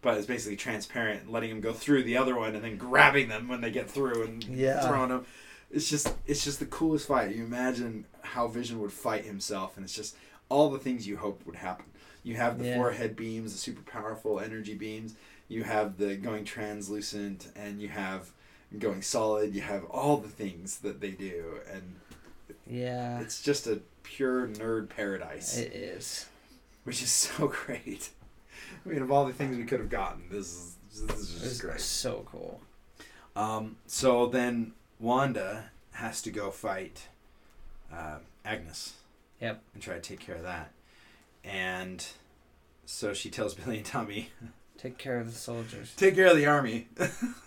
but 0.00 0.18
it's 0.18 0.26
basically 0.26 0.54
transparent, 0.54 1.32
letting 1.32 1.48
them 1.48 1.62
go 1.62 1.72
through 1.72 2.02
the 2.02 2.14
other 2.14 2.36
one 2.36 2.54
and 2.54 2.62
then 2.62 2.76
grabbing 2.76 3.26
them 3.26 3.48
when 3.48 3.62
they 3.62 3.70
get 3.70 3.90
through 3.90 4.22
and 4.22 4.44
yeah. 4.44 4.86
throwing 4.86 5.08
them 5.08 5.24
it's 5.74 5.90
just 5.90 6.14
it's 6.26 6.44
just 6.44 6.60
the 6.60 6.66
coolest 6.66 7.08
fight. 7.08 7.34
You 7.34 7.44
imagine 7.44 8.06
how 8.24 8.48
Vision 8.48 8.80
would 8.80 8.92
fight 8.92 9.24
himself, 9.24 9.76
and 9.76 9.84
it's 9.84 9.94
just 9.94 10.16
all 10.48 10.70
the 10.70 10.78
things 10.78 11.06
you 11.06 11.16
hoped 11.16 11.46
would 11.46 11.56
happen. 11.56 11.86
You 12.22 12.36
have 12.36 12.58
the 12.58 12.66
yeah. 12.66 12.76
forehead 12.76 13.16
beams, 13.16 13.52
the 13.52 13.58
super 13.58 13.82
powerful 13.82 14.40
energy 14.40 14.74
beams. 14.74 15.14
You 15.48 15.64
have 15.64 15.98
the 15.98 16.16
going 16.16 16.44
translucent, 16.44 17.48
and 17.54 17.80
you 17.80 17.88
have 17.88 18.30
going 18.78 19.02
solid. 19.02 19.54
You 19.54 19.60
have 19.60 19.84
all 19.84 20.16
the 20.16 20.28
things 20.28 20.78
that 20.78 21.00
they 21.00 21.10
do, 21.10 21.60
and 21.70 21.96
yeah, 22.66 23.20
it's 23.20 23.42
just 23.42 23.66
a 23.66 23.80
pure 24.02 24.48
nerd 24.48 24.88
paradise. 24.88 25.58
It 25.58 25.74
is, 25.74 26.26
which 26.84 27.02
is 27.02 27.10
so 27.10 27.48
great. 27.66 28.10
I 28.84 28.88
mean, 28.88 29.02
of 29.02 29.12
all 29.12 29.26
the 29.26 29.32
things 29.32 29.56
we 29.56 29.64
could 29.64 29.80
have 29.80 29.90
gotten, 29.90 30.24
this 30.30 30.46
is 30.46 30.76
this 31.06 31.18
is 31.18 31.40
just 31.42 31.60
great. 31.60 31.80
So 31.80 32.26
cool. 32.30 32.60
Um, 33.36 33.76
so 33.86 34.26
then 34.26 34.72
Wanda 34.98 35.70
has 35.92 36.22
to 36.22 36.30
go 36.30 36.50
fight 36.50 37.08
uh, 37.94 38.18
Agnes. 38.44 38.94
Yep. 39.40 39.62
And 39.74 39.82
try 39.82 39.94
to 39.94 40.00
take 40.00 40.20
care 40.20 40.36
of 40.36 40.42
that. 40.42 40.72
And 41.42 42.04
so 42.86 43.12
she 43.14 43.30
tells 43.30 43.54
Billy 43.54 43.78
and 43.78 43.86
Tommy, 43.86 44.30
Take 44.84 44.98
care 44.98 45.18
of 45.18 45.26
the 45.26 45.38
soldiers. 45.38 45.94
Take 45.96 46.14
care 46.14 46.26
of 46.26 46.36
the 46.36 46.44
army. 46.44 46.88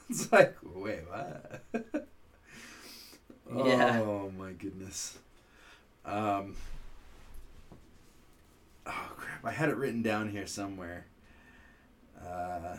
it's 0.09 0.31
like, 0.31 0.57
wait, 0.63 1.01
what? 1.07 1.61
yeah. 3.55 4.01
Oh 4.01 4.31
my 4.35 4.53
goodness. 4.53 5.19
Um. 6.03 6.55
Oh 8.87 9.11
crap! 9.17 9.45
I 9.45 9.51
had 9.51 9.69
it 9.69 9.75
written 9.75 10.01
down 10.01 10.29
here 10.29 10.47
somewhere. 10.47 11.05
Uh. 12.19 12.77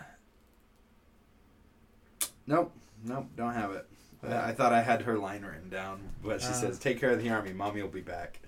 Nope. 2.49 2.73
Nope. 3.05 3.29
Don't 3.37 3.55
have 3.55 3.71
it. 3.73 3.87
I 4.27 4.53
thought 4.53 4.73
I 4.73 4.83
had 4.83 5.03
her 5.03 5.16
line 5.16 5.45
written 5.45 5.69
down, 5.69 6.01
but 6.23 6.41
she 6.41 6.49
uh, 6.49 6.53
says, 6.53 6.79
"Take 6.79 7.01
care 7.01 7.11
of 7.11 7.23
the 7.23 7.31
army. 7.31 7.53
Mommy 7.53 7.83
will 7.83 7.89
be 7.89 8.01
back. 8.01 8.41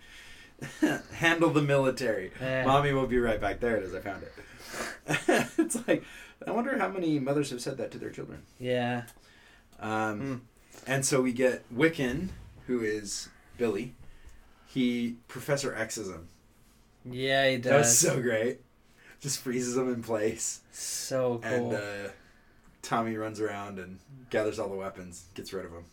Handle 1.15 1.51
the 1.51 1.63
military. 1.63 2.33
Yeah. 2.41 2.67
Mommy 2.67 2.93
will 2.93 3.07
be 3.07 3.19
right 3.19 3.41
back." 3.41 3.61
There 3.61 3.77
it 3.77 3.85
is. 3.85 3.95
I 3.95 4.01
found 4.01 4.23
it. 4.23 4.33
it's 5.59 5.87
like 5.87 6.05
I 6.47 6.51
wonder 6.53 6.79
how 6.79 6.89
many 6.89 7.19
mothers 7.19 7.51
have 7.51 7.61
said 7.61 7.77
that 7.79 7.91
to 7.93 7.99
their 7.99 8.11
children. 8.11 8.43
Yeah. 8.59 9.05
Um, 9.79 10.21
mm. 10.21 10.41
and 10.87 11.05
so 11.05 11.21
we 11.21 11.33
get 11.33 11.65
Wiccan, 11.75 12.29
who 12.67 12.81
is 12.81 13.29
Billy. 13.59 13.95
He 14.67 15.17
Professor 15.29 15.75
X's 15.75 16.09
him. 16.09 16.29
Yeah, 17.05 17.49
he 17.51 17.57
does. 17.57 17.71
That's 17.73 17.99
so 17.99 18.21
great. 18.21 18.61
Just 19.21 19.41
freezes 19.41 19.77
him 19.77 19.93
in 19.93 20.03
place. 20.03 20.61
So 20.73 21.41
cool. 21.43 21.53
And 21.53 21.75
uh, 21.75 22.11
Tommy 22.83 23.17
runs 23.17 23.41
around 23.41 23.79
and 23.79 23.99
gathers 24.31 24.59
all 24.59 24.69
the 24.69 24.77
weapons, 24.77 25.27
gets 25.35 25.53
rid 25.53 25.65
of 25.65 25.73
them. 25.73 25.85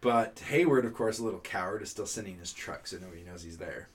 But 0.00 0.42
Hayward, 0.50 0.84
of 0.84 0.94
course, 0.94 1.18
a 1.18 1.24
little 1.24 1.40
coward, 1.40 1.82
is 1.82 1.90
still 1.90 2.06
sitting 2.06 2.34
in 2.34 2.40
his 2.40 2.52
truck, 2.52 2.86
so 2.86 2.98
nobody 2.98 3.22
knows 3.22 3.42
he's 3.42 3.56
there. 3.56 3.88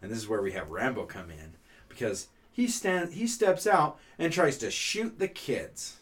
And 0.00 0.10
this 0.10 0.18
is 0.18 0.28
where 0.28 0.40
we 0.40 0.52
have 0.52 0.68
Rambeau 0.68 1.06
come 1.06 1.30
in 1.30 1.52
because 1.88 2.28
he 2.50 2.66
stand 2.66 3.12
he 3.12 3.26
steps 3.26 3.66
out 3.66 3.98
and 4.18 4.32
tries 4.32 4.56
to 4.58 4.70
shoot 4.70 5.18
the 5.18 5.28
kids. 5.28 5.98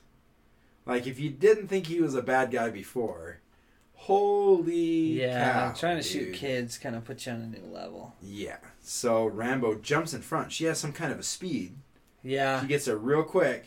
Like 0.87 1.07
if 1.07 1.19
you 1.19 1.31
didn't 1.31 1.67
think 1.67 1.87
he 1.87 2.01
was 2.01 2.15
a 2.15 2.23
bad 2.23 2.53
guy 2.53 2.71
before, 2.71 3.41
holy 3.95 5.21
yeah, 5.21 5.53
cow, 5.53 5.73
trying 5.73 6.01
to 6.01 6.09
dude. 6.09 6.13
shoot 6.13 6.35
kids 6.35 6.79
kind 6.79 6.95
of 6.95 7.05
puts 7.05 7.27
you 7.27 7.33
on 7.33 7.41
a 7.41 7.47
new 7.47 7.67
level. 7.75 8.15
Yeah. 8.23 8.59
So 8.81 9.29
Rambeau 9.29 9.83
jumps 9.83 10.15
in 10.15 10.23
front. 10.23 10.53
She 10.53 10.65
has 10.65 10.79
some 10.79 10.93
kind 10.93 11.13
of 11.13 11.19
a 11.19 11.25
speed. 11.25 11.75
Yeah. 12.23 12.61
She 12.61 12.69
gets 12.69 12.85
there 12.85 12.97
real 12.97 13.25
quick 13.25 13.67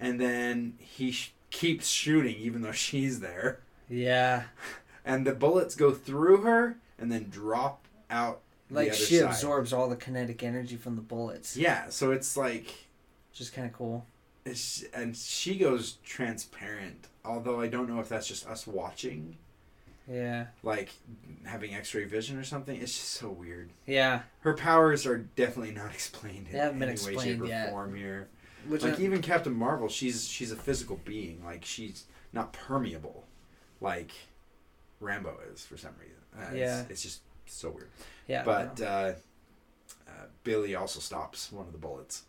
and 0.00 0.20
then 0.20 0.74
he 0.78 1.10
sh- 1.12 1.32
keeps 1.50 1.88
shooting 1.88 2.36
even 2.36 2.62
though 2.62 2.72
she's 2.72 3.20
there, 3.20 3.60
Yeah. 3.88 4.44
and 5.04 5.26
the 5.26 5.32
bullets 5.32 5.74
go 5.74 5.92
through 5.92 6.38
her 6.42 6.76
and 6.98 7.10
then 7.12 7.28
drop 7.30 7.82
out. 8.10 8.40
the 8.68 8.74
Like 8.74 8.94
she 8.94 9.16
side. 9.18 9.26
absorbs 9.30 9.72
all 9.72 9.88
the 9.88 9.96
kinetic 9.96 10.42
energy 10.42 10.76
from 10.76 10.96
the 10.96 11.02
bullets. 11.02 11.56
Yeah, 11.56 11.88
so 11.90 12.10
it's 12.10 12.36
like, 12.36 12.74
Just 13.32 13.52
kind 13.54 13.66
of 13.66 13.72
cool. 13.72 14.04
it's, 14.44 14.84
and 14.94 15.16
she 15.16 15.56
goes 15.56 15.96
transparent. 16.04 17.06
Although 17.24 17.60
I 17.60 17.66
don't 17.68 17.88
know 17.88 18.00
if 18.00 18.08
that's 18.08 18.26
just 18.28 18.46
us 18.46 18.66
watching, 18.66 19.36
Yeah. 20.08 20.46
like 20.62 20.90
having 21.44 21.74
X-ray 21.74 22.04
vision 22.04 22.38
or 22.38 22.44
something. 22.44 22.80
It's 22.80 22.92
just 22.94 23.10
so 23.10 23.28
weird. 23.30 23.70
Yeah. 23.86 24.22
Her 24.40 24.54
powers 24.54 25.06
are 25.06 25.18
definitely 25.18 25.74
not 25.74 25.90
explained 25.94 26.46
in 26.46 26.52
They 26.52 26.58
haven't 26.58 26.78
been 26.78 26.88
any 26.90 26.98
way, 26.98 27.04
shape, 27.04 27.12
explained 27.14 27.42
or 27.42 27.46
yet. 27.46 27.70
form 27.70 27.94
here. 27.96 28.28
Which 28.68 28.82
like 28.82 28.98
I- 28.98 29.02
even 29.02 29.22
Captain 29.22 29.54
Marvel, 29.54 29.88
she's 29.88 30.26
she's 30.28 30.52
a 30.52 30.56
physical 30.56 31.00
being. 31.04 31.42
Like 31.44 31.64
she's 31.64 32.04
not 32.32 32.52
permeable, 32.52 33.24
like 33.80 34.12
Rambeau 35.02 35.34
is 35.52 35.64
for 35.64 35.76
some 35.76 35.92
reason. 36.00 36.16
Uh, 36.38 36.54
Yeah. 36.54 36.80
it's, 36.82 36.90
it's 36.90 37.02
just 37.02 37.20
so 37.46 37.70
weird. 37.70 37.88
yeah. 38.26 38.42
But 38.44 38.80
uh, 38.80 39.12
uh, 40.08 40.10
Billy 40.44 40.74
also 40.74 41.00
stops 41.00 41.50
one 41.52 41.66
of 41.66 41.72
the 41.72 41.78
bullets, 41.78 42.22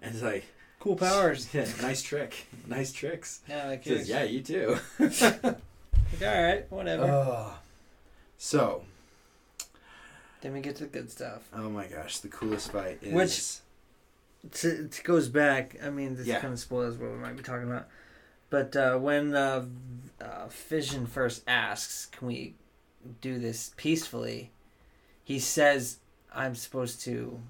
and 0.00 0.14
it's 0.14 0.22
like, 0.22 0.44
cool 0.80 0.96
powers. 0.96 1.48
yeah, 1.54 1.66
nice 1.80 2.02
trick, 2.02 2.46
nice 2.66 2.92
tricks. 2.92 3.40
Yeah, 3.48 3.66
like 3.68 3.84
says, 3.84 4.08
yeah, 4.08 4.22
you 4.24 4.40
too. 4.42 4.76
Like, 6.20 6.30
all 6.30 6.42
right, 6.42 6.70
whatever. 6.70 7.52
So, 8.36 8.84
then 10.42 10.52
we 10.52 10.60
get 10.60 10.76
to 10.76 10.84
the 10.84 10.90
good 10.90 11.10
stuff. 11.10 11.48
oh 11.54 11.70
my 11.70 11.86
gosh, 11.86 12.18
the 12.18 12.28
coolest 12.28 12.70
fight 12.72 12.98
is 13.02 13.12
Which- 13.14 13.61
To, 14.50 14.68
it 14.86 15.00
goes 15.04 15.28
back. 15.28 15.76
I 15.82 15.90
mean, 15.90 16.16
this 16.16 16.26
Yeah. 16.26 16.40
kind 16.40 16.52
of 16.52 16.58
spoils 16.58 16.96
what 16.98 17.10
we 17.12 17.16
might 17.18 17.36
be 17.36 17.42
talking 17.42 17.68
about. 17.70 17.88
But 18.50 18.74
uh, 18.76 18.98
when 18.98 19.34
uh, 19.34 19.66
uh, 20.20 20.48
Fission 20.48 21.06
first 21.06 21.42
asks, 21.46 22.06
"Can 22.06 22.26
we 22.28 22.54
do 23.20 23.38
this 23.38 23.72
peacefully?" 23.76 24.50
He 25.24 25.38
says, 25.38 25.98
"I'm 26.34 26.54
supposed 26.54 27.00
to 27.02 27.40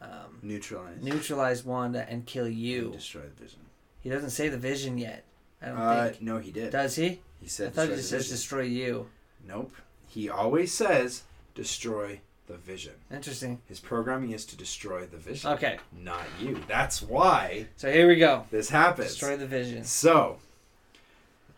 um, 0.00 0.40
neutralize, 0.42 1.00
neutralize 1.00 1.64
Wanda 1.64 2.06
and 2.08 2.26
kill 2.26 2.46
and 2.46 2.54
you." 2.54 2.90
destroy 2.90 3.22
the 3.22 3.42
vision. 3.44 3.60
He 4.00 4.10
doesn't 4.10 4.30
say 4.30 4.48
the 4.48 4.58
Vision 4.58 4.98
yet. 4.98 5.24
I 5.62 5.66
don't 5.66 5.78
Uh, 5.78 6.08
think. 6.08 6.22
no, 6.22 6.38
he 6.38 6.50
did. 6.50 6.72
Does 6.72 6.96
he? 6.96 7.20
He 7.40 7.48
said. 7.48 7.68
I 7.68 7.70
thought 7.70 7.88
he 7.88 7.94
just 7.94 8.10
says 8.10 8.28
destroy 8.28 8.62
you. 8.62 9.08
Nope. 9.46 9.72
He 10.08 10.28
always 10.28 10.74
says 10.74 11.22
destroy 11.54 12.20
the 12.52 12.58
vision. 12.58 12.92
Interesting. 13.10 13.60
His 13.66 13.80
programming 13.80 14.32
is 14.32 14.44
to 14.46 14.56
destroy 14.56 15.06
the 15.06 15.16
vision, 15.16 15.50
Okay, 15.52 15.78
not 15.98 16.24
you. 16.40 16.60
That's 16.68 17.00
why 17.02 17.66
so 17.76 17.90
here 17.90 18.06
we 18.06 18.16
go. 18.16 18.44
this 18.50 18.68
happens. 18.68 19.08
Destroy 19.08 19.36
the 19.38 19.46
Vision. 19.46 19.84
So, 19.84 20.38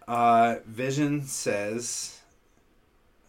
uh, 0.07 0.57
Vision 0.67 1.23
says. 1.27 2.21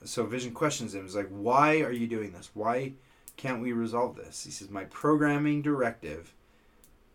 So 0.03 0.24
Vision 0.26 0.53
questions 0.53 0.93
him. 0.93 1.03
He's 1.03 1.16
like, 1.16 1.30
"Why 1.30 1.80
are 1.82 1.91
you 1.91 2.05
doing 2.05 2.32
this? 2.34 2.51
Why 2.53 2.93
can't 3.36 3.61
we 3.61 3.72
resolve 3.72 4.16
this?" 4.16 4.43
He 4.43 4.51
says, 4.51 4.70
"My 4.70 4.84
programming 4.86 5.63
directive 5.63 6.34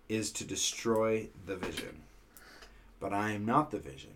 is 0.09 0.33
to 0.33 0.45
destroy 0.45 1.29
the 1.47 1.55
Vision, 1.55 2.03
but 2.99 3.13
I 3.13 3.31
am 3.31 3.47
not 3.47 3.71
the 3.71 3.79
Vision. 3.79 4.15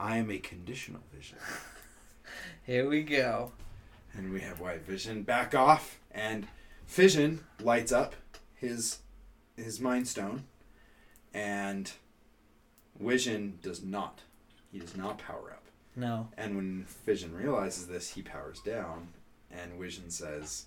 I 0.00 0.16
am 0.16 0.30
a 0.30 0.38
conditional 0.38 1.02
Vision." 1.14 1.36
Here 2.64 2.88
we 2.88 3.02
go. 3.02 3.52
And 4.16 4.32
we 4.32 4.40
have 4.40 4.60
White 4.60 4.82
Vision 4.82 5.22
back 5.22 5.54
off, 5.54 5.98
and 6.10 6.46
Fission 6.86 7.40
lights 7.62 7.92
up 7.92 8.14
his 8.54 8.98
his 9.56 9.80
Mind 9.80 10.08
Stone, 10.08 10.44
and 11.34 11.92
Vision 12.98 13.58
does 13.62 13.82
not. 13.82 14.20
He 14.72 14.78
does 14.78 14.96
not 14.96 15.18
power 15.18 15.50
up. 15.52 15.64
No. 15.94 16.28
And 16.36 16.56
when 16.56 16.84
Fission 16.86 17.34
realizes 17.34 17.86
this, 17.88 18.10
he 18.14 18.22
powers 18.22 18.60
down, 18.60 19.08
and 19.50 19.72
Vision 19.78 20.10
says, 20.10 20.66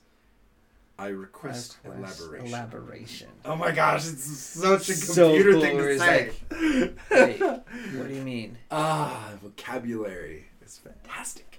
"I 0.97 1.07
request, 1.07 1.77
Request 1.83 2.19
elaboration." 2.21 2.47
Elaboration. 2.47 3.27
Oh 3.45 3.55
my 3.55 3.71
gosh, 3.71 4.07
it's 4.07 4.23
such 4.23 4.89
a 4.89 4.93
So 4.93 5.27
computer 5.29 5.51
cool, 5.53 5.61
thing 5.61 5.77
to 5.77 5.99
say. 5.99 6.31
Wait, 7.11 7.39
what 7.41 8.07
do 8.07 8.13
you 8.13 8.21
mean? 8.23 8.57
Ah, 8.69 9.31
vocabulary. 9.41 10.45
It's 10.61 10.77
fantastic. 10.77 11.58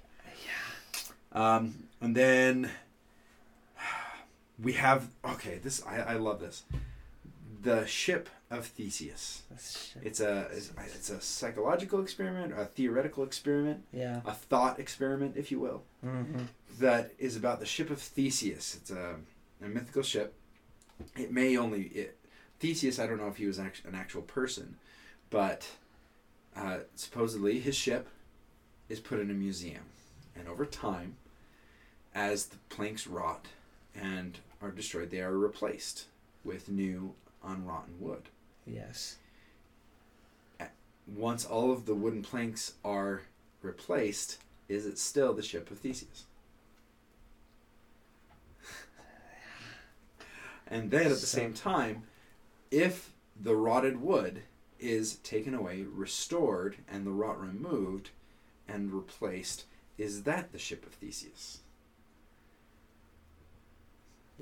Um, 1.32 1.84
and 2.00 2.16
then 2.16 2.70
we 4.62 4.72
have 4.74 5.08
okay. 5.24 5.58
This 5.62 5.84
I, 5.86 5.96
I 6.00 6.14
love 6.14 6.40
this. 6.40 6.62
The 7.62 7.86
ship 7.86 8.28
of 8.50 8.66
Theseus. 8.66 9.42
It's 10.02 10.20
a 10.20 10.48
it's, 10.52 10.72
it's 10.96 11.10
a 11.10 11.20
psychological 11.20 12.00
experiment, 12.00 12.52
a 12.58 12.64
theoretical 12.64 13.22
experiment, 13.22 13.84
Yeah. 13.92 14.20
a 14.26 14.32
thought 14.32 14.78
experiment, 14.80 15.36
if 15.36 15.50
you 15.50 15.60
will, 15.60 15.82
Mm-hmm. 16.04 16.44
that 16.80 17.12
is 17.18 17.36
about 17.36 17.60
the 17.60 17.66
ship 17.66 17.90
of 17.90 18.00
Theseus. 18.00 18.74
It's 18.74 18.90
a, 18.90 19.16
a 19.62 19.68
mythical 19.68 20.02
ship. 20.02 20.34
It 21.16 21.30
may 21.32 21.56
only 21.56 21.82
it, 21.84 22.18
Theseus. 22.58 22.98
I 22.98 23.06
don't 23.06 23.18
know 23.18 23.28
if 23.28 23.36
he 23.36 23.46
was 23.46 23.58
act- 23.60 23.82
an 23.86 23.94
actual 23.94 24.22
person, 24.22 24.76
but 25.30 25.66
uh, 26.56 26.78
supposedly 26.96 27.60
his 27.60 27.76
ship 27.76 28.08
is 28.88 28.98
put 29.00 29.20
in 29.20 29.30
a 29.30 29.34
museum, 29.34 29.84
and 30.40 30.48
over 30.48 30.64
time, 30.64 31.16
as 32.14 32.46
the 32.46 32.56
planks 32.70 33.06
rot 33.06 33.46
and 33.94 34.38
are 34.62 34.70
destroyed, 34.70 35.10
they 35.10 35.20
are 35.20 35.36
replaced 35.36 36.06
with 36.42 36.68
new 36.70 37.14
unrotten 37.44 37.94
wood. 38.00 38.22
Yes. 38.66 39.18
Once 41.06 41.44
all 41.44 41.70
of 41.72 41.84
the 41.86 41.94
wooden 41.94 42.22
planks 42.22 42.74
are 42.84 43.22
replaced, 43.62 44.38
is 44.68 44.86
it 44.86 44.98
still 44.98 45.34
the 45.34 45.42
ship 45.42 45.70
of 45.70 45.78
Theseus? 45.78 46.24
and 50.66 50.90
then 50.90 51.02
at 51.06 51.10
the 51.10 51.16
So- 51.16 51.38
same 51.38 51.52
time, 51.52 52.04
if 52.70 53.12
the 53.38 53.56
rotted 53.56 54.00
wood 54.00 54.42
is 54.78 55.16
taken 55.16 55.52
away, 55.54 55.82
restored, 55.82 56.76
and 56.88 57.06
the 57.06 57.10
rot 57.10 57.38
removed 57.40 58.10
and 58.68 58.92
replaced, 58.92 59.64
is 60.00 60.22
that 60.22 60.50
the 60.50 60.58
ship 60.58 60.86
of 60.86 60.94
Theseus? 60.94 61.58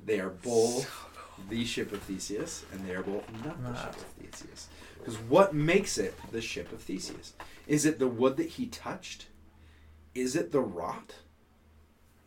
They 0.06 0.20
are 0.20 0.30
both 0.30 0.88
the 1.50 1.64
ship 1.64 1.92
of 1.92 2.00
Theseus, 2.02 2.64
and 2.72 2.86
they 2.86 2.94
are 2.94 3.02
both 3.02 3.24
not 3.44 3.60
the 3.64 3.74
ship 3.74 3.96
of 3.96 4.04
Theseus. 4.20 4.68
Because 4.98 5.18
what 5.18 5.54
makes 5.54 5.98
it 5.98 6.14
the 6.30 6.40
ship 6.40 6.70
of 6.72 6.80
Theseus? 6.80 7.32
Is 7.66 7.84
it 7.84 7.98
the 7.98 8.06
wood 8.06 8.36
that 8.36 8.50
he 8.50 8.66
touched? 8.66 9.26
Is 10.14 10.36
it 10.36 10.52
the 10.52 10.60
rot? 10.60 11.14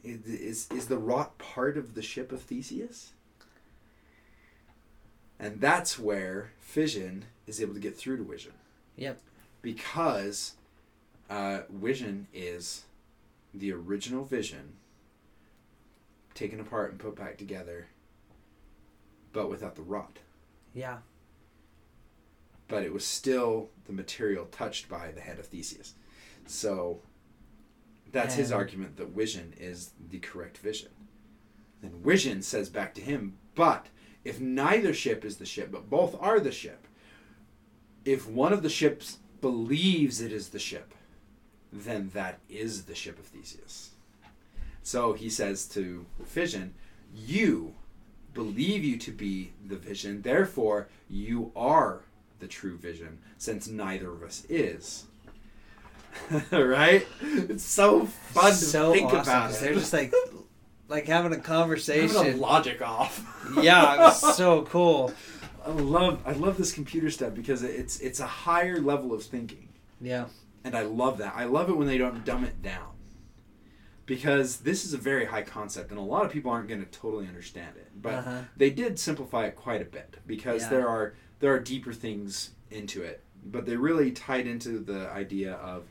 Is, 0.03 0.25
is, 0.25 0.67
is 0.71 0.87
the 0.87 0.97
rot 0.97 1.37
part 1.37 1.77
of 1.77 1.95
the 1.95 2.01
ship 2.01 2.33
of 2.33 2.41
Theseus? 2.41 3.13
And 5.39 5.61
that's 5.61 5.97
where 5.97 6.51
Fission 6.59 7.25
is 7.47 7.61
able 7.61 7.75
to 7.75 7.79
get 7.79 7.95
through 7.95 8.17
to 8.17 8.23
Vision. 8.23 8.53
Yep. 8.97 9.21
Because 9.61 10.55
uh, 11.29 11.61
Vision 11.69 12.27
is 12.33 12.83
the 13.53 13.71
original 13.71 14.23
Vision 14.23 14.73
taken 16.33 16.59
apart 16.59 16.91
and 16.91 16.99
put 16.99 17.15
back 17.15 17.37
together, 17.37 17.87
but 19.33 19.49
without 19.49 19.75
the 19.75 19.81
rot. 19.81 20.19
Yeah. 20.73 20.97
But 22.67 22.83
it 22.83 22.93
was 22.93 23.05
still 23.05 23.69
the 23.85 23.93
material 23.93 24.45
touched 24.45 24.87
by 24.87 25.11
the 25.11 25.21
head 25.21 25.39
of 25.39 25.47
Theseus. 25.47 25.93
So 26.47 27.01
that's 28.11 28.35
his 28.35 28.51
argument 28.51 28.97
that 28.97 29.09
Vision 29.09 29.53
is 29.57 29.91
the 30.09 30.19
correct 30.19 30.57
vision. 30.57 30.89
Then 31.81 31.91
Vision 32.03 32.41
says 32.41 32.69
back 32.69 32.93
to 32.95 33.01
him, 33.01 33.37
but 33.55 33.87
if 34.23 34.39
neither 34.39 34.93
ship 34.93 35.25
is 35.25 35.37
the 35.37 35.45
ship, 35.45 35.71
but 35.71 35.89
both 35.89 36.15
are 36.21 36.39
the 36.39 36.51
ship, 36.51 36.87
if 38.05 38.27
one 38.27 38.53
of 38.53 38.63
the 38.63 38.69
ships 38.69 39.17
believes 39.41 40.21
it 40.21 40.31
is 40.31 40.49
the 40.49 40.59
ship, 40.59 40.93
then 41.71 42.11
that 42.13 42.39
is 42.49 42.83
the 42.83 42.95
ship 42.95 43.17
of 43.19 43.25
Theseus. 43.25 43.91
So 44.83 45.13
he 45.13 45.29
says 45.29 45.65
to 45.67 46.05
Vision, 46.19 46.73
You 47.13 47.73
believe 48.33 48.83
you 48.83 48.97
to 48.97 49.11
be 49.11 49.51
the 49.65 49.75
vision, 49.75 50.21
therefore 50.21 50.87
you 51.09 51.51
are 51.55 52.01
the 52.39 52.47
true 52.47 52.77
vision, 52.77 53.19
since 53.37 53.67
neither 53.67 54.09
of 54.09 54.23
us 54.23 54.45
is. 54.49 55.05
right? 56.51 57.05
It's 57.21 57.63
so 57.63 58.05
fun 58.05 58.51
to 58.51 58.91
think 58.91 59.13
awesome, 59.13 59.19
about. 59.19 59.53
They're 59.53 59.73
just 59.73 59.93
like, 59.93 60.13
like 60.89 61.05
having 61.05 61.31
a 61.31 61.35
Having 61.35 61.43
conversation. 61.43 62.17
a 62.17 62.35
logic 62.35 62.81
off. 62.81 63.25
yeah, 63.61 63.93
it 63.93 63.99
was 63.99 64.35
so 64.35 64.63
cool. 64.63 65.13
I 65.65 65.69
love 65.69 66.21
I 66.25 66.31
love 66.33 66.57
this 66.57 66.71
computer 66.71 67.09
stuff 67.11 67.35
because 67.35 67.61
it's 67.63 67.99
it's 67.99 68.19
a 68.19 68.25
higher 68.25 68.81
level 68.81 69.13
of 69.13 69.23
thinking. 69.23 69.69
Yeah. 70.01 70.25
And 70.63 70.75
I 70.75 70.83
love 70.83 71.17
that. 71.19 71.33
I 71.35 71.45
love 71.45 71.69
it 71.69 71.77
when 71.77 71.87
they 71.87 71.97
don't 71.97 72.23
dumb 72.23 72.43
it 72.43 72.61
down. 72.61 72.89
Because 74.05 74.57
this 74.57 74.83
is 74.83 74.93
a 74.93 74.97
very 74.97 75.25
high 75.25 75.43
concept 75.43 75.89
and 75.91 75.99
a 75.99 76.03
lot 76.03 76.25
of 76.25 76.31
people 76.31 76.51
aren't 76.51 76.67
going 76.67 76.83
to 76.83 76.91
totally 76.91 77.27
understand 77.27 77.75
it. 77.77 77.89
But 78.01 78.13
Uh-huh. 78.15 78.41
they 78.57 78.69
did 78.69 78.99
simplify 78.99 79.45
it 79.45 79.55
quite 79.55 79.81
a 79.81 79.85
bit 79.85 80.17
because 80.27 80.63
Yeah. 80.63 80.69
there 80.69 80.87
are 80.87 81.13
there 81.39 81.51
are 81.51 81.59
deeper 81.59 81.91
things 81.91 82.51
into 82.69 83.01
it, 83.01 83.23
but 83.43 83.65
they 83.65 83.75
really 83.75 84.11
tied 84.11 84.45
into 84.45 84.77
the 84.77 85.09
idea 85.09 85.53
of 85.55 85.85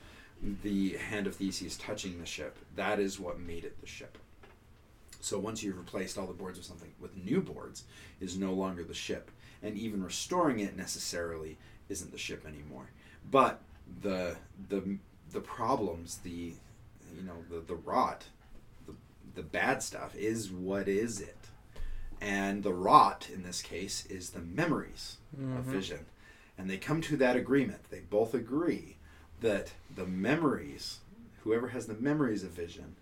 the 0.63 0.97
hand 0.97 1.27
of 1.27 1.35
Theseus 1.35 1.77
touching 1.77 2.21
the 2.21 2.27
ship. 2.27 2.57
That 2.77 3.01
is 3.01 3.19
what 3.19 3.41
made 3.41 3.65
it 3.65 3.81
the 3.81 3.87
ship. 3.89 4.17
So 5.21 5.41
once 5.41 5.63
you've 5.65 5.77
replaced 5.77 6.17
all 6.17 6.29
the 6.29 6.33
boards 6.33 6.57
with 6.57 6.67
something 6.67 6.93
with 7.01 7.17
new 7.17 7.41
boards, 7.43 7.83
is 8.21 8.39
no 8.39 8.53
longer 8.55 8.85
the 8.85 8.95
ship, 8.95 9.31
and 9.61 9.77
even 9.77 10.05
restoring 10.05 10.61
it 10.61 10.77
necessarily 10.77 11.59
isn't 11.89 12.13
the 12.13 12.17
ship 12.19 12.47
anymore. 12.47 12.91
But 13.29 13.61
the 14.03 14.37
the 14.69 14.99
the 15.33 15.41
problems, 15.41 16.19
the 16.25 16.55
you 17.17 17.23
know 17.23 17.45
the 17.51 17.61
the 17.61 17.75
rot, 17.75 18.25
the 18.87 18.95
the 19.35 19.43
bad 19.43 19.83
stuff 19.83 20.15
is 20.17 20.51
what 20.51 20.89
is 20.89 21.21
it, 21.21 21.37
and 22.21 22.63
the 22.63 22.73
rot 22.75 23.29
in 23.33 23.43
this 23.43 23.63
case 23.63 24.07
is 24.07 24.31
the 24.31 24.41
memories 24.41 25.17
of 25.35 25.65
Mhm. 25.65 25.73
vision, 25.73 26.07
and 26.59 26.69
they 26.69 26.77
come 26.79 27.01
to 27.03 27.17
that 27.19 27.37
agreement. 27.37 27.89
They 27.91 28.01
both 28.01 28.35
agree 28.35 28.97
that 29.41 29.73
the 29.95 30.07
memories, 30.07 30.99
whoever 31.45 31.69
has 31.69 31.87
the 31.87 31.95
memories 31.95 32.43
of 32.45 32.51
vision, 32.51 32.97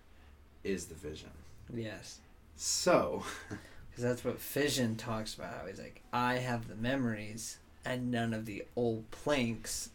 is 0.63 0.85
the 0.85 0.95
vision. 0.95 1.31
Yes. 1.73 2.19
So, 2.55 3.23
Because 3.89 4.03
that's 4.03 4.23
what 4.23 4.39
Fission 4.39 4.95
talks 4.95 5.33
about. 5.33 5.53
How 5.53 5.65
he's 5.67 5.79
like, 5.79 6.01
I 6.13 6.35
have 6.35 6.67
the 6.69 6.75
memories 6.75 7.57
and 7.83 8.11
none 8.11 8.33
of 8.33 8.45
the 8.45 8.63
old 8.75 9.09
planks. 9.11 9.89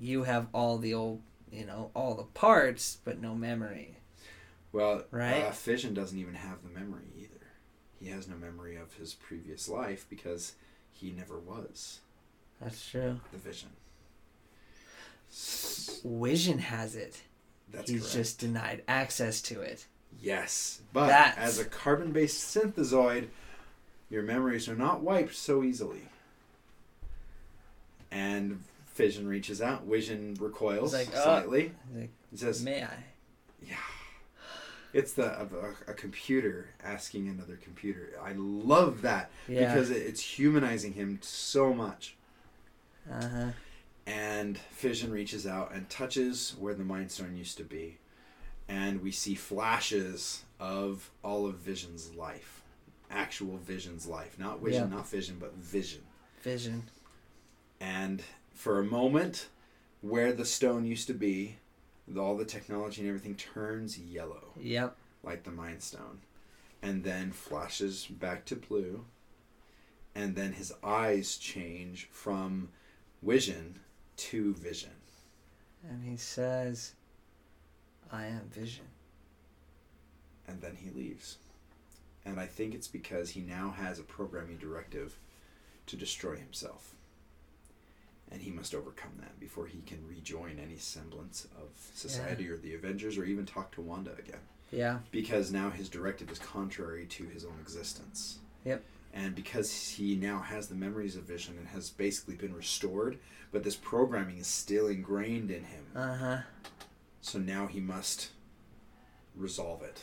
You 0.00 0.22
have 0.24 0.46
all 0.54 0.78
the 0.78 0.94
old, 0.94 1.20
you 1.52 1.66
know, 1.66 1.90
all 1.94 2.14
the 2.14 2.22
parts, 2.24 2.96
but 3.04 3.20
no 3.20 3.34
memory. 3.34 3.96
well, 4.72 5.04
Right. 5.10 5.42
uh, 5.44 5.50
Fission 5.52 5.92
doesn't 5.94 6.18
even 6.18 6.34
have 6.34 6.62
the 6.62 6.70
memory 6.70 7.12
either. 7.18 7.34
He 7.98 8.06
has 8.08 8.26
no 8.28 8.36
memory 8.36 8.76
of 8.76 8.94
his 8.94 9.12
previous 9.14 9.68
life 9.68 10.06
because 10.08 10.54
he 10.92 11.10
never 11.10 11.38
was 11.38 12.00
That's 12.60 12.88
true. 12.88 13.20
the 13.30 13.36
vision. 13.38 13.70
Vision 16.04 16.58
has 16.60 16.96
it. 16.96 17.22
That's 17.70 17.90
he's 17.90 18.00
correct. 18.00 18.14
just 18.14 18.38
denied 18.40 18.82
access 18.88 19.40
to 19.42 19.60
it. 19.60 19.86
Yes, 20.20 20.80
but 20.92 21.08
That's- 21.08 21.36
as 21.38 21.58
a 21.58 21.64
carbon-based 21.64 22.56
synthezoid, 22.56 23.28
your 24.08 24.22
memories 24.22 24.68
are 24.68 24.74
not 24.76 25.02
wiped 25.02 25.34
so 25.34 25.62
easily. 25.62 26.08
And 28.10 28.64
Fission 29.00 29.26
reaches 29.28 29.60
out. 29.62 29.84
Vision 29.84 30.36
recoils 30.38 30.92
like, 30.92 31.08
uh, 31.14 31.22
slightly. 31.22 31.72
He's 31.92 32.00
like, 32.00 32.10
It 32.32 32.38
says, 32.38 32.62
May 32.62 32.82
I? 32.84 33.04
"Yeah." 33.66 33.76
It's 34.92 35.12
the 35.12 35.40
a, 35.40 35.46
a 35.90 35.94
computer 35.94 36.70
asking 36.82 37.28
another 37.28 37.56
computer. 37.56 38.10
I 38.22 38.32
love 38.36 39.02
that 39.02 39.30
Yeah. 39.48 39.72
because 39.72 39.90
it, 39.90 39.98
it's 39.98 40.20
humanizing 40.20 40.92
him 40.94 41.18
so 41.22 41.72
much. 41.72 42.16
Uh 43.10 43.28
huh. 43.28 43.46
And 44.06 44.58
Fission 44.58 45.12
reaches 45.12 45.46
out 45.46 45.72
and 45.72 45.88
touches 45.88 46.56
where 46.58 46.74
the 46.74 46.82
Mind 46.84 47.12
Stone 47.12 47.36
used 47.36 47.56
to 47.58 47.64
be. 47.64 47.98
And 48.68 49.00
we 49.02 49.12
see 49.12 49.34
flashes 49.34 50.42
of 50.58 51.10
all 51.22 51.46
of 51.46 51.56
Vision's 51.56 52.12
life. 52.14 52.62
Actual 53.10 53.58
Vision's 53.58 54.06
life. 54.06 54.38
Not 54.38 54.60
Vision, 54.60 54.88
Yeah. 54.90 54.96
not 54.96 55.08
Vision, 55.08 55.36
but 55.38 55.54
Vision. 55.54 56.02
Vision. 56.42 56.84
And 57.80 58.22
for 58.60 58.78
a 58.78 58.84
moment, 58.84 59.48
where 60.02 60.34
the 60.34 60.44
stone 60.44 60.84
used 60.84 61.06
to 61.06 61.14
be, 61.14 61.56
all 62.18 62.36
the 62.36 62.44
technology 62.44 63.00
and 63.00 63.08
everything 63.08 63.34
turns 63.34 63.98
yellow, 63.98 64.52
Yep. 64.60 64.96
like 65.22 65.44
the 65.44 65.50
Mind 65.50 65.82
Stone. 65.82 66.20
And 66.82 67.02
then 67.02 67.32
flashes 67.32 68.04
back 68.06 68.44
to 68.46 68.56
blue. 68.56 69.06
And 70.14 70.36
then 70.36 70.52
his 70.52 70.74
eyes 70.84 71.38
change 71.38 72.08
from 72.12 72.68
Vision 73.22 73.80
to 74.16 74.52
Vision. 74.54 74.90
And 75.88 76.04
he 76.04 76.18
says, 76.18 76.92
I 78.12 78.26
am 78.26 78.50
Vision. 78.52 78.84
and 80.46 80.60
then 80.60 80.76
he 80.76 80.90
leaves. 80.90 81.38
And 82.26 82.38
I 82.40 82.44
think 82.46 82.74
it's 82.74 82.88
because 82.88 83.30
he 83.30 83.40
now 83.40 83.70
has 83.78 83.98
a 83.98 84.02
programming 84.02 84.58
directive 84.58 85.16
to 85.86 85.96
destroy 85.96 86.36
himself. 86.36 86.92
And 88.32 88.40
he 88.40 88.50
must 88.50 88.74
overcome 88.74 89.12
that 89.18 89.38
before 89.40 89.66
he 89.66 89.80
can 89.86 90.06
rejoin 90.08 90.60
any 90.62 90.76
semblance 90.76 91.48
of 91.60 91.68
society 91.94 92.48
or 92.48 92.56
the 92.56 92.74
Avengers 92.74 93.18
or 93.18 93.24
even 93.24 93.44
talk 93.44 93.72
to 93.72 93.80
Wanda 93.80 94.12
again. 94.18 94.40
Yeah. 94.70 94.98
Because 95.10 95.50
now 95.50 95.70
his 95.70 95.88
directive 95.88 96.30
is 96.30 96.38
contrary 96.38 97.06
to 97.06 97.24
his 97.24 97.44
own 97.44 97.58
existence. 97.60 98.38
Yep. 98.64 98.84
And 99.12 99.34
because 99.34 99.88
he 99.88 100.14
now 100.14 100.38
has 100.38 100.68
the 100.68 100.76
memories 100.76 101.16
of 101.16 101.24
Vision 101.24 101.56
and 101.58 101.66
has 101.68 101.90
basically 101.90 102.36
been 102.36 102.54
restored, 102.54 103.18
but 103.50 103.64
this 103.64 103.74
programming 103.74 104.38
is 104.38 104.46
still 104.46 104.86
ingrained 104.86 105.50
in 105.50 105.64
him. 105.64 105.86
Uh 105.96 106.14
huh. 106.16 106.38
So 107.20 107.38
now 107.40 107.66
he 107.66 107.80
must 107.80 108.28
resolve 109.36 109.82
it. 109.82 110.00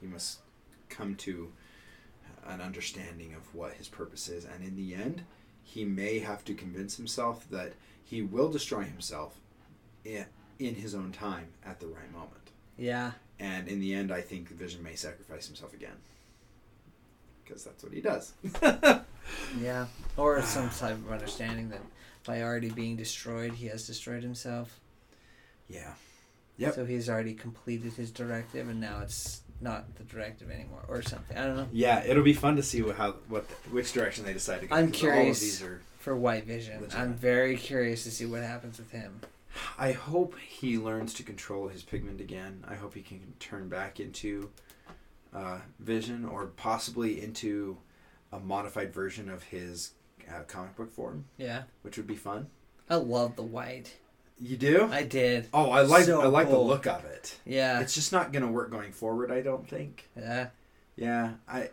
He 0.00 0.08
must 0.08 0.40
come 0.88 1.14
to 1.16 1.52
an 2.46 2.60
understanding 2.60 3.34
of 3.34 3.54
what 3.54 3.74
his 3.74 3.88
purpose 3.88 4.28
is. 4.28 4.44
And 4.44 4.64
in 4.64 4.76
the 4.76 4.94
end, 4.94 5.22
he 5.64 5.84
may 5.84 6.20
have 6.20 6.44
to 6.44 6.54
convince 6.54 6.96
himself 6.96 7.48
that 7.50 7.72
he 8.04 8.22
will 8.22 8.50
destroy 8.50 8.82
himself 8.82 9.34
in, 10.04 10.26
in 10.58 10.76
his 10.76 10.94
own 10.94 11.10
time 11.10 11.48
at 11.66 11.80
the 11.80 11.86
right 11.86 12.12
moment. 12.12 12.50
Yeah. 12.78 13.12
And 13.40 13.66
in 13.66 13.80
the 13.80 13.92
end, 13.94 14.12
I 14.12 14.20
think 14.20 14.48
Vision 14.50 14.82
may 14.82 14.94
sacrifice 14.94 15.46
himself 15.46 15.74
again. 15.74 15.96
Because 17.42 17.64
that's 17.64 17.82
what 17.82 17.92
he 17.92 18.00
does. 18.00 18.32
Yeah. 19.60 19.86
Or 20.16 20.40
some 20.42 20.70
type 20.70 20.92
of 20.96 21.10
understanding 21.10 21.70
that 21.70 21.80
by 22.26 22.42
already 22.42 22.70
being 22.70 22.96
destroyed, 22.96 23.54
he 23.54 23.66
has 23.68 23.86
destroyed 23.86 24.22
himself. 24.22 24.80
yeah. 25.68 25.94
Yep. 26.56 26.74
So 26.74 26.84
he's 26.84 27.08
already 27.08 27.34
completed 27.34 27.94
his 27.94 28.12
directive, 28.12 28.68
and 28.68 28.80
now 28.80 29.00
it's 29.00 29.40
not 29.64 29.96
the 29.96 30.04
directive 30.04 30.50
anymore, 30.50 30.84
or 30.86 31.02
something. 31.02 31.36
I 31.36 31.46
don't 31.46 31.56
know. 31.56 31.68
Yeah, 31.72 32.04
it'll 32.04 32.22
be 32.22 32.34
fun 32.34 32.54
to 32.56 32.62
see 32.62 32.82
what, 32.82 32.94
how 32.96 33.12
what 33.28 33.44
which 33.72 33.92
direction 33.92 34.24
they 34.24 34.32
decide 34.32 34.60
to 34.60 34.66
go. 34.68 34.76
I'm 34.76 34.92
'cause 34.92 35.02
All 35.02 35.08
of 35.08 35.14
curious. 35.14 35.62
For 35.98 36.14
White 36.14 36.44
Vision, 36.44 36.86
I'm 36.94 37.14
very 37.14 37.56
curious 37.56 38.04
to 38.04 38.10
see 38.10 38.26
what 38.26 38.42
happens 38.42 38.78
with 38.78 38.90
him. 38.90 39.20
I 39.78 39.92
hope 39.92 40.36
he 40.38 40.76
learns 40.76 41.14
to 41.14 41.22
control 41.22 41.68
his 41.68 41.82
pigment 41.82 42.20
again. 42.20 42.62
I 42.68 42.74
hope 42.74 42.94
he 42.94 43.00
can 43.00 43.32
turn 43.40 43.68
back 43.70 43.98
into 44.00 44.50
uh, 45.34 45.60
Vision 45.80 46.24
or 46.26 46.46
possibly 46.46 47.22
into 47.22 47.78
a 48.30 48.38
modified 48.38 48.92
version 48.92 49.30
of 49.30 49.44
his 49.44 49.92
uh, 50.28 50.40
comic 50.46 50.76
book 50.76 50.92
form, 50.92 51.24
Yeah. 51.38 51.62
which 51.82 51.96
would 51.96 52.06
be 52.06 52.16
fun. 52.16 52.48
I 52.90 52.96
love 52.96 53.36
the 53.36 53.42
white. 53.42 53.94
You 54.38 54.56
do? 54.56 54.88
I 54.90 55.02
did. 55.04 55.48
oh, 55.52 55.70
I 55.70 55.82
like 55.82 56.04
So 56.04 56.20
I 56.20 56.26
like 56.26 56.48
the 56.48 56.58
look 56.58 56.86
of 56.86 57.04
it. 57.04 57.38
Yeah. 57.46 57.80
It's 57.80 57.94
just 57.94 58.12
not 58.12 58.32
gonna 58.32 58.50
work 58.50 58.70
going 58.70 58.92
forward. 58.92 59.30
I 59.30 59.40
don't 59.42 59.68
think. 59.68 60.08
yeah. 60.16 60.48
Yeah, 60.96 61.32
I 61.48 61.70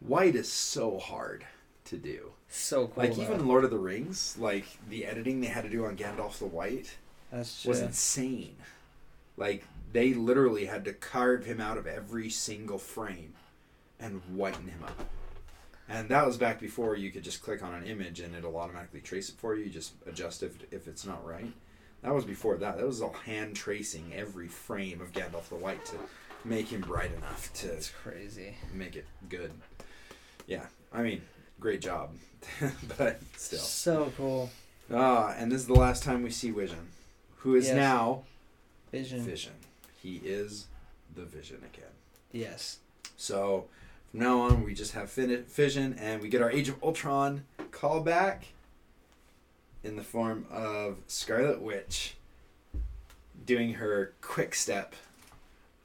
white 0.00 0.36
is 0.36 0.50
so 0.50 0.98
hard 0.98 1.44
to 1.86 1.96
do. 1.96 2.32
So 2.48 2.86
cool. 2.88 3.02
like 3.02 3.14
though. 3.14 3.22
even 3.22 3.48
Lord 3.48 3.64
of 3.64 3.70
the 3.70 3.78
Rings, 3.78 4.36
like 4.38 4.66
the 4.88 5.04
editing 5.04 5.40
they 5.40 5.48
had 5.48 5.64
to 5.64 5.70
do 5.70 5.84
on 5.84 5.96
Gandalf 5.96 6.38
the 6.38 6.46
White. 6.46 6.96
That's 7.32 7.62
true. 7.62 7.70
was 7.70 7.80
insane. 7.80 8.56
Like 9.36 9.64
they 9.92 10.14
literally 10.14 10.66
had 10.66 10.84
to 10.84 10.92
carve 10.92 11.44
him 11.44 11.60
out 11.60 11.78
of 11.78 11.86
every 11.86 12.30
single 12.30 12.78
frame 12.78 13.34
and 13.98 14.22
whiten 14.34 14.68
him 14.68 14.84
up. 14.84 15.06
And 15.88 16.08
that 16.08 16.26
was 16.26 16.36
back 16.36 16.60
before 16.60 16.96
you 16.96 17.10
could 17.10 17.22
just 17.22 17.42
click 17.42 17.62
on 17.62 17.74
an 17.74 17.84
image 17.84 18.20
and 18.20 18.34
it'll 18.34 18.56
automatically 18.56 19.00
trace 19.00 19.28
it 19.28 19.36
for 19.38 19.54
you. 19.54 19.64
You 19.64 19.70
just 19.70 19.92
adjust 20.06 20.42
if 20.42 20.56
if 20.72 20.86
it's 20.86 21.04
not 21.04 21.26
right. 21.26 21.52
That 22.06 22.14
was 22.14 22.24
before 22.24 22.56
that. 22.58 22.76
That 22.76 22.86
was 22.86 23.02
all 23.02 23.12
hand 23.24 23.56
tracing 23.56 24.12
every 24.14 24.46
frame 24.46 25.00
of 25.00 25.10
Gandalf 25.12 25.48
the 25.48 25.56
White 25.56 25.84
to 25.86 25.96
make 26.44 26.68
him 26.68 26.80
bright 26.80 27.10
enough 27.12 27.52
to 27.54 27.66
That's 27.66 27.90
crazy. 27.90 28.54
make 28.72 28.94
it 28.94 29.06
good. 29.28 29.50
Yeah, 30.46 30.66
I 30.92 31.02
mean, 31.02 31.22
great 31.58 31.80
job, 31.80 32.10
but 32.96 33.20
still. 33.36 33.58
So 33.58 34.12
cool. 34.16 34.50
Ah, 34.94 35.34
and 35.36 35.50
this 35.50 35.60
is 35.62 35.66
the 35.66 35.74
last 35.74 36.04
time 36.04 36.22
we 36.22 36.30
see 36.30 36.52
Vision, 36.52 36.78
who 37.38 37.56
is 37.56 37.66
Yes. 37.66 37.74
now 37.74 38.22
Vision. 38.92 39.22
Vision. 39.22 39.54
He 40.00 40.20
is 40.24 40.68
the 41.16 41.24
Vision 41.24 41.56
again. 41.56 41.90
Yes. 42.30 42.78
So 43.16 43.64
from 44.12 44.20
now 44.20 44.42
on, 44.42 44.62
we 44.62 44.74
just 44.74 44.92
have 44.92 45.10
Vision, 45.10 45.96
and 45.98 46.22
we 46.22 46.28
get 46.28 46.40
our 46.40 46.52
Age 46.52 46.68
of 46.68 46.80
Ultron 46.84 47.46
callback 47.72 48.42
in 49.86 49.96
the 49.96 50.02
form 50.02 50.46
of 50.50 50.96
Scarlet 51.06 51.62
Witch 51.62 52.16
doing 53.44 53.74
her 53.74 54.12
quick 54.20 54.54
step 54.54 54.94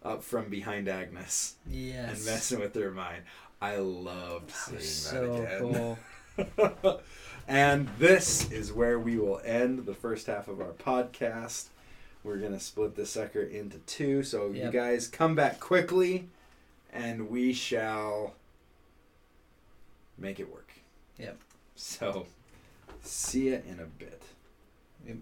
up 0.03 0.23
from 0.23 0.49
behind 0.49 0.87
Agnes 0.87 1.55
Yes. 1.69 2.17
and 2.17 2.25
messing 2.25 2.59
with 2.59 2.73
her 2.75 2.89
mind. 2.91 3.23
I 3.61 3.75
loved 3.77 4.49
seeing 4.49 4.79
that 4.79 4.83
so 4.83 5.33
again. 5.35 5.97
cool. 6.79 7.01
and 7.47 7.87
this 7.99 8.51
is 8.51 8.73
where 8.73 8.97
we 8.99 9.17
will 9.19 9.39
end 9.45 9.85
the 9.85 9.93
first 9.93 10.25
half 10.25 10.47
of 10.47 10.59
our 10.59 10.71
podcast. 10.71 11.67
We're 12.23 12.37
going 12.37 12.53
to 12.53 12.59
split 12.59 12.95
this 12.95 13.11
sucker 13.11 13.41
into 13.43 13.77
two. 13.79 14.23
So 14.23 14.49
you 14.51 14.71
guys 14.71 15.07
come 15.07 15.35
back 15.35 15.59
quickly 15.59 16.27
and 16.91 17.29
we 17.29 17.53
shall 17.53 18.33
make 20.17 20.39
it 20.39 20.51
work. 20.51 20.71
Yep. 21.19 21.37
So 21.75 22.25
See 23.03 23.47
you 23.47 23.61
in 23.67 23.79
a 23.79 23.85
bit. 23.85 24.21
Yep. 25.05 25.17